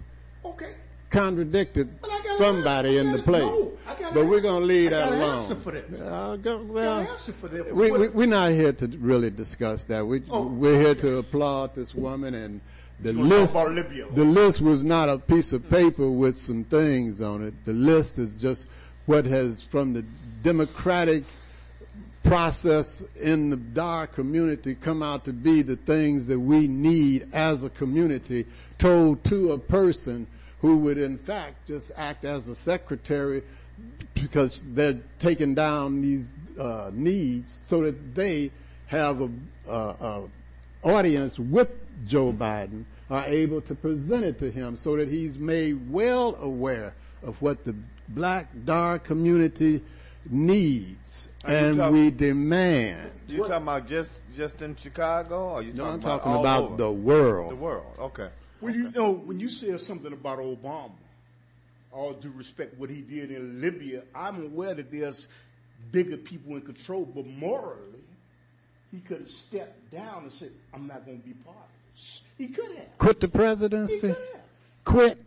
Okay. 0.45 0.73
contradicted 1.09 1.89
somebody 2.37 2.97
in 2.97 3.11
the 3.11 3.21
place. 3.21 3.41
no, 3.43 3.71
but 4.13 4.25
we're 4.25 4.41
going 4.41 4.61
to 4.61 4.65
leave 4.65 4.91
that 4.91 5.09
alone. 5.09 5.39
answer 5.39 5.55
for 5.55 5.71
that. 5.71 6.01
Uh, 6.05 6.35
go- 6.37 6.57
well, 6.63 6.99
answer 6.99 7.31
for 7.33 7.47
that. 7.49 7.75
We, 7.75 7.91
we, 7.91 8.07
we're 8.09 8.27
not 8.27 8.51
here 8.51 8.71
to 8.73 8.87
really 8.99 9.29
discuss 9.29 9.83
that. 9.85 10.05
We, 10.05 10.21
Oh. 10.29 10.45
We're 10.47 10.79
here 10.79 10.95
to 10.95 11.17
applaud 11.17 11.75
this 11.75 11.93
woman 11.95 12.33
and 12.33 12.61
the 13.01 13.13
We're 13.13 13.29
gonna 13.29 13.47
talk 13.47 13.69
list. 13.69 14.15
The 14.15 14.23
list 14.25 14.61
was 14.61 14.83
not 14.83 15.09
a 15.09 15.17
piece 15.19 15.53
of 15.53 15.69
paper 15.69 16.09
with 16.09 16.37
some 16.37 16.63
things 16.63 17.21
on 17.21 17.43
it. 17.45 17.53
The 17.65 17.73
list 17.73 18.17
is 18.19 18.33
just 18.35 18.67
what 19.05 19.25
has, 19.25 19.61
from 19.61 19.93
the 19.93 20.03
Democratic 20.43 21.23
process 22.27 23.05
in 23.21 23.49
the 23.49 23.55
dark 23.55 24.11
community, 24.11 24.75
come 24.75 25.01
out 25.01 25.23
to 25.23 25.31
be 25.31 25.61
the 25.61 25.77
things 25.77 26.27
that 26.27 26.37
we 26.37 26.67
need 26.67 27.25
as 27.31 27.63
a 27.63 27.69
community, 27.69 28.45
told 28.77 29.23
to 29.23 29.53
a 29.53 29.57
person 29.57 30.27
who 30.59 30.77
would, 30.77 30.97
in 30.97 31.17
fact, 31.17 31.67
just 31.67 31.91
act 31.95 32.25
as 32.25 32.49
a 32.49 32.55
secretary 32.55 33.43
because 34.13 34.63
they're 34.73 34.99
taking 35.19 35.55
down 35.55 36.01
these 36.01 36.31
uh, 36.59 36.91
needs 36.93 37.59
so 37.61 37.83
that 37.83 38.15
they 38.15 38.51
have 38.87 39.21
a, 39.21 39.29
a, 39.69 40.23
audience 40.83 41.39
with 41.39 41.69
Joe 42.05 42.33
Biden 42.33 42.83
are 43.09 43.25
able 43.25 43.61
to 43.61 43.75
present 43.75 44.25
it 44.25 44.37
to 44.39 44.51
him 44.51 44.75
so 44.75 44.97
that 44.97 45.07
he's 45.07 45.37
made 45.37 45.89
well 45.89 46.35
aware 46.41 46.93
of 47.23 47.41
what 47.41 47.63
the 47.63 47.75
black 48.09 48.49
dark 48.65 49.05
community 49.05 49.81
needs 50.29 51.26
and 51.47 51.77
talk- 51.77 51.91
we 51.91 52.09
demand. 52.11 53.11
You 53.27 53.39
talking 53.39 53.53
about 53.55 53.87
just 53.87 54.31
just 54.33 54.61
in 54.61 54.75
Chicago, 54.75 55.49
or 55.55 55.61
you 55.63 55.73
No, 55.73 55.83
talking 55.83 55.93
I'm 55.93 55.99
about 55.99 56.17
talking 56.17 56.31
all 56.31 56.39
about 56.41 56.63
over? 56.63 56.77
the 56.77 56.91
world. 56.91 57.51
The 57.51 57.55
world. 57.55 57.95
Okay. 57.99 58.29
Well, 58.61 58.73
you 58.73 58.89
know, 58.91 59.11
when 59.11 59.39
you 59.39 59.49
said 59.49 59.79
something 59.81 60.11
about 60.13 60.39
Obama, 60.39 60.91
all 61.91 62.13
due 62.13 62.31
respect, 62.35 62.77
what 62.79 62.89
he 62.89 63.01
did 63.01 63.31
in 63.31 63.61
Libya, 63.61 64.03
I'm 64.15 64.43
aware 64.45 64.73
that 64.73 64.91
there's 64.91 65.27
bigger 65.91 66.17
people 66.17 66.55
in 66.55 66.61
control, 66.61 67.05
but 67.05 67.25
morally, 67.27 68.03
he 68.91 68.99
could 68.99 69.19
have 69.19 69.29
stepped 69.29 69.91
down 69.91 70.23
and 70.23 70.31
said, 70.31 70.49
I'm 70.73 70.87
not 70.87 71.05
going 71.05 71.21
to 71.21 71.27
be 71.27 71.33
part 71.33 71.55
of 71.57 71.95
this. 71.95 72.23
He 72.37 72.47
could 72.47 72.75
have. 72.77 72.97
Quit 72.97 73.19
the 73.19 73.27
presidency. 73.27 74.15
Quit. 74.85 75.17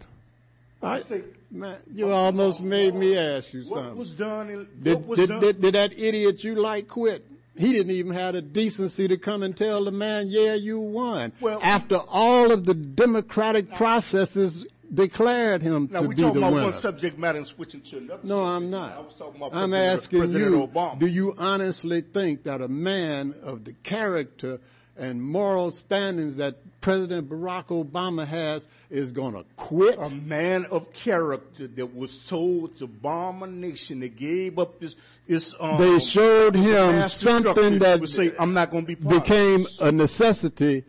I 0.82 1.02
man, 1.50 1.76
you 1.92 2.10
almost 2.10 2.62
made 2.62 2.94
me 2.94 3.16
ask 3.16 3.52
you 3.52 3.62
what 3.64 3.74
something. 3.74 3.96
was 3.96 4.14
done 4.14 4.50
in, 4.50 4.58
what 4.58 4.82
Did, 4.84 5.06
was 5.06 5.18
did, 5.18 5.28
done? 5.28 5.40
did, 5.40 5.60
did 5.60 5.74
that 5.74 5.98
idiot 5.98 6.42
you 6.44 6.54
like 6.54 6.88
quit? 6.88 7.26
He 7.56 7.72
didn't 7.72 7.92
even 7.92 8.12
have 8.12 8.34
the 8.34 8.42
decency 8.42 9.08
to 9.08 9.18
come 9.18 9.42
and 9.42 9.54
tell 9.56 9.84
the 9.84 9.90
man, 9.92 10.28
yeah, 10.28 10.54
you 10.54 10.80
won. 10.80 11.32
Well- 11.40 11.60
After 11.62 11.96
all 12.08 12.52
of 12.52 12.64
the 12.64 12.74
democratic 12.74 13.74
processes 13.74 14.66
declared 14.92 15.60
him 15.62 15.88
now, 15.90 16.00
to 16.02 16.08
we're 16.08 16.14
be 16.14 16.22
talking 16.22 16.40
the 16.40 16.46
about 16.48 16.62
one 16.62 16.72
subject 16.72 17.18
matter 17.18 17.38
and 17.38 17.46
switching 17.46 17.80
to 17.82 17.98
another. 17.98 18.20
No, 18.26 18.40
I'm 18.42 18.70
not. 18.70 18.92
I 18.96 19.00
was 19.00 19.14
talking 19.14 19.36
about 19.36 19.54
I'm 19.54 19.70
President, 19.70 20.00
asking 20.00 20.18
President 20.20 20.50
you, 20.52 20.66
Obama. 20.66 20.98
do 20.98 21.06
you 21.06 21.34
honestly 21.38 22.00
think 22.00 22.44
that 22.44 22.60
a 22.60 22.68
man 22.68 23.34
of 23.42 23.64
the 23.64 23.72
character 23.84 24.58
and 24.96 25.22
moral 25.22 25.70
standings 25.70 26.36
that 26.36 26.56
President 26.80 27.28
Barack 27.28 27.66
Obama 27.66 28.26
has 28.26 28.66
is 28.88 29.12
going 29.12 29.34
to 29.34 29.44
quit? 29.56 29.98
a 29.98 30.08
man 30.10 30.64
of 30.70 30.92
character 30.92 31.66
that 31.66 31.94
was 31.94 32.26
told 32.26 32.76
to 32.78 32.86
bomb 32.86 33.42
a 33.42 33.46
nation 33.46 34.00
that 34.00 34.16
gave 34.16 34.58
up 34.58 34.80
his, 34.80 34.96
his 35.26 35.54
um, 35.60 35.78
they 35.78 35.98
showed 35.98 36.54
him 36.54 37.02
something 37.08 37.78
that 37.80 38.00
would 38.00 38.08
say, 38.08 38.32
I'm 38.38 38.54
not 38.54 38.70
going 38.70 38.84
to 38.84 38.88
be 38.88 38.96
part 38.96 39.22
became 39.24 39.64
this." 39.64 39.80
a 39.80 39.92
necessity 39.92 40.84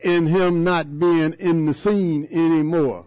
in 0.00 0.26
him 0.26 0.64
not 0.64 0.98
being 0.98 1.32
in 1.34 1.66
the 1.66 1.74
scene 1.74 2.26
anymore. 2.30 3.06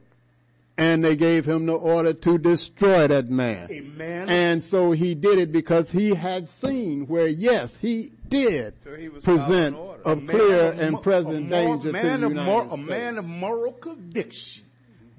And 0.80 1.03
they 1.03 1.15
gave 1.15 1.43
him 1.45 1.65
the 1.65 1.73
order 1.73 2.14
to 2.14 2.38
destroy 2.38 3.07
that 3.07 3.31
man. 3.31 3.95
Man- 3.97 4.30
And 4.30 4.64
so 4.64 4.91
he 4.91 5.15
did 5.15 5.39
it 5.39 5.51
because 5.51 5.89
he 5.89 6.14
had 6.14 6.47
seen 6.47 7.07
where, 7.07 7.26
yes, 7.27 7.77
he 7.77 8.11
did 8.29 8.73
So 8.83 8.97
present 9.21 9.75
following 9.75 9.99
a 10.05 10.31
clear 10.31 10.71
of 10.71 10.79
and 10.79 11.01
present 11.01 11.35
a 11.37 11.41
mor- 11.41 11.49
danger 11.77 11.91
man 11.91 12.03
to 12.03 12.17
the 12.19 12.25
of 12.25 12.31
United 12.31 12.45
mor- 12.45 12.61
States. 12.67 12.81
A 12.81 12.85
man 12.85 13.17
of 13.17 13.25
moral 13.25 13.71
conviction 13.73 14.63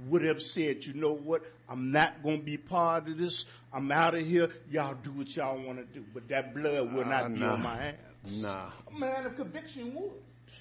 would 0.09 0.22
have 0.22 0.43
said, 0.43 0.85
you 0.86 0.94
know 0.94 1.12
what, 1.12 1.43
I'm 1.68 1.90
not 1.93 2.22
going 2.22 2.39
to 2.39 2.44
be 2.44 2.56
part 2.56 3.09
of 3.09 3.18
this. 3.18 3.44
I'm 3.72 3.90
out 3.93 4.14
of 4.14 4.26
here. 4.26 4.48
Y'all 4.70 4.94
do 5.02 5.10
what 5.12 5.35
y'all 5.36 5.59
want 5.60 5.78
to 5.78 5.85
do. 5.98 6.05
But 6.14 6.28
that 6.28 6.55
blood 6.55 6.93
will 6.94 7.05
not 7.05 7.24
Ah, 7.24 7.28
be 7.28 7.43
on 7.43 7.62
my 7.62 7.76
hands. 7.76 8.43
Nah. 8.43 8.70
A 8.94 8.98
man 8.98 9.26
of 9.26 9.36
conviction 9.36 9.94
would. 9.94 10.10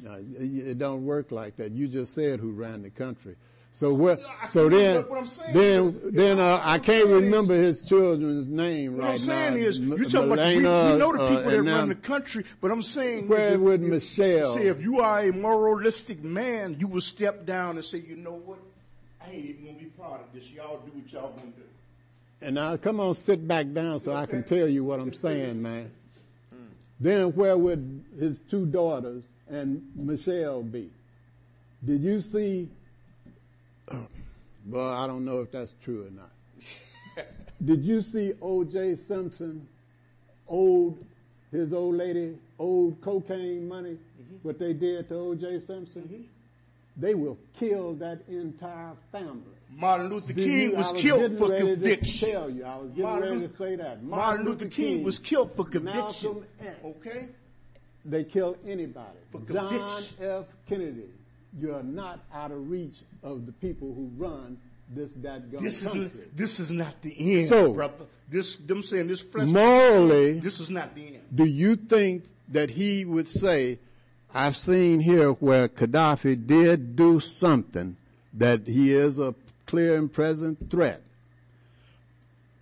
No, 0.02 0.14
it 0.16 0.68
it 0.72 0.78
don't 0.78 1.06
work 1.06 1.32
like 1.32 1.56
that. 1.58 1.72
You 1.72 1.88
just 1.88 2.14
said 2.14 2.40
who 2.40 2.52
ran 2.52 2.82
the 2.84 2.90
country. 2.90 3.36
So 3.78 3.94
what? 3.94 4.20
So 4.48 4.70
then, 4.70 5.06
then, 5.54 6.02
then 6.06 6.40
uh, 6.40 6.60
I 6.64 6.80
can't 6.80 7.06
remember 7.10 7.54
his 7.54 7.84
children's 7.84 8.48
name 8.48 8.98
right 8.98 9.02
now. 9.02 9.04
What 9.04 9.12
I'm 9.12 9.18
saying 9.20 9.54
now. 9.54 9.60
is, 9.60 9.80
you're 9.80 10.10
talking 10.10 10.32
about, 10.32 10.48
we, 10.48 10.56
we 10.56 10.62
know 10.64 11.16
the 11.16 11.22
uh, 11.22 11.30
people 11.30 11.52
that 11.52 11.60
and 11.60 11.68
run 11.68 11.90
the 11.90 11.94
country, 11.94 12.44
but 12.60 12.72
I'm 12.72 12.82
saying, 12.82 13.28
Where 13.28 13.54
if- 13.54 13.60
would 13.60 13.84
if- 13.84 13.88
Michelle? 13.88 14.56
Say, 14.56 14.66
if 14.66 14.82
you 14.82 15.02
are 15.02 15.20
a 15.20 15.32
moralistic 15.32 16.24
man, 16.24 16.78
you 16.80 16.88
will 16.88 17.02
step 17.02 17.46
down 17.46 17.76
and 17.76 17.86
say, 17.86 18.00
you 18.00 18.16
know 18.16 18.34
what, 18.34 18.58
I 19.22 19.30
ain't 19.30 19.46
even 19.46 19.66
gonna 19.68 19.78
be 19.78 19.86
part 19.86 20.22
of 20.22 20.34
this. 20.34 20.50
Y'all 20.50 20.80
do 20.80 20.92
what 21.00 21.14
y'all 21.14 21.34
gonna 21.38 21.52
do. 21.52 21.62
And 22.42 22.56
now 22.56 22.78
come 22.78 23.00
on, 23.00 23.14
sit 23.14 23.48
back 23.48 23.72
down 23.74 24.00
so 24.00 24.12
I 24.12 24.26
can 24.26 24.44
tell 24.44 24.68
you 24.68 24.86
what 24.86 25.00
I'm 25.00 25.14
saying, 25.14 25.62
man. 25.62 25.92
Then 27.00 27.28
where 27.36 27.56
would 27.56 28.04
his 28.20 28.40
two 28.50 28.66
daughters 28.66 29.22
and 29.48 29.84
Michelle 29.96 30.64
be? 30.64 30.90
Did 31.86 32.02
you 32.02 32.22
see? 32.22 32.70
Well, 34.68 34.90
I 34.90 35.08
don't 35.08 35.24
know 35.24 35.42
if 35.42 35.52
that's 35.52 35.74
true 35.82 36.08
or 36.08 36.12
not. 36.12 36.32
Did 37.66 37.84
you 37.84 38.02
see 38.02 38.34
O.J. 38.42 38.98
Simpson, 38.98 39.68
old, 40.48 41.04
his 41.52 41.74
old 41.74 41.96
lady, 41.96 42.38
old 42.60 43.00
cocaine 43.02 43.68
money, 43.68 43.92
mm-hmm. 43.92 44.36
what 44.44 44.60
they 44.60 44.74
did 44.74 45.08
to 45.10 45.16
O.J. 45.16 45.60
Simpson? 45.60 46.04
Mm-hmm. 46.04 46.22
They 46.98 47.14
will 47.14 47.38
kill 47.58 47.94
that 47.96 48.20
entire 48.28 48.94
family. 49.12 49.42
Martin 49.70 50.10
Luther 50.10 50.34
Did 50.34 50.44
King 50.44 50.62
you- 50.62 50.76
was 50.76 50.92
was 50.94 51.02
killed 51.02 51.38
for 51.38 51.56
conviction. 51.56 52.32
Tell 52.32 52.50
you, 52.50 52.66
I 52.66 52.78
was 52.78 52.90
getting 52.90 53.04
Martin 53.04 53.30
ready 53.30 53.42
Luther- 53.42 53.52
to 53.54 53.58
say 53.58 53.76
that. 53.76 54.04
Martin 54.04 54.46
Luther 54.46 54.68
King 54.68 55.04
was 55.04 55.20
killed 55.20 55.56
for 55.56 55.66
conviction. 55.66 56.44
Okay? 56.84 57.30
They 58.06 58.24
kill 58.24 58.58
anybody. 58.66 59.20
For 59.32 59.42
John 59.42 59.70
conviction. 59.70 60.18
F. 60.22 60.48
Kennedy, 60.68 61.10
you 61.60 61.76
are 61.76 61.84
not 61.84 62.20
out 62.34 62.52
of 62.52 62.70
reach 62.70 62.96
of 63.32 63.46
the 63.46 63.52
people 63.52 63.94
who 63.94 64.10
run 64.18 64.58
this 64.94 65.12
that 65.22 65.52
gun 65.52 65.64
This 65.64 65.84
country. 65.84 66.02
is 66.06 66.12
this 66.36 66.60
is 66.60 66.72
not 66.72 67.02
the 67.02 67.14
end, 67.42 67.50
So- 67.50 67.74
brother. 67.74 68.06
This 68.30 68.56
them 68.58 68.84
saying 68.84 69.08
this 69.08 69.22
flesh. 69.22 69.48
Morally, 69.48 70.40
this 70.40 70.60
is 70.60 70.70
not 70.70 70.94
the 70.96 71.08
end. 71.08 71.24
Do 71.34 71.46
you 71.46 71.76
think 71.76 72.26
that 72.50 72.72
he 72.72 73.06
would 73.06 73.28
say, 73.28 73.80
I've 74.34 74.56
seen 74.58 75.00
here 75.00 75.32
where 75.32 75.68
Gaddafi 75.70 76.46
did 76.48 76.96
do 76.96 77.20
something 77.22 77.96
that 78.34 78.68
he 78.68 78.94
is 78.94 79.18
a 79.20 79.34
clear 79.66 79.96
and 79.98 80.12
present 80.12 80.70
threat? 80.70 81.02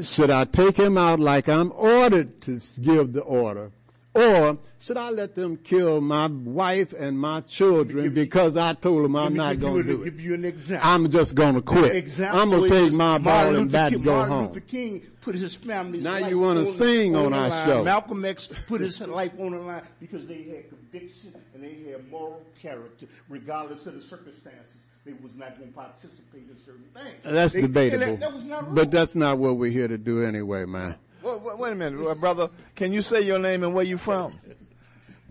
Should 0.02 0.30
I 0.30 0.44
take 0.46 0.78
him 0.78 0.98
out 0.98 1.20
like 1.20 1.48
I'm 1.48 1.72
ordered 1.76 2.42
to 2.42 2.60
give 2.82 3.14
the 3.14 3.22
order? 3.22 3.72
Or 4.16 4.58
should 4.80 4.96
I 4.96 5.10
let 5.10 5.36
them 5.36 5.58
kill 5.58 6.00
my 6.00 6.28
wife 6.28 6.94
and 6.94 7.20
my 7.20 7.42
children 7.42 8.14
because 8.14 8.56
I 8.56 8.74
told 8.74 9.04
them 9.04 9.16
I'm 9.16 9.34
not 9.34 9.60
going 9.60 9.84
to 9.84 9.84
do 9.84 10.02
it? 10.04 10.06
Give 10.06 10.22
you 10.22 10.34
an 10.36 10.46
example. 10.46 10.90
I'm 10.90 11.12
just 11.12 11.36
going 11.36 11.56
to 11.56 11.62
quit. 11.62 11.96
Example 11.96 12.40
I'm 12.40 12.50
going 12.50 12.70
to 12.70 12.70
take 12.70 12.94
my 12.94 13.18
Martin 13.18 13.24
ball 13.24 13.56
and 13.56 13.72
bat 13.72 13.90
King, 13.90 13.96
and 13.98 14.06
go 14.06 14.16
Martin 14.16 14.34
home. 14.34 14.48
Luther 14.48 14.60
King 14.62 15.02
put 15.20 15.36
his 15.36 15.56
family's 15.56 16.04
Now 16.04 16.18
you 16.18 16.40
wanna 16.40 16.66
sing 16.66 17.16
on 17.16 17.32
the 17.32 17.38
our 17.38 17.50
line. 17.50 17.68
show. 17.68 17.84
Malcolm 17.84 18.24
X 18.24 18.48
put 18.68 18.80
his 18.80 19.02
life 19.08 19.34
on 19.40 19.52
the 19.52 19.58
line 19.58 19.82
because 20.00 20.28
they 20.28 20.44
had 20.44 20.70
conviction 20.70 21.34
and 21.54 21.64
they 21.64 21.92
had 21.92 22.10
moral 22.10 22.42
character, 22.62 23.08
regardless 23.28 23.86
of 23.88 23.96
the 23.96 24.02
circumstances. 24.02 24.76
They 25.04 25.14
was 25.22 25.36
not 25.36 25.58
going 25.58 25.70
to 25.72 25.76
participate 25.76 26.44
in 26.50 26.56
certain 26.66 26.86
things. 26.94 27.16
That's 27.24 27.54
They- 27.54 27.62
debatable. 27.62 28.18
That, 28.18 28.48
that 28.48 28.74
but 28.76 28.92
that's 28.92 29.14
not 29.14 29.40
what 29.40 29.58
we're 29.58 29.72
here 29.72 29.88
to 29.88 29.98
do 29.98 30.24
anyway, 30.24 30.66
man. 30.66 30.96
Wait, 31.26 31.42
wait, 31.42 31.58
wait 31.58 31.72
a 31.72 31.76
minute, 31.76 32.08
uh, 32.08 32.14
brother. 32.14 32.52
Can 32.76 32.94
you 32.94 33.02
say 33.02 33.22
your 33.22 33.40
name 33.40 33.64
and 33.64 33.74
where 33.74 33.84
you 33.84 33.98
from? 33.98 34.40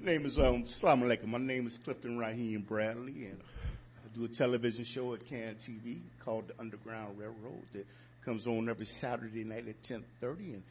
My 0.01 0.11
name 0.11 0.27
is 0.27 0.41
um 0.41 0.67
Salam 0.67 1.03
alaikum. 1.03 1.27
My 1.27 1.39
name 1.39 1.69
is 1.69 1.79
Clifton 1.79 2.19
Raheem 2.19 2.63
Bradley, 2.63 3.27
and 3.27 3.39
I 4.05 4.19
do 4.19 4.25
a 4.25 4.29
television 4.29 4.85
show 4.85 5.15
at 5.15 5.25
Can 5.25 5.55
TV 5.55 6.01
called 6.19 6.49
The 6.49 6.55
Underground 6.59 7.17
Railroad 7.17 7.63
that 7.75 7.87
comes 8.25 8.49
on 8.49 8.69
every 8.69 8.87
Saturday 8.87 9.45
night 9.45 9.69
at 9.69 9.81
ten 9.85 10.03
thirty. 10.21 10.55
And 10.55 10.65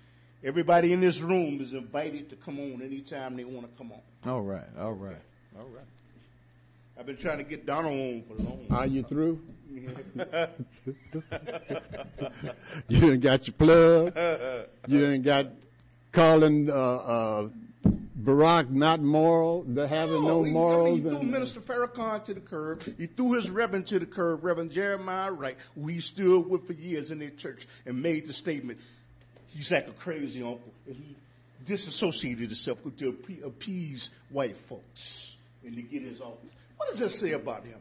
everybody 0.44 0.92
in 0.92 1.00
this 1.00 1.22
room 1.22 1.62
is 1.62 1.74
invited 1.74 2.30
to 2.32 2.36
come 2.36 2.60
on 2.60 2.82
anytime 2.82 3.38
they 3.38 3.46
want 3.46 3.72
to 3.72 3.78
come 3.78 3.94
on. 3.94 4.30
All 4.30 4.42
right, 4.42 4.68
all 4.78 4.92
right, 4.92 5.16
all 5.58 5.68
right. 5.68 5.86
I've 7.00 7.06
been 7.06 7.16
trying 7.16 7.38
to 7.38 7.46
get 7.46 7.66
Donald 7.66 7.94
on 7.94 8.24
for 8.24 8.34
a 8.34 8.46
long. 8.46 8.66
Time. 8.68 8.78
Are 8.78 8.88
you 8.88 9.04
through? 9.04 9.40
You 12.88 13.00
done 13.00 13.20
got 13.20 13.48
your 13.48 13.54
plug. 13.54 14.14
You 14.88 15.02
done 15.02 15.22
got 15.22 15.48
calling 16.12 16.70
uh, 16.70 16.74
uh, 16.74 17.50
Barack 18.24 18.70
not 18.70 19.02
moral, 19.02 19.64
the 19.64 19.88
having 19.88 20.24
no, 20.24 20.44
he- 20.44 20.52
morals. 20.52 20.98
He, 20.98 21.02
threw 21.02 21.18
and, 21.18 21.32
Minister 21.32 21.60
Farrakhan 21.60 22.24
to 22.26 22.34
the 22.34 22.40
curb. 22.40 22.84
He 22.98 23.08
threw 23.08 23.34
his 23.34 23.50
Reverend 23.50 23.88
to 23.88 24.00
the 24.00 24.06
curb, 24.06 24.44
Reverend 24.44 24.72
Jeremiah 24.72 25.32
Wright, 25.32 25.58
who 25.76 25.88
he 25.88 26.00
stood 26.00 26.50
with 26.50 26.66
for 26.68 26.74
years 26.74 27.12
in 27.12 27.20
their 27.20 27.32
church, 27.32 27.68
and 27.86 28.02
made 28.02 28.28
the 28.28 28.34
statement, 28.34 28.80
he's 29.48 29.72
like 29.72 29.88
a 29.88 29.92
crazy 29.92 30.42
uncle. 30.42 30.72
And 30.88 30.96
he 30.96 31.16
disassociated 31.66 32.40
himself 32.48 32.84
to 32.98 33.14
appe- 33.14 33.44
appease 33.44 34.12
white 34.30 34.58
folks 34.58 35.38
and 35.66 35.76
to 35.76 35.82
get 35.82 36.04
his 36.04 36.22
office. 36.22 36.52
What 36.78 36.90
does 36.90 37.00
that 37.00 37.10
say 37.10 37.32
about 37.32 37.66
him? 37.66 37.80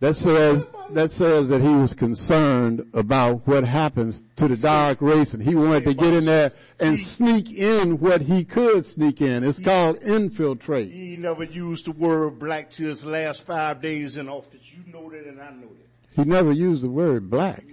That 0.00 0.14
says 0.14 0.66
that 0.90 1.10
says 1.10 1.48
that 1.48 1.60
he 1.60 1.68
was 1.68 1.92
concerned 1.92 2.86
about 2.94 3.46
what 3.46 3.64
happens 3.64 4.22
to 4.36 4.48
the 4.48 4.56
dark 4.56 5.02
race, 5.02 5.34
and 5.34 5.42
he 5.42 5.54
wanted 5.54 5.84
to 5.84 5.94
get 5.94 6.14
in 6.14 6.24
there 6.24 6.52
and 6.80 6.98
sneak 6.98 7.50
in 7.50 7.98
what 7.98 8.22
he 8.22 8.44
could 8.44 8.84
sneak 8.84 9.20
in. 9.20 9.44
It's 9.44 9.58
called 9.58 10.02
infiltrate. 10.02 10.90
He 10.90 11.16
never 11.16 11.44
used 11.44 11.86
the 11.86 11.92
word 11.92 12.38
black 12.38 12.70
till 12.70 12.86
his 12.86 13.04
last 13.04 13.44
five 13.44 13.80
days 13.80 14.16
in 14.16 14.28
office. 14.28 14.60
You 14.72 14.92
know 14.92 15.10
that, 15.10 15.26
and 15.26 15.40
I 15.40 15.50
know 15.50 15.68
that. 15.68 16.16
He 16.16 16.24
never 16.24 16.52
used 16.52 16.82
the 16.82 16.88
word 16.88 17.28
black. 17.30 17.64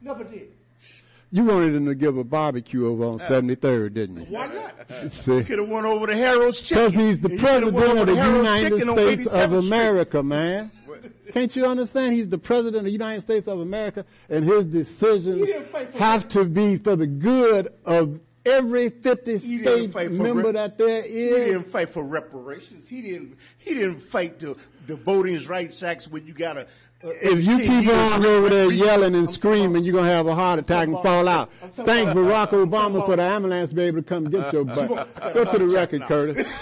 Never 0.00 0.24
did. 0.24 0.52
You 1.36 1.44
wanted 1.44 1.74
him 1.74 1.84
to 1.84 1.94
give 1.94 2.16
a 2.16 2.24
barbecue 2.24 2.88
over 2.88 3.04
on 3.04 3.18
73rd, 3.18 3.92
didn't 3.92 4.20
you? 4.20 4.26
Why 4.34 4.46
not? 4.46 5.12
See? 5.12 5.44
Could 5.44 5.58
have 5.58 5.68
went 5.68 5.84
over 5.84 6.06
to 6.06 6.14
Harold's 6.16 6.62
Chicken. 6.62 6.86
Because 6.86 6.94
he's 6.94 7.20
the 7.20 7.28
president 7.28 7.76
of 7.76 8.06
the 8.06 8.16
Harold's 8.16 8.48
United 8.48 8.80
States 8.80 8.88
of 8.88 8.96
87th 8.96 9.46
Street. 9.58 9.66
America, 9.66 10.22
man. 10.22 10.70
Can't 11.34 11.54
you 11.54 11.66
understand? 11.66 12.14
He's 12.14 12.30
the 12.30 12.38
president 12.38 12.76
of 12.76 12.84
the 12.84 12.90
United 12.90 13.20
States 13.20 13.48
of 13.48 13.60
America, 13.60 14.06
and 14.30 14.46
his 14.46 14.64
decisions 14.64 15.40
He 15.40 15.52
didn't 15.52 15.66
fight 15.66 15.92
for 15.92 15.98
have 15.98 16.26
to 16.30 16.46
be 16.46 16.78
for 16.78 16.96
the 16.96 17.06
good 17.06 17.68
of 17.84 18.18
every 18.46 18.88
50 18.88 19.32
He 19.36 19.58
state 19.58 19.94
member 20.12 20.52
that 20.52 20.78
there 20.78 21.04
is. 21.04 21.38
He 21.38 21.52
didn't 21.52 21.70
fight 21.70 21.90
for 21.90 22.02
reparations. 22.02 22.88
He 22.88 23.02
didn't. 23.02 23.36
He 23.58 23.74
didn't 23.74 24.00
fight 24.00 24.38
the 24.38 24.56
the 24.86 24.96
Voting 24.96 25.44
Rights 25.44 25.82
Acts 25.82 26.08
when 26.08 26.26
you 26.26 26.32
got 26.32 26.56
a. 26.56 26.66
If 27.08 27.44
you 27.44 27.58
keep 27.58 27.88
on 27.88 28.26
over 28.26 28.48
there 28.48 28.72
yelling 28.72 29.14
and 29.14 29.28
screaming, 29.28 29.84
you're 29.84 29.92
going 29.92 30.04
to 30.06 30.10
have 30.10 30.26
a 30.26 30.34
heart 30.34 30.58
attack 30.58 30.88
and 30.88 31.00
fall 31.02 31.28
out. 31.28 31.50
Thank 31.74 32.08
Barack 32.10 32.48
Obama 32.50 33.04
for 33.06 33.16
the 33.16 33.22
ambulance 33.22 33.70
to 33.70 33.76
be 33.76 33.82
able 33.82 33.98
to 33.98 34.08
come 34.08 34.28
get 34.28 34.52
your 34.52 34.64
butt. 34.64 35.34
Go 35.34 35.44
to 35.44 35.58
the 35.58 35.66
record, 35.66 36.02
Curtis. 36.02 36.46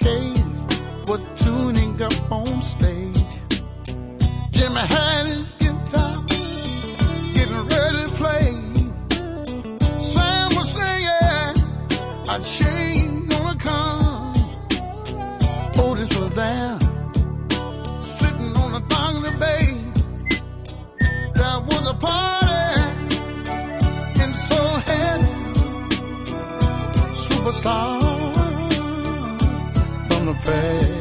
arcade 0.00 0.44
were 1.08 1.20
tuning 1.38 2.00
up 2.02 2.32
on 2.32 2.62
stage. 2.62 3.38
Jimmy 4.50 4.80
had 4.80 5.26
his 5.26 5.52
guitar, 5.58 6.24
getting 7.34 7.68
ready 7.68 8.04
to 8.04 8.10
play. 8.16 8.52
Sam 9.98 10.54
was 10.56 10.72
singing, 10.72 11.56
a 12.28 12.40
chain 12.42 13.26
gonna 13.28 13.58
come. 13.58 14.34
Otis 15.76 16.18
was 16.18 16.34
there, 16.34 16.78
sitting 18.00 18.56
on 18.56 18.72
the 18.72 18.80
dock 18.88 19.14
of 19.16 19.22
the 19.24 19.36
bay. 19.38 19.84
That 21.34 21.64
was 21.66 21.86
a 21.86 21.94
party, 21.94 22.82
and 24.22 24.36
so 24.36 24.60
superstar 27.12 28.19
on 30.20 30.26
the 30.26 30.34
past. 30.34 30.99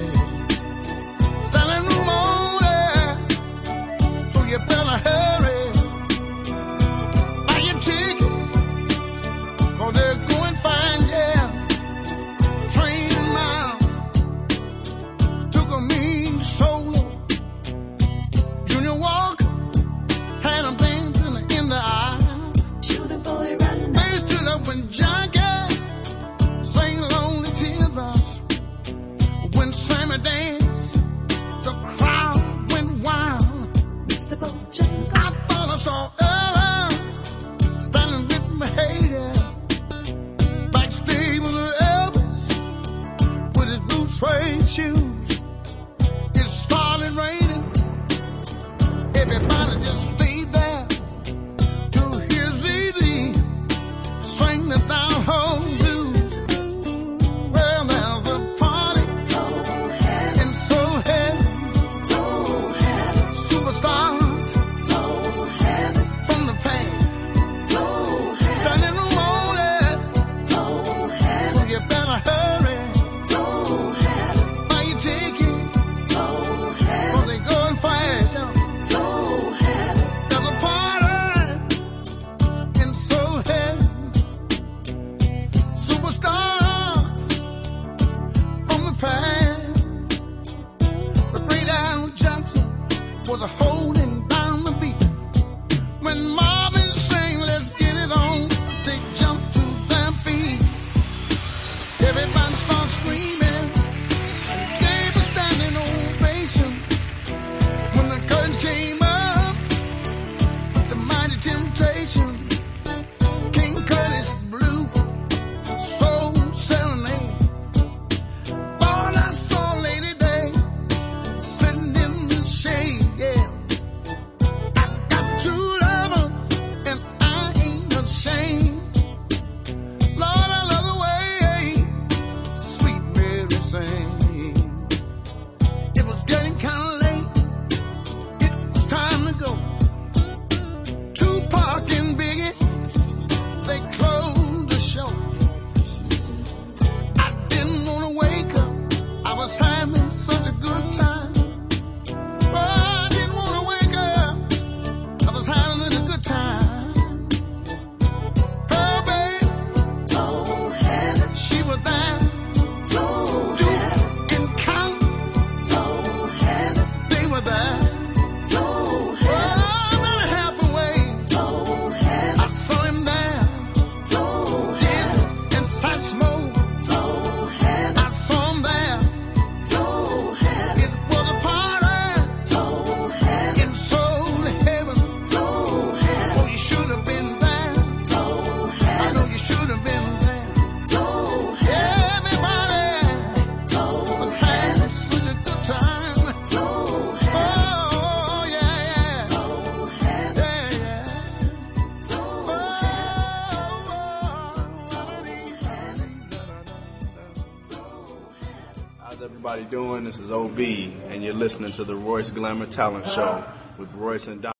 This 210.10 210.22
is 210.22 210.32
OB, 210.32 210.58
and 210.60 211.24
you're 211.24 211.36
listening 211.36 211.72
to 211.74 211.84
the 211.84 211.96
Royce 211.96 212.32
Glamour 212.32 212.66
Talent 212.66 213.06
Show 213.06 213.44
with 213.78 213.94
Royce 213.94 214.26
and 214.26 214.42
Donald. 214.42 214.56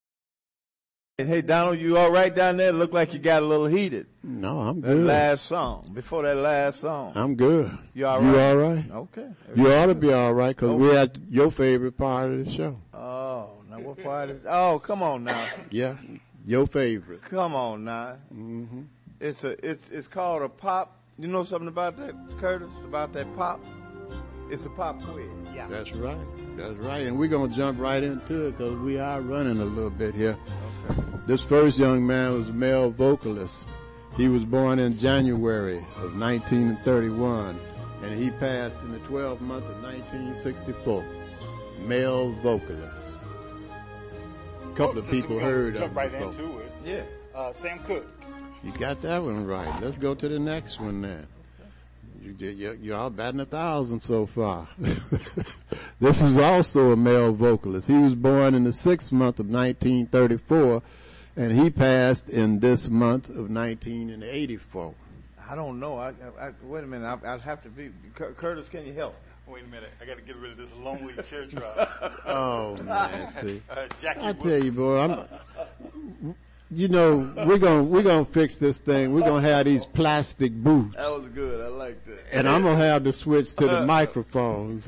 Hey 1.18 1.42
Donald, 1.42 1.80
you 1.80 1.98
all 1.98 2.12
right 2.12 2.36
down 2.36 2.58
there? 2.58 2.72
Look 2.72 2.94
like 2.94 3.16
you 3.16 3.20
got 3.20 3.42
a 3.42 3.46
little 3.48 3.66
heated. 3.66 4.06
No, 4.22 4.60
I'm 4.60 4.80
good. 4.80 5.00
That 5.00 5.04
last 5.06 5.48
song, 5.48 5.90
before 5.92 6.22
that 6.22 6.38
last 6.38 6.82
song. 6.82 7.14
I'm 7.16 7.34
good. 7.34 7.76
You 7.96 8.06
all 8.06 8.22
right? 8.22 8.32
You 8.32 8.40
all 8.40 8.56
right? 8.58 8.92
Okay. 8.92 9.28
Everybody 9.48 9.62
you 9.62 9.74
ought 9.74 9.86
to 9.88 9.96
be 9.96 10.14
all 10.14 10.34
right 10.36 10.56
because 10.56 10.70
okay. 10.70 10.82
we're 10.84 10.96
at 10.96 11.18
your 11.32 11.50
favorite 11.50 11.98
part 11.98 12.30
of 12.30 12.46
the 12.46 12.52
show. 12.52 12.80
Oh, 12.94 13.54
now 13.72 13.80
what 13.80 14.04
part 14.04 14.30
is? 14.30 14.42
Oh, 14.48 14.78
come 14.78 15.02
on 15.02 15.24
now. 15.24 15.48
yeah, 15.72 15.96
your 16.46 16.68
favorite. 16.68 17.24
Come 17.24 17.56
on 17.56 17.86
now. 17.86 18.18
Mm-hmm. 18.32 18.82
It's 19.20 19.44
a 19.44 19.68
it's 19.68 19.90
it's 19.90 20.08
called 20.08 20.44
a 20.44 20.50
pop. 20.50 20.96
You 21.18 21.28
know 21.28 21.44
something 21.44 21.70
about 21.70 21.98
that, 21.98 22.14
Curtis? 22.38 22.70
About 22.86 23.14
that 23.14 23.36
pop? 23.36 23.60
It's 24.50 24.66
a 24.66 24.70
pop 24.70 25.02
quiz. 25.04 25.28
Yeah. 25.54 25.68
That's 25.68 25.92
right. 25.94 26.18
That's 26.58 26.76
right. 26.78 27.06
And 27.06 27.20
we're 27.20 27.28
going 27.28 27.52
to 27.52 27.56
jump 27.56 27.80
right 27.80 28.02
into 28.02 28.48
it 28.48 28.58
because 28.58 28.78
we 28.80 28.98
are 28.98 29.22
running 29.22 29.60
a 29.60 29.66
little 29.66 29.92
bit 29.92 30.16
here. 30.16 30.38
Okay. 30.90 31.04
This 31.28 31.42
first 31.42 31.78
young 31.78 32.06
man 32.06 32.34
was 32.34 32.50
a 32.50 32.54
male 32.54 32.90
vocalist. 32.90 33.66
He 34.18 34.28
was 34.28 34.44
born 34.44 34.80
in 34.80 34.98
January 34.98 35.78
of 35.98 36.18
1931 36.18 37.60
and 38.04 38.20
he 38.20 38.32
passed 38.32 38.82
in 38.82 38.92
the 38.92 39.00
12th 39.00 39.42
month 39.42 39.66
of 39.66 39.84
1964. 39.84 41.04
Male 41.86 42.32
vocalist. 42.42 43.14
A 44.64 44.76
couple 44.76 44.96
oh, 44.96 45.04
of 45.04 45.10
people 45.10 45.40
heard 45.40 45.76
jump 45.76 45.92
of 45.92 45.96
right 45.96 46.12
him. 46.12 46.32
Jump 46.32 46.38
right 46.38 46.46
into 46.46 46.60
it. 46.60 46.72
Yeah. 46.84 47.04
Uh, 47.38 47.54
Sam 47.54 47.80
Cooke. 47.80 48.08
You 48.64 48.72
got 48.74 49.02
that 49.04 49.22
one 49.22 49.46
right. 49.46 49.82
Let's 49.82 49.98
go 49.98 50.16
to 50.16 50.28
the 50.28 50.40
next 50.40 50.80
one 50.80 51.02
then. 51.02 51.28
You 52.30 52.36
did, 52.36 52.60
you're, 52.60 52.76
you're 52.76 52.96
all 52.96 53.10
batting 53.10 53.40
a 53.40 53.46
thousand 53.46 54.02
so 54.02 54.28
far. 54.28 54.68
this 56.00 56.22
is 56.22 56.38
also 56.38 56.92
a 56.92 56.96
male 56.96 57.34
vocalist. 57.34 57.88
He 57.88 57.98
was 57.98 58.14
born 58.14 58.54
in 58.54 58.66
the 58.66 58.72
sixth 58.72 59.12
month 59.12 59.40
of 59.40 59.48
1934, 59.48 60.84
and 61.36 61.52
he 61.52 61.72
passed 61.72 62.30
in 62.30 62.60
this 62.60 62.88
month 62.88 63.30
of 63.30 63.50
1984. 63.50 64.94
I 65.50 65.56
don't 65.56 65.80
know. 65.80 65.98
I, 65.98 66.10
I, 66.10 66.50
I 66.50 66.52
wait 66.62 66.84
a 66.84 66.88
minute. 66.88 67.08
I, 67.08 67.34
I'd 67.34 67.42
have 67.42 67.64
to 67.64 67.70
be 67.70 67.90
Cur- 68.14 68.34
Curtis. 68.34 68.70
Can 68.70 68.86
you 68.86 68.94
help? 68.94 69.16
Wait 69.48 69.64
a 69.64 69.68
minute. 69.68 69.90
I 70.00 70.06
got 70.06 70.18
to 70.18 70.24
get 70.24 70.36
rid 70.36 70.52
of 70.52 70.58
this 70.60 70.76
lonely 70.76 71.16
teardrops. 71.24 71.98
Oh 72.28 72.78
man, 72.84 73.26
see. 73.26 73.60
Uh, 73.72 73.88
Jackie 74.00 74.22
I 74.22 74.34
tell 74.34 74.64
you, 74.64 74.72
boy, 74.72 75.00
I'm. 75.00 76.36
You 76.72 76.88
know, 76.88 77.34
we're 77.48 77.58
gonna 77.58 77.82
we're 77.84 78.04
gonna 78.04 78.24
fix 78.24 78.60
this 78.60 78.78
thing. 78.78 79.12
We're 79.12 79.22
gonna 79.22 79.42
have 79.42 79.66
these 79.66 79.88
plastic 79.88 80.54
booths. 80.54 80.96
That 80.98 81.10
was 81.10 81.28
good. 81.30 81.62
I 81.62 81.68
liked 81.68 82.08
it. 82.08 82.24
and 82.32 82.48
I'm 82.48 82.62
gonna 82.62 82.78
have 82.78 83.04
to 83.06 83.12
switch 83.12 83.56
to 83.56 83.68
the 83.68 83.86
microphones. 83.88 84.88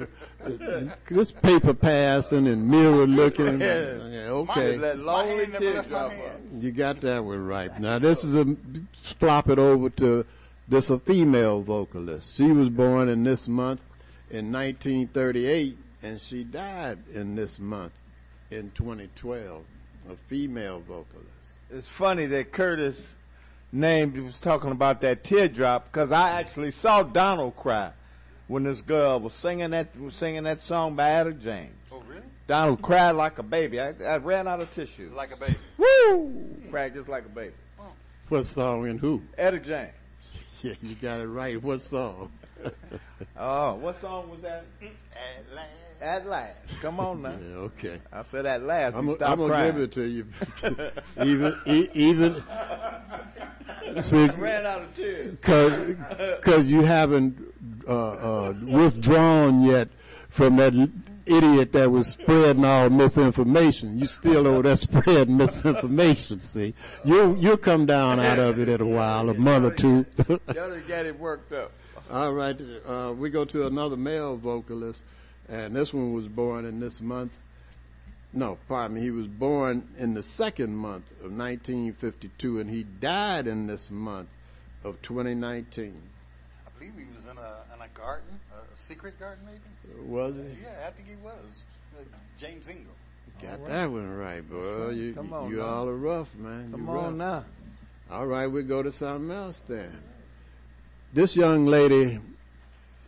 this 1.09 1.31
paper 1.31 1.73
passing 1.73 2.47
and 2.47 2.67
mirror 2.69 3.07
looking. 3.07 3.59
Yeah. 3.61 3.95
Yeah, 4.09 4.19
okay, 4.29 4.77
That 4.77 4.99
lonely 4.99 5.47
teardrop. 5.47 6.11
you 6.59 6.71
got 6.71 7.01
that 7.01 7.23
one 7.23 7.45
right. 7.47 7.77
Now 7.79 7.97
this 7.97 8.23
is 8.23 8.35
a 8.35 8.55
flop 9.01 9.49
it 9.49 9.57
over 9.57 9.89
to 9.89 10.23
this 10.67 10.91
a 10.91 10.99
female 10.99 11.61
vocalist. 11.61 12.35
She 12.37 12.51
was 12.51 12.69
born 12.69 13.09
in 13.09 13.23
this 13.23 13.47
month 13.47 13.81
in 14.29 14.51
1938, 14.51 15.77
and 16.03 16.21
she 16.21 16.43
died 16.43 16.99
in 17.11 17.35
this 17.35 17.57
month 17.57 17.93
in 18.51 18.71
2012. 18.75 19.63
A 20.11 20.15
female 20.15 20.79
vocalist. 20.79 21.27
It's 21.73 21.87
funny 21.87 22.25
that 22.25 22.51
Curtis 22.51 23.15
named 23.71 24.17
was 24.17 24.41
talking 24.41 24.71
about 24.71 24.99
that 25.01 25.23
teardrop 25.23 25.85
because 25.85 26.11
I 26.11 26.31
actually 26.31 26.71
saw 26.71 27.01
Donald 27.01 27.55
cry 27.55 27.91
when 28.47 28.63
this 28.63 28.81
girl 28.81 29.21
was 29.21 29.33
singing 29.33 29.69
that 29.71 29.97
was 29.97 30.13
singing 30.13 30.43
that 30.43 30.61
song 30.61 30.95
by 30.95 31.11
Etta 31.11 31.31
James. 31.31 31.71
Oh, 31.89 32.03
really? 32.09 32.23
Donald 32.45 32.81
cried 32.81 33.11
like 33.11 33.39
a 33.39 33.43
baby. 33.43 33.79
I, 33.79 33.93
I 34.05 34.17
ran 34.17 34.49
out 34.49 34.59
of 34.59 34.69
tissue. 34.71 35.11
Like 35.15 35.33
a 35.33 35.37
baby. 35.37 35.55
Woo! 35.77 36.57
Cried 36.69 36.93
just 36.93 37.07
like 37.07 37.25
a 37.25 37.29
baby. 37.29 37.53
What 38.27 38.45
song 38.45 38.87
and 38.87 38.99
who? 38.99 39.21
Etta 39.37 39.59
James. 39.59 39.91
Yeah, 40.63 40.73
you 40.83 40.93
got 40.93 41.19
it 41.21 41.25
right. 41.25 41.59
What 41.61 41.81
song? 41.81 42.31
Oh, 43.37 43.73
what 43.75 43.95
song 43.95 44.29
was 44.29 44.39
that? 44.41 44.65
At 44.81 45.55
last. 45.55 45.69
At 46.01 46.27
last. 46.27 46.81
Come 46.81 46.99
on 46.99 47.21
now. 47.21 47.29
Yeah, 47.29 47.55
okay. 47.57 47.99
I 48.11 48.23
said 48.23 48.45
at 48.45 48.63
last. 48.63 48.95
I'm, 48.95 49.07
he 49.07 49.13
I'm 49.21 49.37
gonna 49.39 49.65
give 49.71 49.77
it 49.77 49.91
to 49.93 50.03
you. 50.03 50.27
even, 51.23 51.55
e- 51.65 51.87
even, 51.93 52.43
see, 54.01 54.27
ran 54.27 54.65
out 54.65 54.81
of 54.81 54.95
tears. 54.95 55.39
cause, 55.41 55.95
'cause 56.41 56.65
you 56.65 56.81
haven't 56.81 57.37
uh, 57.87 58.49
uh, 58.49 58.53
withdrawn 58.63 59.63
yet 59.63 59.89
from 60.29 60.57
that 60.57 60.73
idiot 61.25 61.71
that 61.73 61.89
was 61.91 62.07
spreading 62.07 62.65
all 62.65 62.89
misinformation. 62.89 63.97
You 63.99 64.05
still 64.07 64.47
over 64.47 64.63
there 64.63 64.75
spreading 64.75 65.37
misinformation. 65.37 66.39
See, 66.39 66.73
you 67.05 67.35
you'll 67.39 67.57
come 67.57 67.85
down 67.85 68.19
out 68.19 68.39
of 68.39 68.59
it 68.59 68.69
in 68.69 68.81
a 68.81 68.85
while, 68.85 69.29
a 69.29 69.33
month 69.35 69.65
or 69.65 69.75
two. 69.75 70.05
Y'all 70.27 70.39
done 70.69 70.83
got 70.87 71.05
it 71.05 71.19
worked 71.19 71.53
up. 71.53 71.71
All 72.11 72.33
right, 72.33 72.59
uh, 72.85 73.13
we 73.17 73.29
go 73.29 73.45
to 73.45 73.67
another 73.67 73.95
male 73.95 74.35
vocalist, 74.35 75.05
and 75.47 75.73
this 75.73 75.93
one 75.93 76.11
was 76.13 76.27
born 76.27 76.65
in 76.65 76.79
this 76.81 76.99
month. 76.99 77.39
No, 78.33 78.57
pardon 78.67 78.95
me. 78.95 79.01
He 79.01 79.11
was 79.11 79.27
born 79.27 79.87
in 79.97 80.13
the 80.13 80.23
second 80.23 80.75
month 80.75 81.11
of 81.23 81.31
1952, 81.31 82.59
and 82.59 82.69
he 82.69 82.83
died 82.83 83.47
in 83.47 83.65
this 83.67 83.89
month 83.91 84.29
of 84.83 85.01
2019. 85.01 86.01
I 86.65 86.69
believe 86.79 86.93
he 86.97 87.05
was 87.13 87.27
in 87.27 87.37
a 87.37 87.63
in 87.73 87.81
a 87.81 87.87
garden, 87.97 88.39
a 88.51 88.75
secret 88.75 89.17
garden, 89.17 89.45
maybe. 89.45 90.05
Was 90.05 90.35
he? 90.35 90.63
Yeah, 90.63 90.87
I 90.87 90.91
think 90.91 91.07
he 91.07 91.15
was. 91.23 91.65
Uh, 91.97 92.03
James 92.37 92.67
Ingram. 92.67 92.87
Got 93.41 93.65
that 93.67 93.89
one 93.89 94.09
right, 94.17 94.47
boy. 94.49 94.89
You, 94.89 95.13
Come 95.13 95.31
on 95.33 95.49
you 95.49 95.57
now. 95.57 95.65
all 95.65 95.87
are 95.87 95.95
rough, 95.95 96.35
man. 96.35 96.71
Come 96.71 96.87
You 96.87 96.91
rough. 96.93 97.05
on 97.05 97.17
now. 97.17 97.45
All 98.11 98.27
right, 98.27 98.47
we 98.47 98.63
go 98.63 98.83
to 98.83 98.91
something 98.91 99.31
else 99.35 99.63
then. 99.67 99.91
This 101.13 101.35
young 101.35 101.65
lady 101.65 102.19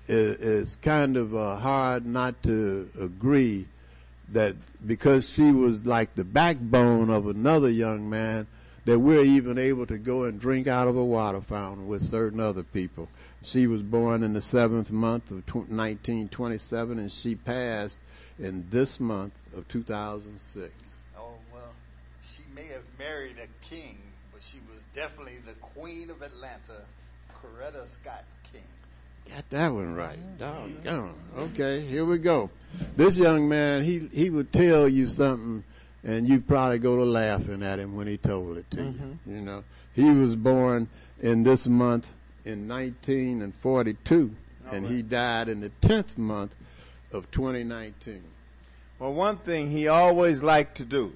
is, 0.09 0.35
is 0.37 0.75
kind 0.77 1.15
of 1.15 1.33
uh, 1.33 1.55
hard 1.55 2.05
not 2.05 2.43
to 2.43 2.89
agree 2.99 3.65
that 4.29 4.55
because 4.85 5.29
she 5.29 5.51
was 5.51 5.85
like 5.85 6.13
the 6.15 6.25
backbone 6.25 7.09
of 7.09 7.27
another 7.27 7.69
young 7.69 8.09
man, 8.09 8.47
that 8.83 8.99
we're 8.99 9.23
even 9.23 9.57
able 9.57 9.85
to 9.85 9.97
go 9.97 10.25
and 10.25 10.37
drink 10.37 10.67
out 10.67 10.89
of 10.89 10.97
a 10.97 11.05
water 11.05 11.39
fountain 11.39 11.87
with 11.87 12.03
certain 12.03 12.41
other 12.41 12.63
people. 12.63 13.07
She 13.41 13.67
was 13.67 13.81
born 13.81 14.21
in 14.21 14.33
the 14.33 14.41
seventh 14.41 14.91
month 14.91 15.31
of 15.31 15.37
1927, 15.47 16.99
and 16.99 17.09
she 17.09 17.35
passed 17.35 17.99
in 18.37 18.65
this 18.69 18.99
month 18.99 19.33
of 19.55 19.65
2006. 19.69 20.95
Oh 21.17 21.35
well, 21.53 21.73
she 22.21 22.43
may 22.53 22.67
have 22.67 22.83
married 22.99 23.37
a 23.41 23.65
king, 23.65 23.97
but 24.33 24.41
she 24.41 24.57
was 24.69 24.85
definitely 24.93 25.37
the 25.45 25.55
queen 25.55 26.09
of 26.09 26.21
Atlanta, 26.21 26.83
Coretta 27.43 27.85
Scott 27.85 28.23
King. 28.51 28.61
Got 29.29 29.49
that 29.49 29.73
one 29.73 29.93
right. 29.93 30.17
Doggone. 30.37 31.13
Okay, 31.37 31.81
here 31.81 32.05
we 32.05 32.17
go. 32.17 32.49
This 32.95 33.17
young 33.17 33.49
man, 33.49 33.83
he 33.83 34.07
he 34.13 34.29
would 34.29 34.53
tell 34.53 34.87
you 34.87 35.07
something, 35.07 35.63
and 36.03 36.27
you'd 36.27 36.47
probably 36.47 36.79
go 36.79 36.95
to 36.95 37.03
laughing 37.03 37.61
at 37.63 37.79
him 37.79 37.95
when 37.95 38.07
he 38.07 38.17
told 38.17 38.57
it 38.57 38.69
to 38.71 38.77
you. 38.77 38.83
Mm-hmm. 38.83 39.35
You 39.35 39.41
know, 39.41 39.63
he 39.93 40.09
was 40.11 40.35
born 40.35 40.87
in 41.21 41.43
this 41.43 41.67
month 41.67 42.11
in 42.45 42.67
1942, 42.67 44.35
and 44.71 44.87
he 44.87 45.01
died 45.01 45.49
in 45.49 45.59
the 45.59 45.71
10th 45.81 46.17
month 46.17 46.55
of 47.11 47.29
2019. 47.31 48.23
Well, 48.99 49.13
one 49.13 49.37
thing 49.37 49.69
he 49.71 49.87
always 49.87 50.43
liked 50.43 50.77
to 50.77 50.85
do. 50.85 51.13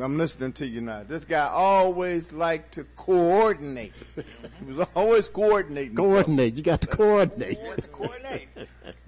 I'm 0.00 0.16
listening 0.16 0.54
to 0.54 0.66
you 0.66 0.80
now. 0.80 1.02
This 1.06 1.26
guy 1.26 1.46
always 1.46 2.32
liked 2.32 2.74
to 2.74 2.84
coordinate. 2.96 3.92
he 4.16 4.72
was 4.72 4.86
always 4.96 5.28
coordinating. 5.28 5.94
Coordinate. 5.94 6.54
You 6.54 6.62
got 6.62 6.80
to 6.80 6.86
coordinate. 6.86 7.58
coordinate. 7.92 8.48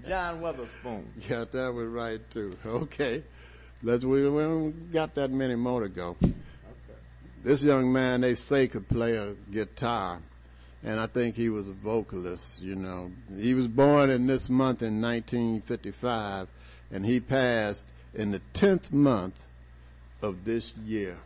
John 0.07 0.41
Witherspoon. 0.41 1.11
Yeah, 1.27 1.45
that 1.51 1.73
was 1.73 1.87
right 1.87 2.21
too. 2.29 2.55
Okay, 2.65 3.23
let's. 3.81 4.05
We, 4.05 4.29
we 4.29 4.41
don't 4.41 4.91
got 4.91 5.15
that 5.15 5.31
many 5.31 5.55
more 5.55 5.81
to 5.81 5.89
go. 5.89 6.17
Okay. 6.23 6.35
This 7.43 7.63
young 7.63 7.91
man, 7.91 8.21
they 8.21 8.35
say, 8.35 8.67
could 8.67 8.87
play 8.87 9.17
a 9.17 9.33
guitar, 9.51 10.19
and 10.83 10.99
I 10.99 11.07
think 11.07 11.35
he 11.35 11.49
was 11.49 11.67
a 11.67 11.73
vocalist. 11.73 12.61
You 12.61 12.75
know, 12.75 13.11
he 13.35 13.55
was 13.55 13.67
born 13.67 14.11
in 14.11 14.27
this 14.27 14.51
month 14.51 14.83
in 14.83 15.01
1955, 15.01 16.47
and 16.91 17.03
he 17.07 17.19
passed 17.19 17.87
in 18.13 18.31
the 18.31 18.41
10th 18.53 18.91
month 18.91 19.45
of 20.25 20.43
this 20.43 20.75
year. 20.77 21.17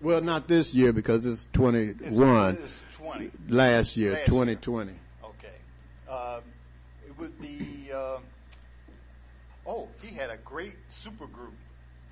Well, 0.00 0.20
not 0.20 0.48
this 0.48 0.74
year 0.74 0.92
because 0.92 1.24
it's 1.24 1.48
21. 1.54 2.58
It's 2.62 2.80
20. 2.96 3.30
Last 3.48 3.96
year, 3.96 4.12
Last 4.12 4.26
year. 4.26 4.26
2020. 4.26 4.92
Okay. 5.24 5.48
Um, 6.10 6.42
it 7.06 7.18
would 7.18 7.40
be. 7.40 7.90
Um, 7.90 8.22
oh, 9.66 9.88
he 10.02 10.14
had 10.14 10.28
a 10.28 10.36
great 10.38 10.74
super 10.88 11.26
group, 11.26 11.54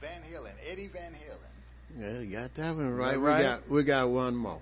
Van 0.01 0.23
Halen, 0.23 0.53
Eddie 0.67 0.89
Van 0.89 1.13
Halen. 1.13 2.01
Yeah, 2.01 2.21
you 2.21 2.33
got 2.33 2.55
that 2.55 2.75
one 2.75 2.95
right. 2.95 3.13
that 3.13 3.21
We 3.21 3.43
got 3.43 3.71
we 3.71 3.83
got 3.83 4.09
one 4.09 4.37
more. 4.37 4.61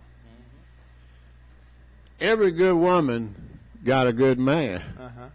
Every 2.21 2.51
good 2.51 2.75
woman 2.75 3.61
got 3.85 4.09
a 4.09 4.13
good 4.13 4.39
man. 4.41 4.83
Uh-huh. 4.99 5.27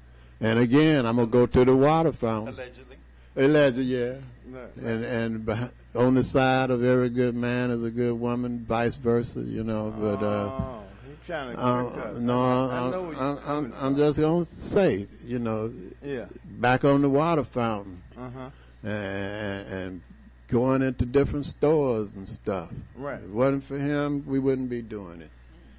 And 0.42 0.60
again, 0.60 1.06
I'm 1.06 1.16
gonna 1.16 1.28
go 1.28 1.46
to 1.46 1.64
the 1.64 1.76
water 1.76 2.12
fountain. 2.12 2.54
Allegedly. 2.54 2.98
Allegedly, 3.38 3.84
yeah. 3.86 4.16
Right. 4.50 4.76
And 4.78 5.04
and 5.04 5.70
on 5.96 6.14
the 6.16 6.24
side 6.24 6.70
of 6.70 6.84
every 6.84 7.10
good 7.10 7.36
man 7.36 7.72
is 7.72 7.84
a 7.84 7.90
good 7.92 8.20
woman, 8.20 8.64
vice 8.68 8.96
versa. 8.96 9.40
You 9.40 9.64
know, 9.64 9.94
but 9.98 10.24
uh, 10.24 10.50
Oh, 10.52 10.84
he 11.08 11.14
trying 11.26 11.56
to 11.56 11.62
uh, 11.62 11.84
us. 11.84 12.18
no, 12.20 12.40
I, 12.40 12.76
I 12.76 12.80
I'm, 12.86 12.92
know 12.92 13.14
I'm, 13.18 13.40
I'm. 13.48 13.74
I'm 13.80 13.96
just 13.96 14.20
gonna 14.20 14.46
say, 14.46 15.08
you 15.26 15.40
know, 15.40 15.72
Yeah. 16.04 16.26
back 16.60 16.86
on 16.86 17.02
the 17.02 17.10
water 17.10 17.44
fountain 17.44 18.02
Uh-huh. 18.18 18.50
and, 18.84 19.68
and 19.68 20.02
going 20.48 20.84
into 20.84 21.06
different 21.06 21.46
stores 21.48 22.16
and 22.16 22.30
stuff. 22.30 22.70
Right. 22.96 23.16
If 23.18 23.24
it 23.24 23.30
wasn't 23.32 23.64
for 23.64 23.80
him, 23.80 24.24
we 24.28 24.38
wouldn't 24.38 24.70
be 24.70 24.82
doing 24.84 25.22
it. 25.22 25.32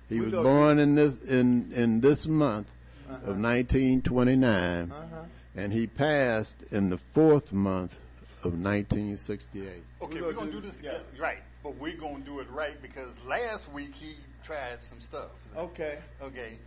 He 0.08 0.18
We 0.20 0.26
was 0.26 0.34
born 0.34 0.78
in 0.80 0.94
this 0.96 1.16
in 1.22 1.72
in 1.72 2.00
this 2.00 2.26
month 2.26 2.72
Uh-huh. 3.08 3.30
of 3.30 3.38
1929, 3.38 4.90
Uh-huh. 4.90 5.16
and 5.54 5.72
he 5.72 5.86
passed 5.86 6.64
in 6.72 6.90
the 6.90 6.98
fourth 6.98 7.52
month 7.52 8.00
of 8.46 8.54
1968. 8.54 9.68
Okay, 10.02 10.20
we're 10.22 10.32
gonna 10.32 10.50
do 10.50 10.60
this 10.60 10.82
right, 11.18 11.38
but 11.62 11.76
we're 11.76 11.96
gonna 11.96 12.20
do 12.20 12.40
it 12.40 12.50
right 12.50 12.80
because 12.82 13.24
last 13.26 13.72
week 13.72 13.94
he 13.94 14.14
tried 14.44 14.80
some 14.82 15.00
stuff. 15.00 15.30
Okay. 15.56 15.98
Okay, 16.22 16.58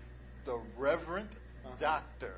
the 0.46 0.60
Reverend 0.78 1.30
Doctor 1.80 2.34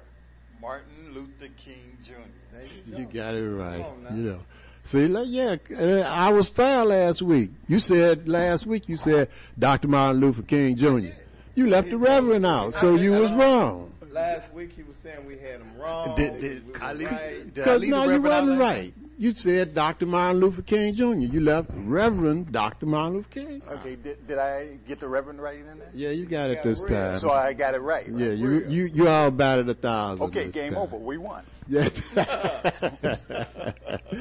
Martin 0.62 1.14
Luther 1.14 1.52
King 1.58 1.98
Jr. 2.04 2.98
You 2.98 3.06
got 3.06 3.34
it 3.34 3.50
right. 3.50 3.86
You 4.14 4.24
know. 4.24 4.40
See, 4.84 5.08
like, 5.08 5.28
yeah, 5.30 5.58
uh, 5.78 6.02
I 6.10 6.30
was 6.30 6.50
fair 6.50 6.84
last 6.86 7.22
week. 7.22 7.52
You 7.68 7.80
said 7.80 8.28
last 8.28 8.66
week 8.66 8.90
you 8.90 8.98
said 8.98 9.30
Dr. 9.58 9.88
Martin 9.88 10.22
Luther 10.22 10.42
King 10.42 10.76
Jr. 10.76 11.10
You 11.56 11.68
left 11.70 11.90
the 11.90 11.98
Reverend 11.98 12.46
out, 12.46 12.76
so 12.76 12.96
you 12.96 13.12
was 13.12 13.32
wrong. 13.32 13.94
Last 14.12 14.52
week 14.54 14.74
he 14.76 14.84
was 14.84 14.98
saying 14.98 15.26
we 15.26 15.38
had 15.38 15.62
him 15.62 15.72
wrong. 15.80 16.16
Did- 16.16 16.42
did 16.42 16.68
was 16.68 16.82
I 16.82 16.92
leave- 16.94 17.12
right. 17.12 17.54
did 17.54 17.68
I 17.68 17.76
leave 17.78 17.90
no, 17.92 18.04
you 18.04 18.10
Reverend 18.12 18.28
out 18.34 18.42
wasn't 18.44 18.60
right. 18.60 18.94
You 19.22 19.35
said 19.35 19.76
Dr. 19.76 20.07
Martin 20.07 20.41
Luther 20.41 20.64
King 20.64 20.95
Jr. 20.95 21.14
You 21.14 21.41
left 21.41 21.69
Reverend 21.76 22.52
Dr. 22.52 22.88
Martin 22.88 23.18
Luther 23.18 23.30
King. 23.30 23.61
Okay, 23.69 23.95
did, 23.95 24.26
did 24.26 24.39
I 24.39 24.80
get 24.88 24.99
the 24.99 25.07
Reverend 25.07 25.39
right 25.39 25.60
in 25.60 25.77
there? 25.77 25.91
Yeah, 25.93 26.10
you 26.10 26.26
got 26.26 26.49
it 26.49 26.64
this 26.64 26.81
time. 26.81 27.18
So 27.18 27.30
I 27.30 27.53
got 27.53 27.76
it 27.76 27.81
right. 27.81 28.07
right? 28.10 28.19
yeah, 28.19 28.31
you 28.31 28.65
you 28.68 28.85
you 28.85 29.07
all 29.07 29.30
batted 29.30 29.69
a 29.69 29.76
thousand. 29.76 30.26
Okay, 30.26 30.48
game 30.48 30.73
time. 30.73 30.81
over. 30.81 30.98
We 30.98 31.19
won. 31.19 31.43
Yes. 31.68 31.99
the 32.15 33.19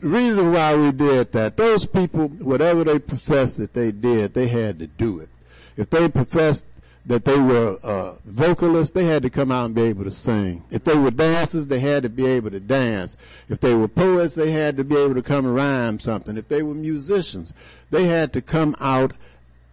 reason 0.01 0.51
why 0.51 0.75
we 0.75 0.91
did 0.91 1.31
that, 1.31 1.57
those 1.57 1.87
people, 1.87 2.27
whatever 2.27 2.83
they 2.83 2.99
professed 2.99 3.57
that 3.57 3.73
they 3.73 3.91
did, 3.91 4.35
they 4.35 4.47
had 4.47 4.77
to 4.77 4.85
do 4.85 5.21
it. 5.21 5.29
If 5.75 5.89
they 5.89 6.07
professed 6.07 6.67
that 7.09 7.25
they 7.25 7.39
were 7.39 7.75
uh, 7.83 8.13
vocalists, 8.23 8.93
they 8.93 9.05
had 9.05 9.23
to 9.23 9.31
come 9.31 9.51
out 9.51 9.65
and 9.65 9.73
be 9.73 9.81
able 9.81 10.03
to 10.03 10.11
sing. 10.11 10.63
If 10.69 10.83
they 10.83 10.95
were 10.95 11.09
dancers, 11.09 11.65
they 11.65 11.79
had 11.79 12.03
to 12.03 12.09
be 12.09 12.27
able 12.27 12.51
to 12.51 12.59
dance. 12.59 13.17
If 13.49 13.59
they 13.59 13.73
were 13.73 13.87
poets, 13.87 14.35
they 14.35 14.51
had 14.51 14.77
to 14.77 14.83
be 14.83 14.95
able 14.95 15.15
to 15.15 15.23
come 15.23 15.47
and 15.47 15.55
rhyme 15.55 15.99
something. 15.99 16.37
If 16.37 16.49
they 16.49 16.61
were 16.61 16.75
musicians, 16.75 17.51
they 17.89 18.05
had 18.05 18.31
to 18.33 18.43
come 18.43 18.75
out 18.79 19.13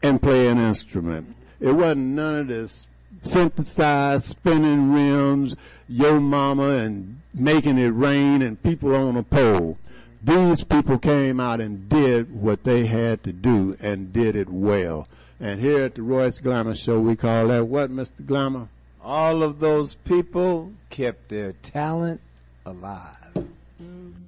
and 0.03 0.23
play 0.23 0.49
an 0.49 0.59
instrument. 0.59 1.37
It 1.61 1.73
wasn't 1.73 2.15
none 2.15 2.37
of 2.37 2.49
this 2.49 2.87
synthesized 3.21 4.25
spinning 4.25 4.93
rims, 4.93 5.57
yo 5.91 6.19
mama, 6.19 6.79
and 6.79 7.21
making 7.35 7.77
it 7.77 7.89
rain 7.89 8.41
and 8.41 8.63
people 8.63 8.95
on 8.95 9.15
a 9.15 9.23
pole. 9.23 9.77
These 10.25 10.65
people 10.65 10.99
came 10.99 11.39
out 11.39 11.61
and 11.61 11.87
did 11.91 12.35
what 12.35 12.65
they 12.65 12.87
had 12.87 13.23
to 13.25 13.33
do 13.35 13.77
and 13.83 14.11
did 14.11 14.37
it 14.37 14.49
well. 14.49 15.07
And 15.39 15.61
here 15.61 15.83
at 15.83 15.95
the 15.95 16.03
Royce 16.03 16.39
Glamour 16.39 16.75
Show, 16.75 16.99
we 17.01 17.15
call 17.15 17.49
that 17.49 17.67
what, 17.67 17.91
Mr. 17.91 18.25
Glamour? 18.27 18.69
All 19.03 19.43
of 19.43 19.61
those 19.61 19.95
people 19.95 20.73
kept 20.89 21.29
their 21.29 21.53
talent 21.53 22.21
alive. 22.65 23.17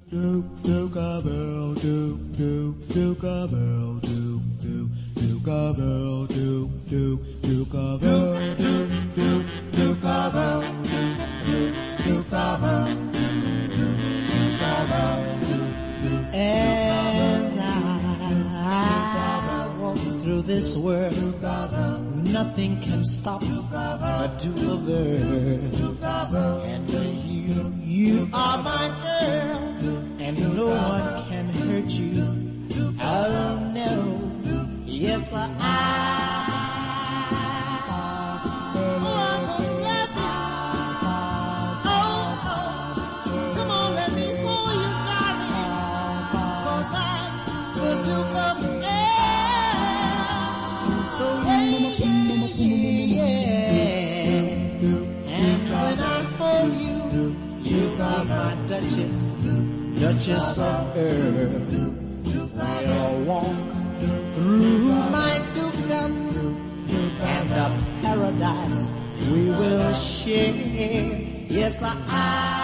do 0.09 0.43
do 0.63 0.89
girl 0.89 1.73
do 1.75 2.17
do 2.35 2.73
do 2.89 3.15
girl 3.15 3.47
do 3.47 4.41
do 4.59 4.89
do 5.15 5.39
girl 5.39 6.25
do 6.25 6.67
do 6.89 7.17
do 7.41 7.65
girl 7.65 7.99
do 7.99 8.89
do 9.25 9.53
do 9.71 9.95
girl 9.95 10.63
do 10.63 11.13
do 11.45 11.73
do 12.03 12.23
girl 12.23 12.71
do 13.23 13.49
do 13.75 13.95
do 16.01 16.27
As 16.33 17.57
I 17.57 17.65
walk 18.55 19.18
through 20.29 20.41
this 20.43 20.77
world, 20.77 21.41
nothing 22.31 22.79
can 22.81 23.03
stop 23.03 23.41
a 23.41 24.31
Duke 24.37 24.57
of 24.57 24.87
Earl. 24.87 26.61
And 26.65 26.87
you, 26.91 27.73
you 27.79 28.29
are 28.31 28.61
my 28.61 28.85
girl, 29.01 29.97
and 30.19 30.37
no 30.55 30.67
one 30.67 31.29
can 31.29 31.49
hurt 31.49 31.89
you. 31.89 32.27
Oh 33.01 33.71
no, 33.73 34.71
yes 34.85 35.33
I. 35.33 36.48
Duchess, 58.79 59.41
Duchess 59.99 60.57
of 60.57 60.95
Earl. 60.95 61.65
We'll 62.55 63.25
walk 63.25 63.69
through 64.29 64.93
my 65.11 65.41
dukedom 65.53 66.13
and 67.19 67.51
a 67.51 67.83
paradise 68.01 68.89
we 69.33 69.49
will 69.49 69.93
share. 69.93 70.53
Yes, 71.49 71.83
I. 71.83 72.58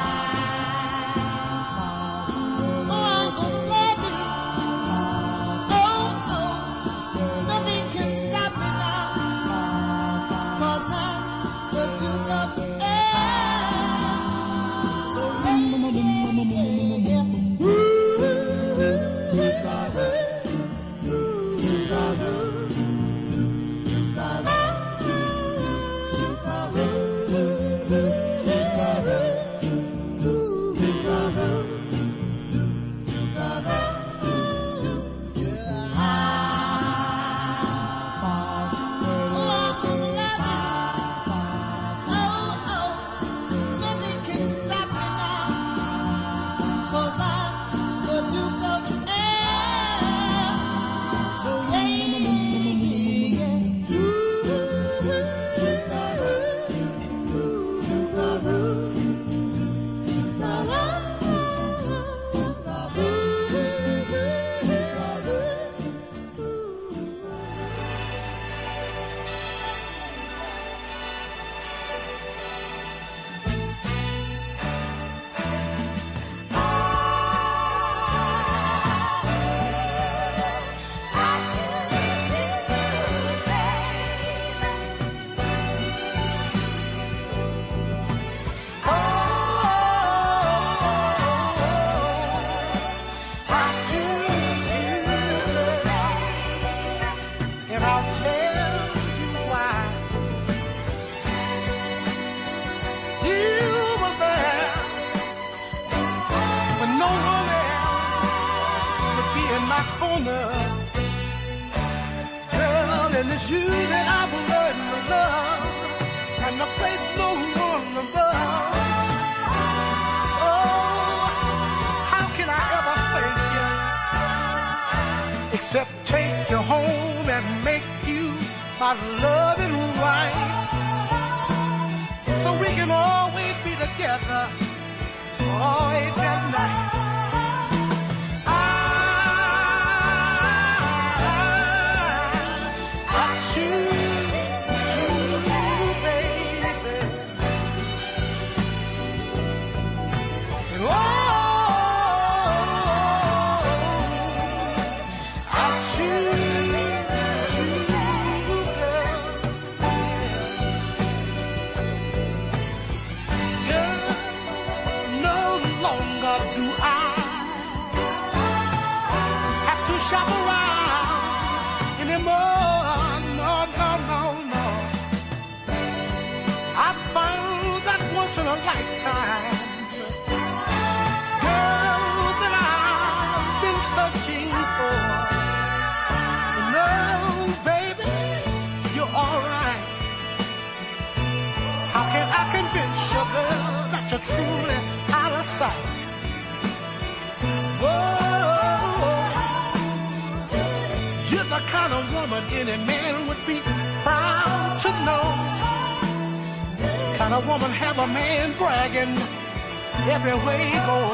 everywhere 210.16 210.58
he 210.58 210.72
goes. 210.72 211.05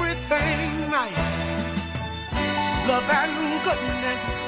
Everything 0.00 0.90
nice. 0.90 1.44
Love 2.86 3.10
and 3.10 3.64
goodness. 3.64 4.47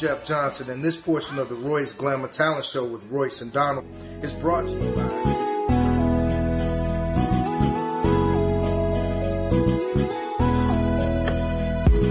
Jeff 0.00 0.24
Johnson, 0.24 0.70
and 0.70 0.82
this 0.82 0.96
portion 0.96 1.38
of 1.38 1.50
the 1.50 1.54
Royce 1.54 1.92
Glamour 1.92 2.28
Talent 2.28 2.64
Show 2.64 2.86
with 2.86 3.04
Royce 3.10 3.42
and 3.42 3.52
Donald 3.52 3.84
is 4.22 4.32
brought 4.32 4.66
to 4.66 4.72
you 4.72 4.94
by. 4.94 5.02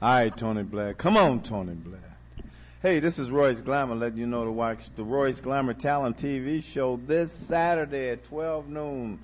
All 0.04 0.10
right, 0.10 0.36
Tony 0.36 0.64
Blair. 0.64 0.96
Come 0.96 1.16
on, 1.16 1.44
Tony 1.44 1.76
Blair. 1.76 2.18
Hey, 2.82 3.00
this 3.00 3.20
is 3.20 3.30
Royce 3.30 3.62
Glamour 3.62 3.94
letting 3.94 4.18
you 4.18 4.26
know 4.26 4.44
to 4.44 4.52
watch 4.52 4.90
the 4.96 5.04
Royce 5.04 5.40
Glamour 5.40 5.76
Talent 5.76 6.18
TV 6.18 6.64
show 6.64 7.00
this 7.06 7.32
Saturday 7.32 8.10
at 8.10 8.24
12 8.24 8.68
noon 8.68 9.20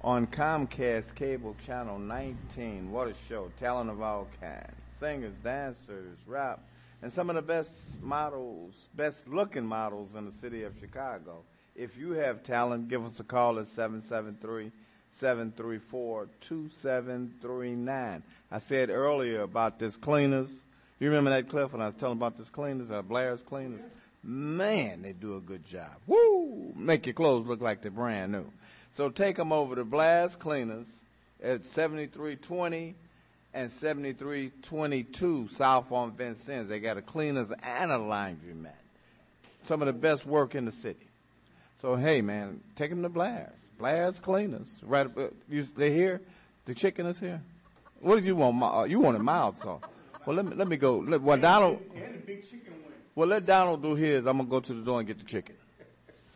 on 0.00 0.26
Comcast 0.26 1.14
Cable 1.14 1.54
Channel 1.66 1.98
19. 1.98 2.90
What 2.90 3.08
a 3.08 3.14
show. 3.28 3.52
Talent 3.58 3.90
of 3.90 4.00
all 4.00 4.26
kinds. 4.40 4.72
Singers, 4.98 5.36
dancers, 5.36 6.16
rap, 6.26 6.60
and 7.02 7.12
some 7.12 7.28
of 7.28 7.36
the 7.36 7.42
best 7.42 8.02
models, 8.02 8.88
best 8.94 9.28
looking 9.28 9.66
models 9.66 10.14
in 10.14 10.24
the 10.24 10.32
city 10.32 10.62
of 10.62 10.78
Chicago. 10.80 11.42
If 11.76 11.98
you 11.98 12.12
have 12.12 12.42
talent, 12.42 12.88
give 12.88 13.04
us 13.04 13.20
a 13.20 13.24
call 13.24 13.58
at 13.58 13.66
773 13.66 14.72
734 15.12 16.28
2739. 16.40 18.22
I 18.50 18.58
said 18.58 18.90
earlier 18.90 19.42
about 19.42 19.78
this 19.78 19.96
cleaners. 19.96 20.66
You 20.98 21.08
remember 21.08 21.30
that 21.30 21.48
clip 21.48 21.72
when 21.72 21.82
I 21.82 21.86
was 21.86 21.94
telling 21.94 22.18
about 22.18 22.36
this 22.36 22.50
cleaners, 22.50 22.90
uh, 22.90 23.02
Blair's 23.02 23.42
cleaners? 23.42 23.82
Man, 24.24 25.02
they 25.02 25.12
do 25.12 25.36
a 25.36 25.40
good 25.40 25.66
job. 25.66 25.90
Woo! 26.06 26.72
Make 26.76 27.06
your 27.06 27.14
clothes 27.14 27.46
look 27.46 27.60
like 27.60 27.82
they're 27.82 27.90
brand 27.90 28.32
new. 28.32 28.46
So 28.92 29.08
take 29.08 29.36
them 29.36 29.52
over 29.52 29.74
to 29.74 29.84
Blair's 29.84 30.36
Cleaners 30.36 31.02
at 31.42 31.66
7320 31.66 32.94
and 33.54 33.70
7322 33.70 35.48
South 35.48 35.90
on 35.90 36.12
Vincennes. 36.12 36.68
They 36.68 36.78
got 36.78 36.98
a 36.98 37.02
cleaners 37.02 37.52
and 37.62 37.90
a 37.90 37.96
laundromat. 37.96 38.70
Some 39.64 39.82
of 39.82 39.86
the 39.86 39.92
best 39.92 40.26
work 40.26 40.54
in 40.54 40.66
the 40.66 40.72
city. 40.72 41.06
So 41.80 41.96
hey, 41.96 42.20
man, 42.20 42.60
take 42.76 42.90
them 42.90 43.02
to 43.02 43.08
Blair's. 43.08 43.61
Blair's 43.78 44.20
Cleaners. 44.20 44.82
Right, 44.84 45.06
up, 45.06 45.16
uh, 45.18 45.28
you, 45.48 45.62
they 45.62 45.92
here. 45.92 46.20
The 46.64 46.74
chicken 46.74 47.06
is 47.06 47.18
here. 47.20 47.40
What 48.00 48.16
did 48.16 48.24
you 48.26 48.36
want? 48.36 48.56
Mi- 48.56 48.64
uh, 48.66 48.84
You 48.84 49.00
wanted 49.00 49.22
mild 49.22 49.56
salt. 49.56 49.84
Well, 50.26 50.36
let 50.36 50.44
me 50.46 50.54
let 50.54 50.68
me 50.68 50.76
go. 50.76 50.98
Let, 50.98 51.20
well, 51.20 51.36
Donald. 51.38 51.80
Well, 53.14 53.28
let 53.28 53.44
Donald 53.44 53.82
do 53.82 53.94
his. 53.94 54.26
I'm 54.26 54.36
gonna 54.38 54.48
go 54.48 54.60
to 54.60 54.72
the 54.72 54.82
door 54.82 54.98
and 55.00 55.06
get 55.06 55.18
the 55.18 55.24
chicken. 55.24 55.56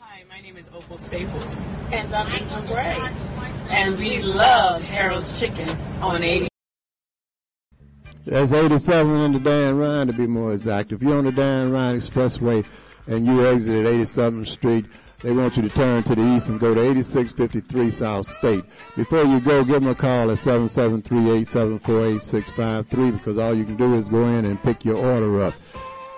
Hi, 0.01 0.25
my 0.29 0.41
name 0.41 0.57
is 0.57 0.69
Opal 0.75 0.99
Staples, 0.99 1.57
and 1.93 2.13
I'm 2.13 2.29
Angel 2.33 2.61
Gray. 2.63 2.99
And 3.71 3.97
we 3.99 4.23
love 4.23 4.83
Harold's 4.83 5.39
Chicken 5.41 5.69
on 6.01 6.23
80. 6.23 6.49
That's 8.25 8.53
87 8.53 9.17
in 9.21 9.33
the 9.35 9.39
Dan 9.41 9.77
Ryan 9.77 10.09
to 10.09 10.13
be 10.13 10.27
more 10.27 10.53
exact. 10.53 10.91
If 10.93 11.03
you're 11.03 11.19
on 11.19 11.25
the 11.25 11.33
Dan 11.33 11.71
Ryan 11.71 11.97
Expressway 12.01 12.67
and 13.07 13.25
you 13.25 13.47
exit 13.47 13.87
at 13.87 13.93
87th 13.93 14.49
Street, 14.49 14.87
they 15.27 15.33
want 15.33 15.57
you 15.57 15.63
to 15.63 15.69
turn 15.71 16.05
to 16.05 16.15
the 16.15 16.23
east 16.23 16.49
and 16.49 16.61
go 16.61 16.73
to 16.73 16.81
8653 16.81 17.91
South 17.91 18.29
State. 18.29 18.63
Before 18.95 19.25
you 19.25 19.41
go, 19.41 19.65
give 19.65 19.83
them 19.83 19.91
a 19.91 19.95
call 19.97 20.31
at 20.31 20.39
773-874-8653 20.39 23.13
because 23.13 23.37
all 23.37 23.53
you 23.53 23.65
can 23.65 23.75
do 23.75 23.95
is 23.95 24.05
go 24.05 24.29
in 24.29 24.45
and 24.45 24.63
pick 24.63 24.85
your 24.85 24.99
order 24.99 25.43
up. 25.43 25.55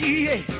Augusta, 0.03 0.52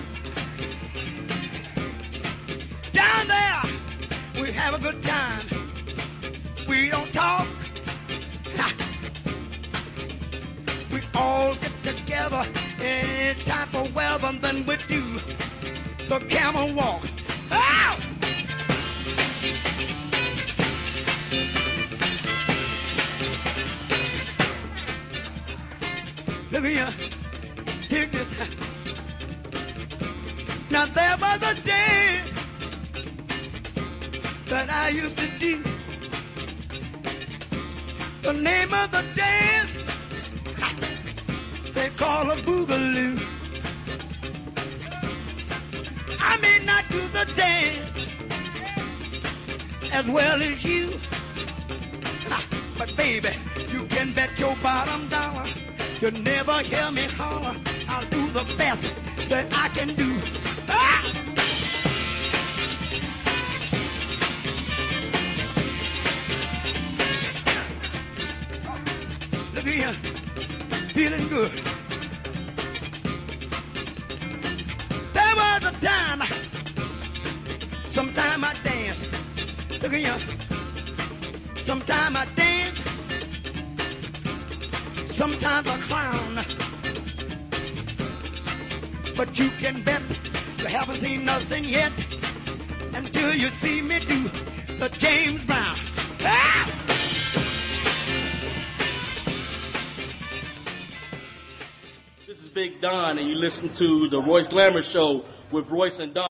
Don, 103.43 103.49
listen 103.49 103.75
to 103.75 104.09
the 104.09 104.23
Royce 104.23 104.47
Glamour 104.47 104.83
Show 104.83 105.25
with 105.51 105.69
Royce 105.71 105.99
and 105.99 106.15
Don. 106.15 106.29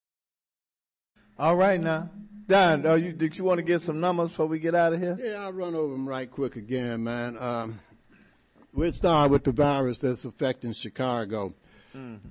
All 1.38 1.56
right 1.56 1.78
now. 1.78 2.08
Don, 2.46 2.86
uh, 2.86 2.94
you, 2.94 3.12
did 3.12 3.36
you 3.36 3.44
want 3.44 3.58
to 3.58 3.62
get 3.62 3.82
some 3.82 4.00
numbers 4.00 4.30
before 4.30 4.46
we 4.46 4.58
get 4.58 4.74
out 4.74 4.94
of 4.94 4.98
here? 5.00 5.18
Yeah, 5.20 5.42
I'll 5.44 5.52
run 5.52 5.74
over 5.74 5.92
them 5.92 6.08
right 6.08 6.30
quick 6.30 6.56
again, 6.56 7.04
man. 7.04 7.36
Um, 7.38 7.80
we'll 8.72 8.94
start 8.94 9.30
with 9.30 9.44
the 9.44 9.52
virus 9.52 9.98
that's 9.98 10.24
affecting 10.24 10.72
Chicago. 10.72 11.52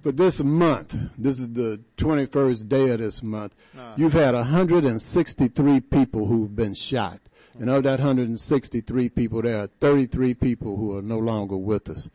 For 0.02 0.12
this 0.12 0.44
month, 0.44 0.98
this 1.16 1.40
is 1.40 1.52
the 1.52 1.80
21st 1.98 2.68
day 2.68 2.90
of 2.90 3.00
this 3.00 3.22
month, 3.22 3.54
Uh-huh. 3.78 3.94
you've 3.96 4.14
had 4.14 4.34
163 4.34 5.80
people 5.82 6.26
who've 6.26 6.56
been 6.56 6.74
shot. 6.74 7.20
And 7.60 7.70
of 7.70 7.84
that 7.84 8.00
163 8.00 9.10
people, 9.10 9.44
there 9.44 9.60
are 9.62 9.68
33 9.68 10.34
people 10.34 10.76
who 10.78 10.98
are 10.98 11.04
no 11.04 11.20
longer 11.20 11.56
with 11.58 11.88
us. 11.90 12.10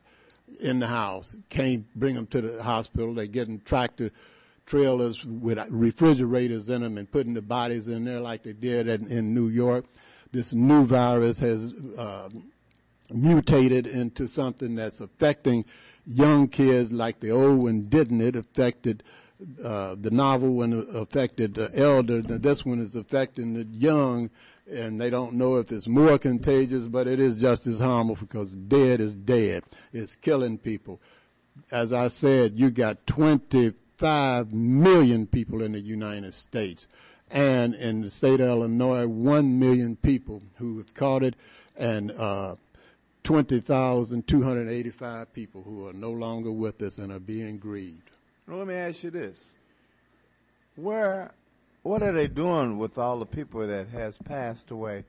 in 0.60 0.80
the 0.80 0.88
house. 0.88 1.36
Can't 1.50 1.86
bring 1.96 2.16
them 2.16 2.28
to 2.28 2.42
the 2.42 2.64
hospital. 2.64 3.14
They're 3.14 3.26
getting 3.28 3.62
tractor 3.62 4.12
trailers 4.66 5.24
with 5.24 5.58
refrigerators 5.70 6.70
in 6.70 6.82
them 6.82 6.98
and 6.98 7.10
putting 7.10 7.34
the 7.34 7.42
bodies 7.42 7.88
in 7.88 8.04
there 8.04 8.20
like 8.20 8.44
they 8.44 8.54
did 8.54 8.88
in, 8.88 9.08
in 9.08 9.34
New 9.34 9.48
York. 9.48 9.86
This 10.32 10.54
new 10.54 10.86
virus 10.86 11.40
has 11.40 11.72
uh, 11.98 12.30
mutated 13.10 13.88
into 13.88 14.28
something 14.28 14.76
that's 14.76 15.00
affecting 15.00 15.64
young 16.06 16.48
kids 16.48 16.92
like 16.92 17.20
the 17.20 17.32
old 17.32 17.60
one 17.60 17.84
didn't. 17.90 18.22
It 18.22 18.36
affected 18.36 19.04
uh, 19.64 19.96
the 20.00 20.12
novel 20.12 20.54
one 20.54 20.88
affected 20.94 21.56
the 21.56 21.72
elder. 21.78 22.22
This 22.22 22.66
one 22.66 22.80
is 22.80 22.96
affecting 22.96 23.54
the 23.54 23.66
young, 23.66 24.30
and 24.72 25.00
they 25.00 25.10
don't 25.10 25.34
know 25.34 25.58
if 25.58 25.72
it's 25.72 25.88
more 25.88 26.18
contagious, 26.18 26.88
but 26.88 27.08
it 27.08 27.20
is 27.20 27.42
just 27.42 27.68
as 27.68 27.80
harmful 27.80 28.16
because 28.16 28.54
dead 28.54 29.00
is 29.00 29.14
dead. 29.14 29.64
It's 29.92 30.16
killing 30.16 30.58
people. 30.58 31.02
As 31.72 31.92
I 31.92 32.08
said, 32.08 32.58
you 32.58 32.72
got 32.72 33.06
25 33.08 34.54
million 34.54 35.28
people 35.28 35.62
in 35.62 35.74
the 35.74 35.82
United 35.82 36.34
States. 36.34 36.88
And 37.30 37.74
in 37.74 38.02
the 38.02 38.12
state 38.12 38.40
of 38.40 38.48
Illinois, 38.48 39.08
1 39.08 39.60
million 39.60 39.96
people 39.96 40.44
who 40.58 40.78
have 40.78 40.94
caught 40.94 41.24
it, 41.24 41.36
and 41.76 42.12
uh, 42.12 42.56
20,285 43.24 45.34
people 45.34 45.64
who 45.64 45.88
are 45.88 45.94
no 45.94 46.12
longer 46.12 46.52
with 46.52 46.82
us 46.82 46.98
and 46.98 47.12
are 47.12 47.20
being 47.20 47.58
grieved. 47.58 48.12
Well, 48.48 48.58
let 48.58 48.68
me 48.68 48.76
ask 48.76 49.04
you 49.04 49.12
this: 49.12 49.54
Where, 50.76 51.32
what 51.84 52.04
are 52.04 52.12
they 52.12 52.28
doing 52.28 52.78
with 52.78 52.98
all 52.98 53.20
the 53.20 53.26
people 53.26 53.66
that 53.66 53.88
has 53.90 54.18
passed 54.18 54.72
away? 54.72 55.06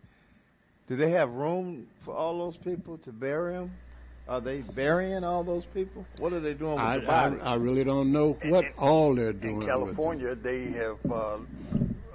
Do 0.86 0.96
they 0.96 1.10
have 1.10 1.30
room 1.30 1.88
for 1.98 2.14
all 2.14 2.38
those 2.38 2.56
people 2.56 2.98
to 2.98 3.12
bury 3.12 3.54
them? 3.54 3.72
Are 4.26 4.40
they 4.40 4.60
burying 4.60 5.22
all 5.22 5.44
those 5.44 5.64
people? 5.66 6.06
What 6.18 6.32
are 6.32 6.40
they 6.40 6.54
doing 6.54 6.72
with 6.72 6.80
I, 6.80 6.98
the 6.98 7.06
bodies? 7.06 7.40
I, 7.42 7.52
I 7.52 7.54
really 7.56 7.84
don't 7.84 8.10
know 8.10 8.38
what 8.44 8.64
all 8.78 9.14
they're 9.14 9.34
doing. 9.34 9.54
In 9.54 9.58
with 9.58 9.68
California, 9.68 10.34
they 10.34 10.62
have 10.70 10.96
uh, 11.10 11.38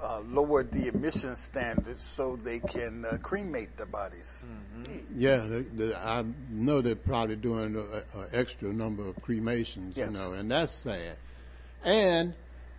uh, 0.02 0.20
lowered 0.26 0.72
the 0.72 0.88
emission 0.88 1.36
standards 1.36 2.02
so 2.02 2.36
they 2.36 2.58
can 2.58 3.04
uh, 3.04 3.18
cremate 3.22 3.76
the 3.76 3.86
bodies. 3.86 4.44
it. 4.84 5.04
Yeah, 5.16 5.36
the, 5.38 5.60
the, 5.60 5.98
I 5.98 6.24
know 6.50 6.80
they're 6.80 6.96
probably 6.96 7.36
doing 7.36 7.76
an 7.76 8.02
extra 8.32 8.72
number 8.72 9.06
of 9.06 9.20
cremations, 9.22 9.96
Yes. 9.96 10.08
you 10.08 10.16
know, 10.16 10.32
and 10.32 10.50
that's 10.50 10.72
sad. 10.72 11.16
And 11.84 12.34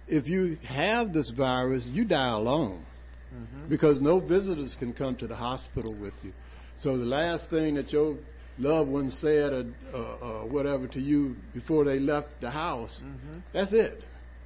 if 0.07 0.27
you 0.27 0.57
have 0.65 1.13
this 1.13 1.29
virus, 1.29 1.85
you 1.85 2.03
die 2.03 2.29
alone 2.29 2.83
because 3.69 4.01
no 4.01 4.19
visitors 4.19 4.75
can 4.75 4.91
come 4.91 5.15
to 5.15 5.25
the 5.25 5.35
hospital 5.35 5.93
with 5.93 6.13
you. 6.25 6.33
So 6.75 6.97
the 6.97 7.05
last 7.05 7.49
thing 7.49 7.75
that 7.75 7.93
your 7.93 8.17
loved 8.59 8.89
one 8.89 9.09
said 9.09 9.53
or 9.53 9.65
uh, 9.93 9.97
uh, 9.97 10.45
whatever 10.45 10.87
to 10.87 11.01
you 11.01 11.35
before 11.53 11.83
they 11.83 11.99
left 11.99 12.41
the 12.41 12.49
house, 12.49 13.01
that's 13.51 13.73
it. 13.73 14.03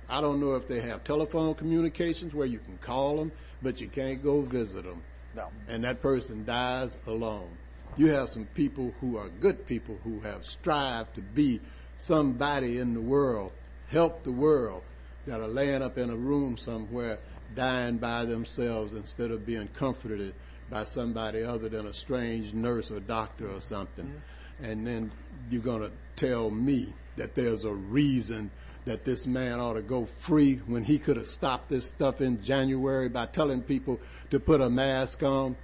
I 0.08 0.22
don't 0.22 0.40
know 0.40 0.56
if 0.56 0.68
they 0.68 0.82
have 0.82 1.04
telephone 1.04 1.56
communications 1.56 2.34
where 2.34 2.46
you 2.46 2.60
can 2.60 2.78
call 2.78 3.18
them, 3.18 3.32
but 3.62 3.82
you 3.82 3.88
can't 3.88 4.24
go 4.24 4.42
visit 4.42 4.84
them. 4.84 5.02
No. 5.36 5.50
And 5.68 5.84
that 5.84 6.02
person 6.02 6.46
dies 6.46 6.98
alone. 7.08 7.50
You 7.98 8.08
have 8.08 8.30
some 8.30 8.46
people 8.54 8.94
who 9.02 9.18
are 9.18 9.30
good 9.30 9.66
people 9.66 9.98
who 10.04 10.20
have 10.20 10.46
strived 10.46 11.16
to 11.16 11.22
be 11.22 11.60
somebody 11.96 12.80
in 12.80 12.94
the 12.94 13.02
world, 13.02 13.52
help 13.88 14.24
the 14.24 14.32
world, 14.32 14.84
that 15.28 15.42
are 15.42 15.48
laying 15.48 15.82
up 15.82 15.98
in 15.98 16.10
a 16.10 16.16
room 16.16 16.58
somewhere 16.58 17.20
dying 17.56 17.98
by 17.98 18.26
themselves 18.26 18.94
instead 18.94 19.32
of 19.32 19.46
being 19.46 19.68
comforted 19.70 20.34
by 20.70 20.84
somebody 20.84 21.44
other 21.44 21.70
than 21.70 21.88
a 21.88 21.94
strange 21.94 22.54
nurse 22.54 22.92
or 22.92 23.00
doctor 23.00 23.50
or 23.50 23.62
something. 23.62 24.22
And 24.62 24.86
then 24.86 25.12
you're 25.50 25.62
going 25.62 25.82
to 25.82 25.92
tell 26.16 26.50
me 26.50 26.94
that 27.18 27.36
there's 27.36 27.66
a 27.66 27.74
reason 27.74 28.52
that 28.86 29.04
this 29.04 29.26
man 29.26 29.60
ought 29.60 29.74
to 29.74 29.82
go 29.82 30.06
free 30.06 30.56
when 30.68 30.84
he 30.84 31.00
could 31.00 31.18
have 31.18 31.26
stopped 31.26 31.70
this 31.70 31.86
stuff 31.86 32.22
in 32.22 32.42
January 32.44 33.10
by 33.10 33.26
telling 33.26 33.62
people 33.62 34.00
to 34.30 34.40
put 34.40 34.62
a 34.62 34.70
mask 34.70 35.24
on 35.24 35.56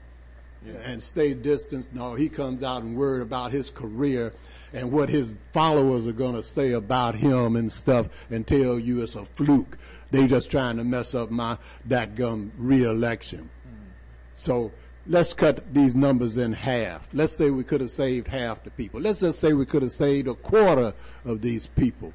and 0.84 1.02
stay 1.02 1.34
distant. 1.34 1.94
No, 1.94 2.16
he 2.16 2.30
comes 2.30 2.64
out 2.64 2.84
and 2.84 2.96
worried 2.96 3.22
about 3.22 3.52
his 3.52 3.70
career 3.70 4.34
and 4.74 4.92
what 4.92 5.10
his 5.10 5.36
followers 5.52 6.08
are 6.08 6.14
going 6.14 6.36
to 6.36 6.44
say 6.44 6.72
about 6.72 7.16
him 7.16 7.56
and 7.56 7.72
stuff 7.72 8.08
and 8.30 8.46
tell 8.46 8.80
you 8.80 9.02
it's 9.02 9.16
a 9.16 9.26
fluke. 9.26 9.78
They 10.12 10.28
just 10.28 10.52
trying 10.52 10.78
to 10.78 10.84
mess 10.84 11.14
up 11.16 11.30
my 11.32 11.58
that 11.86 12.16
gum 12.16 12.52
reelection. 12.58 13.50
Hmm. 13.64 13.90
So 14.36 14.72
let's 15.12 15.34
cut 15.34 15.74
these 15.74 15.94
numbers 15.94 16.38
in 16.38 16.54
half. 16.54 17.14
Let's 17.14 17.34
say 17.34 17.50
we 17.50 17.66
could 17.66 17.82
have 17.82 17.90
saved 17.90 18.28
half 18.28 18.64
the 18.64 18.70
people. 18.72 19.02
Let's 19.02 19.20
just 19.20 19.40
say 19.40 19.52
we 19.52 19.66
could 19.66 19.82
have 19.82 19.92
saved 19.92 20.30
a 20.30 20.34
quarter 20.34 20.94
of 21.26 21.42
these 21.42 21.68
people. 21.68 22.14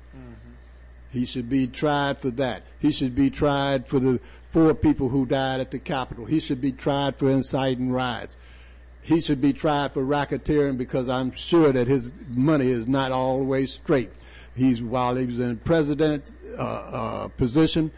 He 1.12 1.26
should 1.26 1.48
be 1.48 1.66
tried 1.66 2.20
for 2.20 2.30
that. 2.32 2.62
He 2.78 2.90
should 2.90 3.14
be 3.14 3.30
tried 3.30 3.88
for 3.88 4.00
the 4.00 4.18
four 4.50 4.74
people 4.74 5.10
who 5.10 5.26
died 5.26 5.60
at 5.60 5.70
the 5.70 5.78
Capitol. 5.78 6.24
He 6.24 6.40
should 6.40 6.60
be 6.60 6.72
tried 6.72 7.18
for 7.18 7.28
inciting 7.28 7.92
riots. 7.92 8.36
He 9.02 9.20
should 9.20 9.40
be 9.40 9.52
tried 9.52 9.94
for 9.94 10.02
racketeering 10.02 10.78
because 10.78 11.08
I'm 11.08 11.30
sure 11.32 11.72
that 11.72 11.86
his 11.86 12.12
money 12.28 12.68
is 12.68 12.88
not 12.88 13.12
always 13.12 13.72
straight. 13.72 14.10
He's 14.54 14.82
while 14.82 15.16
he 15.16 15.26
was 15.26 15.38
in 15.38 15.58
president 15.58 16.32
uh, 16.58 16.62
uh, 16.62 17.28
position, 17.28 17.92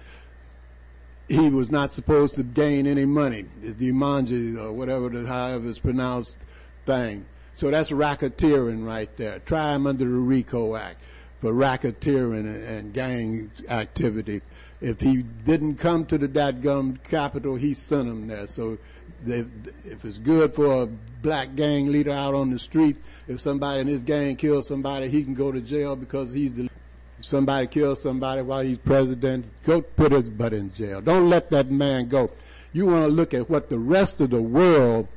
he 1.29 1.51
was 1.51 1.71
not 1.71 1.91
supposed 1.91 2.35
to 2.37 2.43
gain 2.43 2.87
any 2.87 3.05
money. 3.05 3.45
The 3.61 3.91
Imanji 3.91 4.59
or 4.59 4.73
whatever, 4.73 5.09
the, 5.11 5.27
however 5.27 5.69
it's 5.69 5.79
pronounced, 5.79 6.39
thing. 6.87 7.27
So 7.53 7.71
that's 7.71 7.91
racketeering 7.91 8.85
right 8.87 9.15
there. 9.17 9.41
Try 9.41 9.75
him 9.75 9.87
under 9.87 10.05
the 10.05 10.11
RICO 10.11 10.77
Act 10.77 11.03
for 11.35 11.53
racketeering 11.53 12.41
and, 12.41 12.65
and 12.65 12.95
gang 12.95 13.51
activity. 13.69 14.41
If 14.81 15.01
he 15.01 15.23
didn't 15.23 15.77
come 15.77 16.07
to 16.07 16.19
the 16.19 16.29
dadgum 16.29 17.03
Capitol, 17.03 17.57
he 17.57 17.75
sent 17.75 18.09
him 18.09 18.27
there. 18.27 18.47
So 18.47 18.79
they, 19.25 19.45
if 19.85 20.05
it's 20.05 20.19
good 20.19 20.55
for 20.55 20.83
a 20.83 20.87
black 20.87 21.57
gang 21.57 21.91
leader 21.91 22.13
out 22.13 22.35
on 22.35 22.51
the 22.51 22.59
street, 22.59 22.97
if 23.27 23.41
somebody 23.41 23.81
in 23.81 23.87
his 23.87 24.03
gang 24.03 24.37
kills 24.37 24.69
somebody, 24.69 25.09
he 25.09 25.25
can 25.25 25.35
go 25.35 25.53
to 25.53 25.61
jail 25.61 25.97
because 25.97 26.33
he's 26.33 26.55
the 26.55 26.71
somebody 27.21 27.67
kills 27.67 28.03
somebody 28.03 28.43
while 28.43 28.63
he's 28.63 28.79
president, 28.79 29.47
go 29.65 29.81
put 29.81 30.13
his 30.13 30.29
butt 30.29 30.53
in 30.53 30.73
jail. 30.73 31.01
Don't 31.01 31.29
let 31.29 31.51
that 31.51 31.71
man 31.71 32.09
go. 32.09 32.31
You 32.73 32.87
want 32.87 33.05
to 33.07 33.09
look 33.09 33.35
at 33.35 33.49
what 33.49 33.71
the 33.71 33.79
rest 33.79 34.21
of 34.21 34.31
the 34.31 34.43
world 34.43 35.09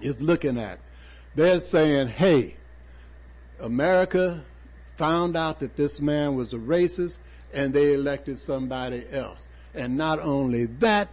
is 0.00 0.22
looking 0.22 0.58
at. 0.58 0.78
They're 1.34 1.60
saying, 1.60 2.08
hey, 2.08 2.56
America 3.60 4.44
found 4.96 5.36
out 5.36 5.60
that 5.60 5.76
this 5.76 6.00
man 6.00 6.34
was 6.34 6.52
a 6.52 6.58
racist 6.58 7.18
and 7.52 7.72
they 7.72 7.92
elected 7.92 8.38
somebody 8.38 9.04
else. 9.10 9.48
And 9.74 9.96
not 9.96 10.18
only 10.18 10.66
that, 10.66 11.08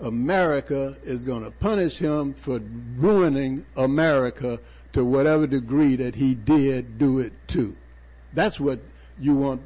America 0.00 0.96
is 1.02 1.24
going 1.24 1.44
to 1.44 1.50
punish 1.50 1.98
him 1.98 2.34
for 2.34 2.60
ruining 2.96 3.64
America 3.76 4.60
to 4.92 5.04
whatever 5.04 5.46
degree 5.46 5.96
that 5.96 6.14
he 6.14 6.34
did 6.34 6.98
do 6.98 7.18
it 7.18 7.32
to. 7.48 7.76
That's 8.32 8.58
what 8.58 8.80
you 9.20 9.34
want 9.34 9.62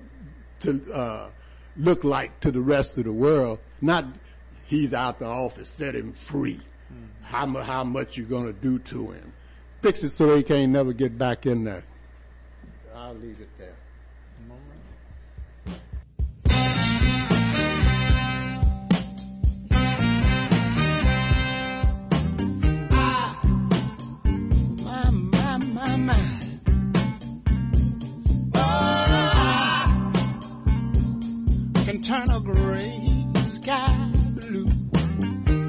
to 0.61 0.93
uh, 0.93 1.31
look 1.77 2.05
like 2.05 2.39
to 2.41 2.51
the 2.51 2.61
rest 2.61 2.99
of 2.99 3.05
the 3.05 3.13
world. 3.13 3.59
Not 3.81 4.07
he's 4.65 4.95
out 4.95 5.19
the 5.19 5.27
office, 5.27 5.69
set 5.69 5.95
him 5.95 6.13
free. 6.13 6.61
How, 7.23 7.47
mu- 7.47 7.61
how 7.61 7.85
much 7.85 8.17
you 8.17 8.25
going 8.25 8.47
to 8.47 8.53
do 8.53 8.79
to 8.79 9.13
him? 9.13 9.33
Fix 9.81 10.03
it 10.05 10.11
so 10.11 10.37
he 10.37 10.43
can't 10.43 10.71
never 10.71 10.93
get 10.93 11.17
back 11.17 11.47
in 11.47 11.65
there. 11.65 11.85
I'll 12.95 13.15
leave 13.15 13.41
it 13.41 13.49
there. 13.59 13.75
Turn 32.13 32.31
a 32.31 32.41
gray 32.41 33.27
sky 33.37 33.91
blue. 34.35 34.67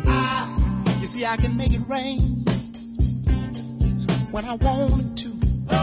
Ah, 0.06 0.46
you 1.00 1.06
see, 1.06 1.26
I 1.26 1.38
can 1.38 1.56
make 1.56 1.72
it 1.72 1.80
rain 1.88 2.20
when 4.32 4.44
I 4.44 4.56
wanted 4.56 5.16
to. 5.20 5.30
Oh, 5.70 5.78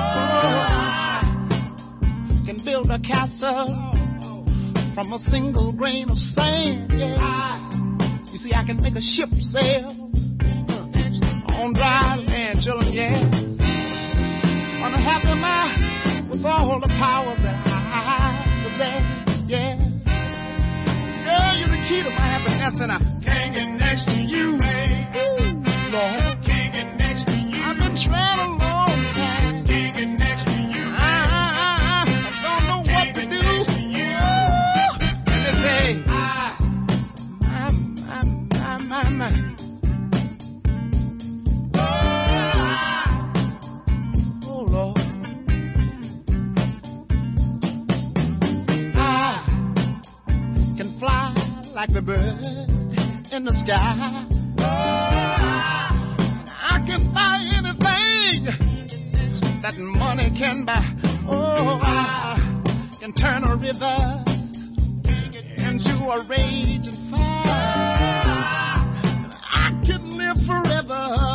I 1.17 2.43
can 2.45 2.59
build 2.59 2.91
a 2.91 2.99
castle 2.99 3.69
from 4.95 5.15
a 5.15 5.19
single 5.19 5.73
grain 5.73 6.11
of 6.11 6.21
sand. 6.21 6.93
Yeah. 6.93 7.71
You 8.31 8.37
see, 8.37 8.53
I 8.53 8.63
can 8.65 8.83
make 8.83 8.97
a 8.97 9.01
ship 9.01 9.33
sail 9.37 9.89
on 11.61 11.73
dry 11.73 12.23
land, 12.29 12.63
children, 12.63 12.93
yeah. 12.93 13.17
On 14.85 14.93
a 14.93 15.03
happy 15.09 15.35
mind 15.41 16.29
with 16.29 16.45
all 16.45 16.81
the 16.81 16.89
powers 16.99 17.41
that 17.45 17.57
I 17.67 18.63
possess. 18.65 19.20
You're 21.91 22.05
the 22.05 22.05
key 22.05 22.15
to 22.15 22.21
my 22.21 22.27
happiness, 22.27 22.81
and 22.81 22.93
I 22.93 22.99
can't 23.21 23.55
get 23.55 23.69
next 23.69 24.09
to 24.11 24.23
you, 24.23 24.57
baby. 24.59 25.09
Lord, 25.93 26.39
next 26.97 27.27
to 27.27 27.37
you. 27.37 27.63
I've 27.65 27.79
been 27.79 27.97
trying 27.97 28.49
a 28.49 28.51
long 28.51 28.59
time. 28.59 28.60
Can't 28.60 28.60
get 28.60 28.60
next 28.60 28.60
to 28.60 28.60
like 51.81 51.93
the 51.95 52.03
bird 52.03 53.33
in 53.33 53.45
the 53.47 53.53
sky. 53.55 54.27
I 56.63 56.85
can 56.87 57.01
buy 57.15 57.39
anything 57.57 58.45
that 59.63 59.79
money 59.79 60.29
can 60.37 60.67
buy. 60.67 60.85
Oh, 61.27 61.81
I 61.83 62.39
can 63.01 63.15
turn 63.15 63.45
a 63.45 63.57
river 63.57 64.25
into 65.69 65.97
a 66.17 66.21
raging 66.25 67.01
fire. 67.11 67.45
I 69.65 69.81
can 69.83 70.03
live 70.19 70.39
forever 70.45 71.30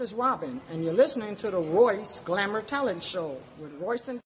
is 0.00 0.14
Robin, 0.14 0.60
and 0.70 0.84
you're 0.84 0.92
listening 0.92 1.36
to 1.36 1.50
the 1.50 1.58
Royce 1.58 2.20
Glamour 2.20 2.62
Talent 2.62 3.02
Show 3.02 3.36
with 3.58 3.72
Royce 3.80 4.08
and. 4.08 4.20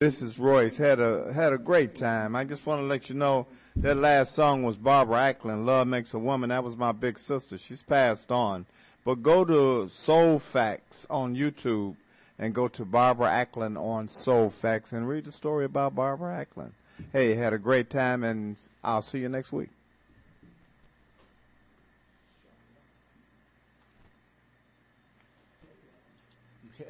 This 0.00 0.22
is 0.22 0.38
Royce. 0.38 0.76
Had 0.76 1.00
a 1.00 1.32
had 1.32 1.52
a 1.52 1.58
great 1.58 1.94
time. 1.94 2.34
I 2.34 2.44
just 2.44 2.66
want 2.66 2.80
to 2.80 2.86
let 2.86 3.08
you 3.08 3.16
know 3.16 3.46
that 3.76 3.96
last 3.96 4.34
song 4.34 4.62
was 4.62 4.76
Barbara 4.76 5.34
Acklin, 5.34 5.66
"Love 5.66 5.88
Makes 5.88 6.14
a 6.14 6.18
Woman." 6.18 6.50
That 6.50 6.64
was 6.64 6.76
my 6.76 6.92
big 6.92 7.18
sister. 7.18 7.58
She's 7.58 7.82
passed 7.82 8.32
on, 8.32 8.66
but 9.04 9.22
go 9.22 9.44
to 9.44 9.88
Soul 9.88 10.38
Facts 10.38 11.06
on 11.10 11.36
YouTube 11.36 11.96
and 12.38 12.54
go 12.54 12.68
to 12.68 12.84
Barbara 12.84 13.28
Acklin 13.28 13.76
on 13.76 14.08
Soul 14.08 14.48
Facts 14.48 14.92
and 14.92 15.08
read 15.08 15.24
the 15.24 15.32
story 15.32 15.64
about 15.64 15.94
Barbara 15.94 16.46
Acklin. 16.46 16.70
Hey, 17.12 17.34
had 17.34 17.52
a 17.52 17.58
great 17.58 17.90
time, 17.90 18.24
and 18.24 18.56
I'll 18.82 19.02
see 19.02 19.18
you 19.18 19.28
next 19.28 19.52
week. 19.52 19.70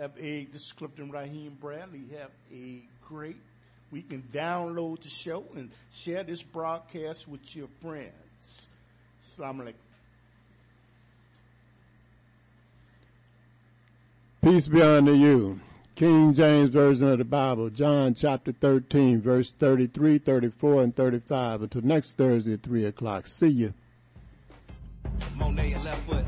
Have 0.01 0.13
a, 0.19 0.47
this 0.47 0.63
is 0.63 0.73
Clifton 0.73 1.11
Raheem 1.11 1.57
Bradley, 1.61 2.03
have 2.19 2.31
a 2.53 2.83
great 3.07 3.37
we 3.91 4.03
can 4.03 4.23
download 4.33 5.03
the 5.03 5.09
show 5.09 5.45
and 5.57 5.71
share 5.93 6.23
this 6.23 6.43
broadcast 6.43 7.27
with 7.29 7.57
your 7.57 7.69
friends. 7.81 8.69
Assalamu 9.23 9.63
alaikum. 9.63 9.75
Peace 14.43 14.69
be 14.69 14.81
unto 14.81 15.13
you. 15.13 15.61
King 15.97 16.33
James 16.33 16.71
Version 16.71 17.09
of 17.09 17.19
the 17.19 17.25
Bible, 17.25 17.69
John 17.69 18.15
chapter 18.15 18.53
13, 18.53 19.21
verse 19.21 19.51
33, 19.51 20.19
34, 20.19 20.83
and 20.83 20.97
35. 20.97 21.63
Until 21.63 21.83
next 21.83 22.15
Thursday 22.15 22.55
at 22.55 22.63
3 22.63 22.87
o'clock. 22.87 23.27
See 23.27 23.49
you. 23.49 23.75
Monet 25.37 25.73
and 25.73 25.85
left 25.85 26.01
foot. 26.09 26.25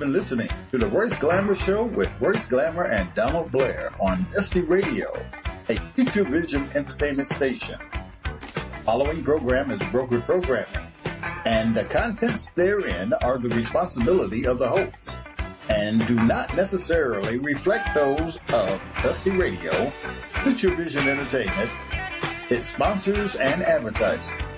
Been 0.00 0.12
listening 0.14 0.48
to 0.70 0.78
the 0.78 0.86
Royce 0.86 1.14
Glamour 1.18 1.54
Show 1.54 1.84
with 1.84 2.10
Royce 2.20 2.46
Glamour 2.46 2.84
and 2.84 3.14
Donald 3.14 3.52
Blair 3.52 3.92
on 4.00 4.26
Dusty 4.32 4.62
Radio, 4.62 5.12
a 5.68 5.76
Future 5.94 6.24
Vision 6.24 6.66
entertainment 6.74 7.28
station. 7.28 7.78
Following 8.86 9.22
program 9.22 9.70
is 9.70 9.82
broker 9.90 10.22
programming, 10.22 10.90
and 11.44 11.74
the 11.74 11.84
contents 11.84 12.48
therein 12.52 13.12
are 13.12 13.36
the 13.36 13.50
responsibility 13.50 14.46
of 14.46 14.58
the 14.58 14.70
host 14.70 15.20
and 15.68 16.06
do 16.06 16.14
not 16.14 16.56
necessarily 16.56 17.36
reflect 17.36 17.94
those 17.94 18.38
of 18.54 18.80
Dusty 19.02 19.32
Radio, 19.32 19.90
Future 20.42 20.74
Vision 20.74 21.08
Entertainment, 21.08 21.70
its 22.48 22.70
sponsors, 22.70 23.36
and 23.36 23.62
advertisers. 23.62 24.49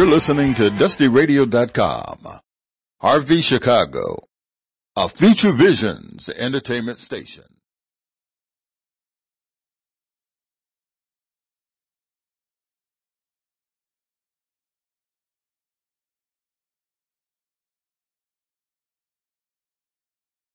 You're 0.00 0.08
listening 0.08 0.54
to 0.54 0.70
DustyRadio.com. 0.70 2.40
RV 3.02 3.42
Chicago, 3.46 4.24
a 4.96 5.10
Future 5.10 5.52
Visions 5.52 6.30
entertainment 6.30 6.98
station. 6.98 7.59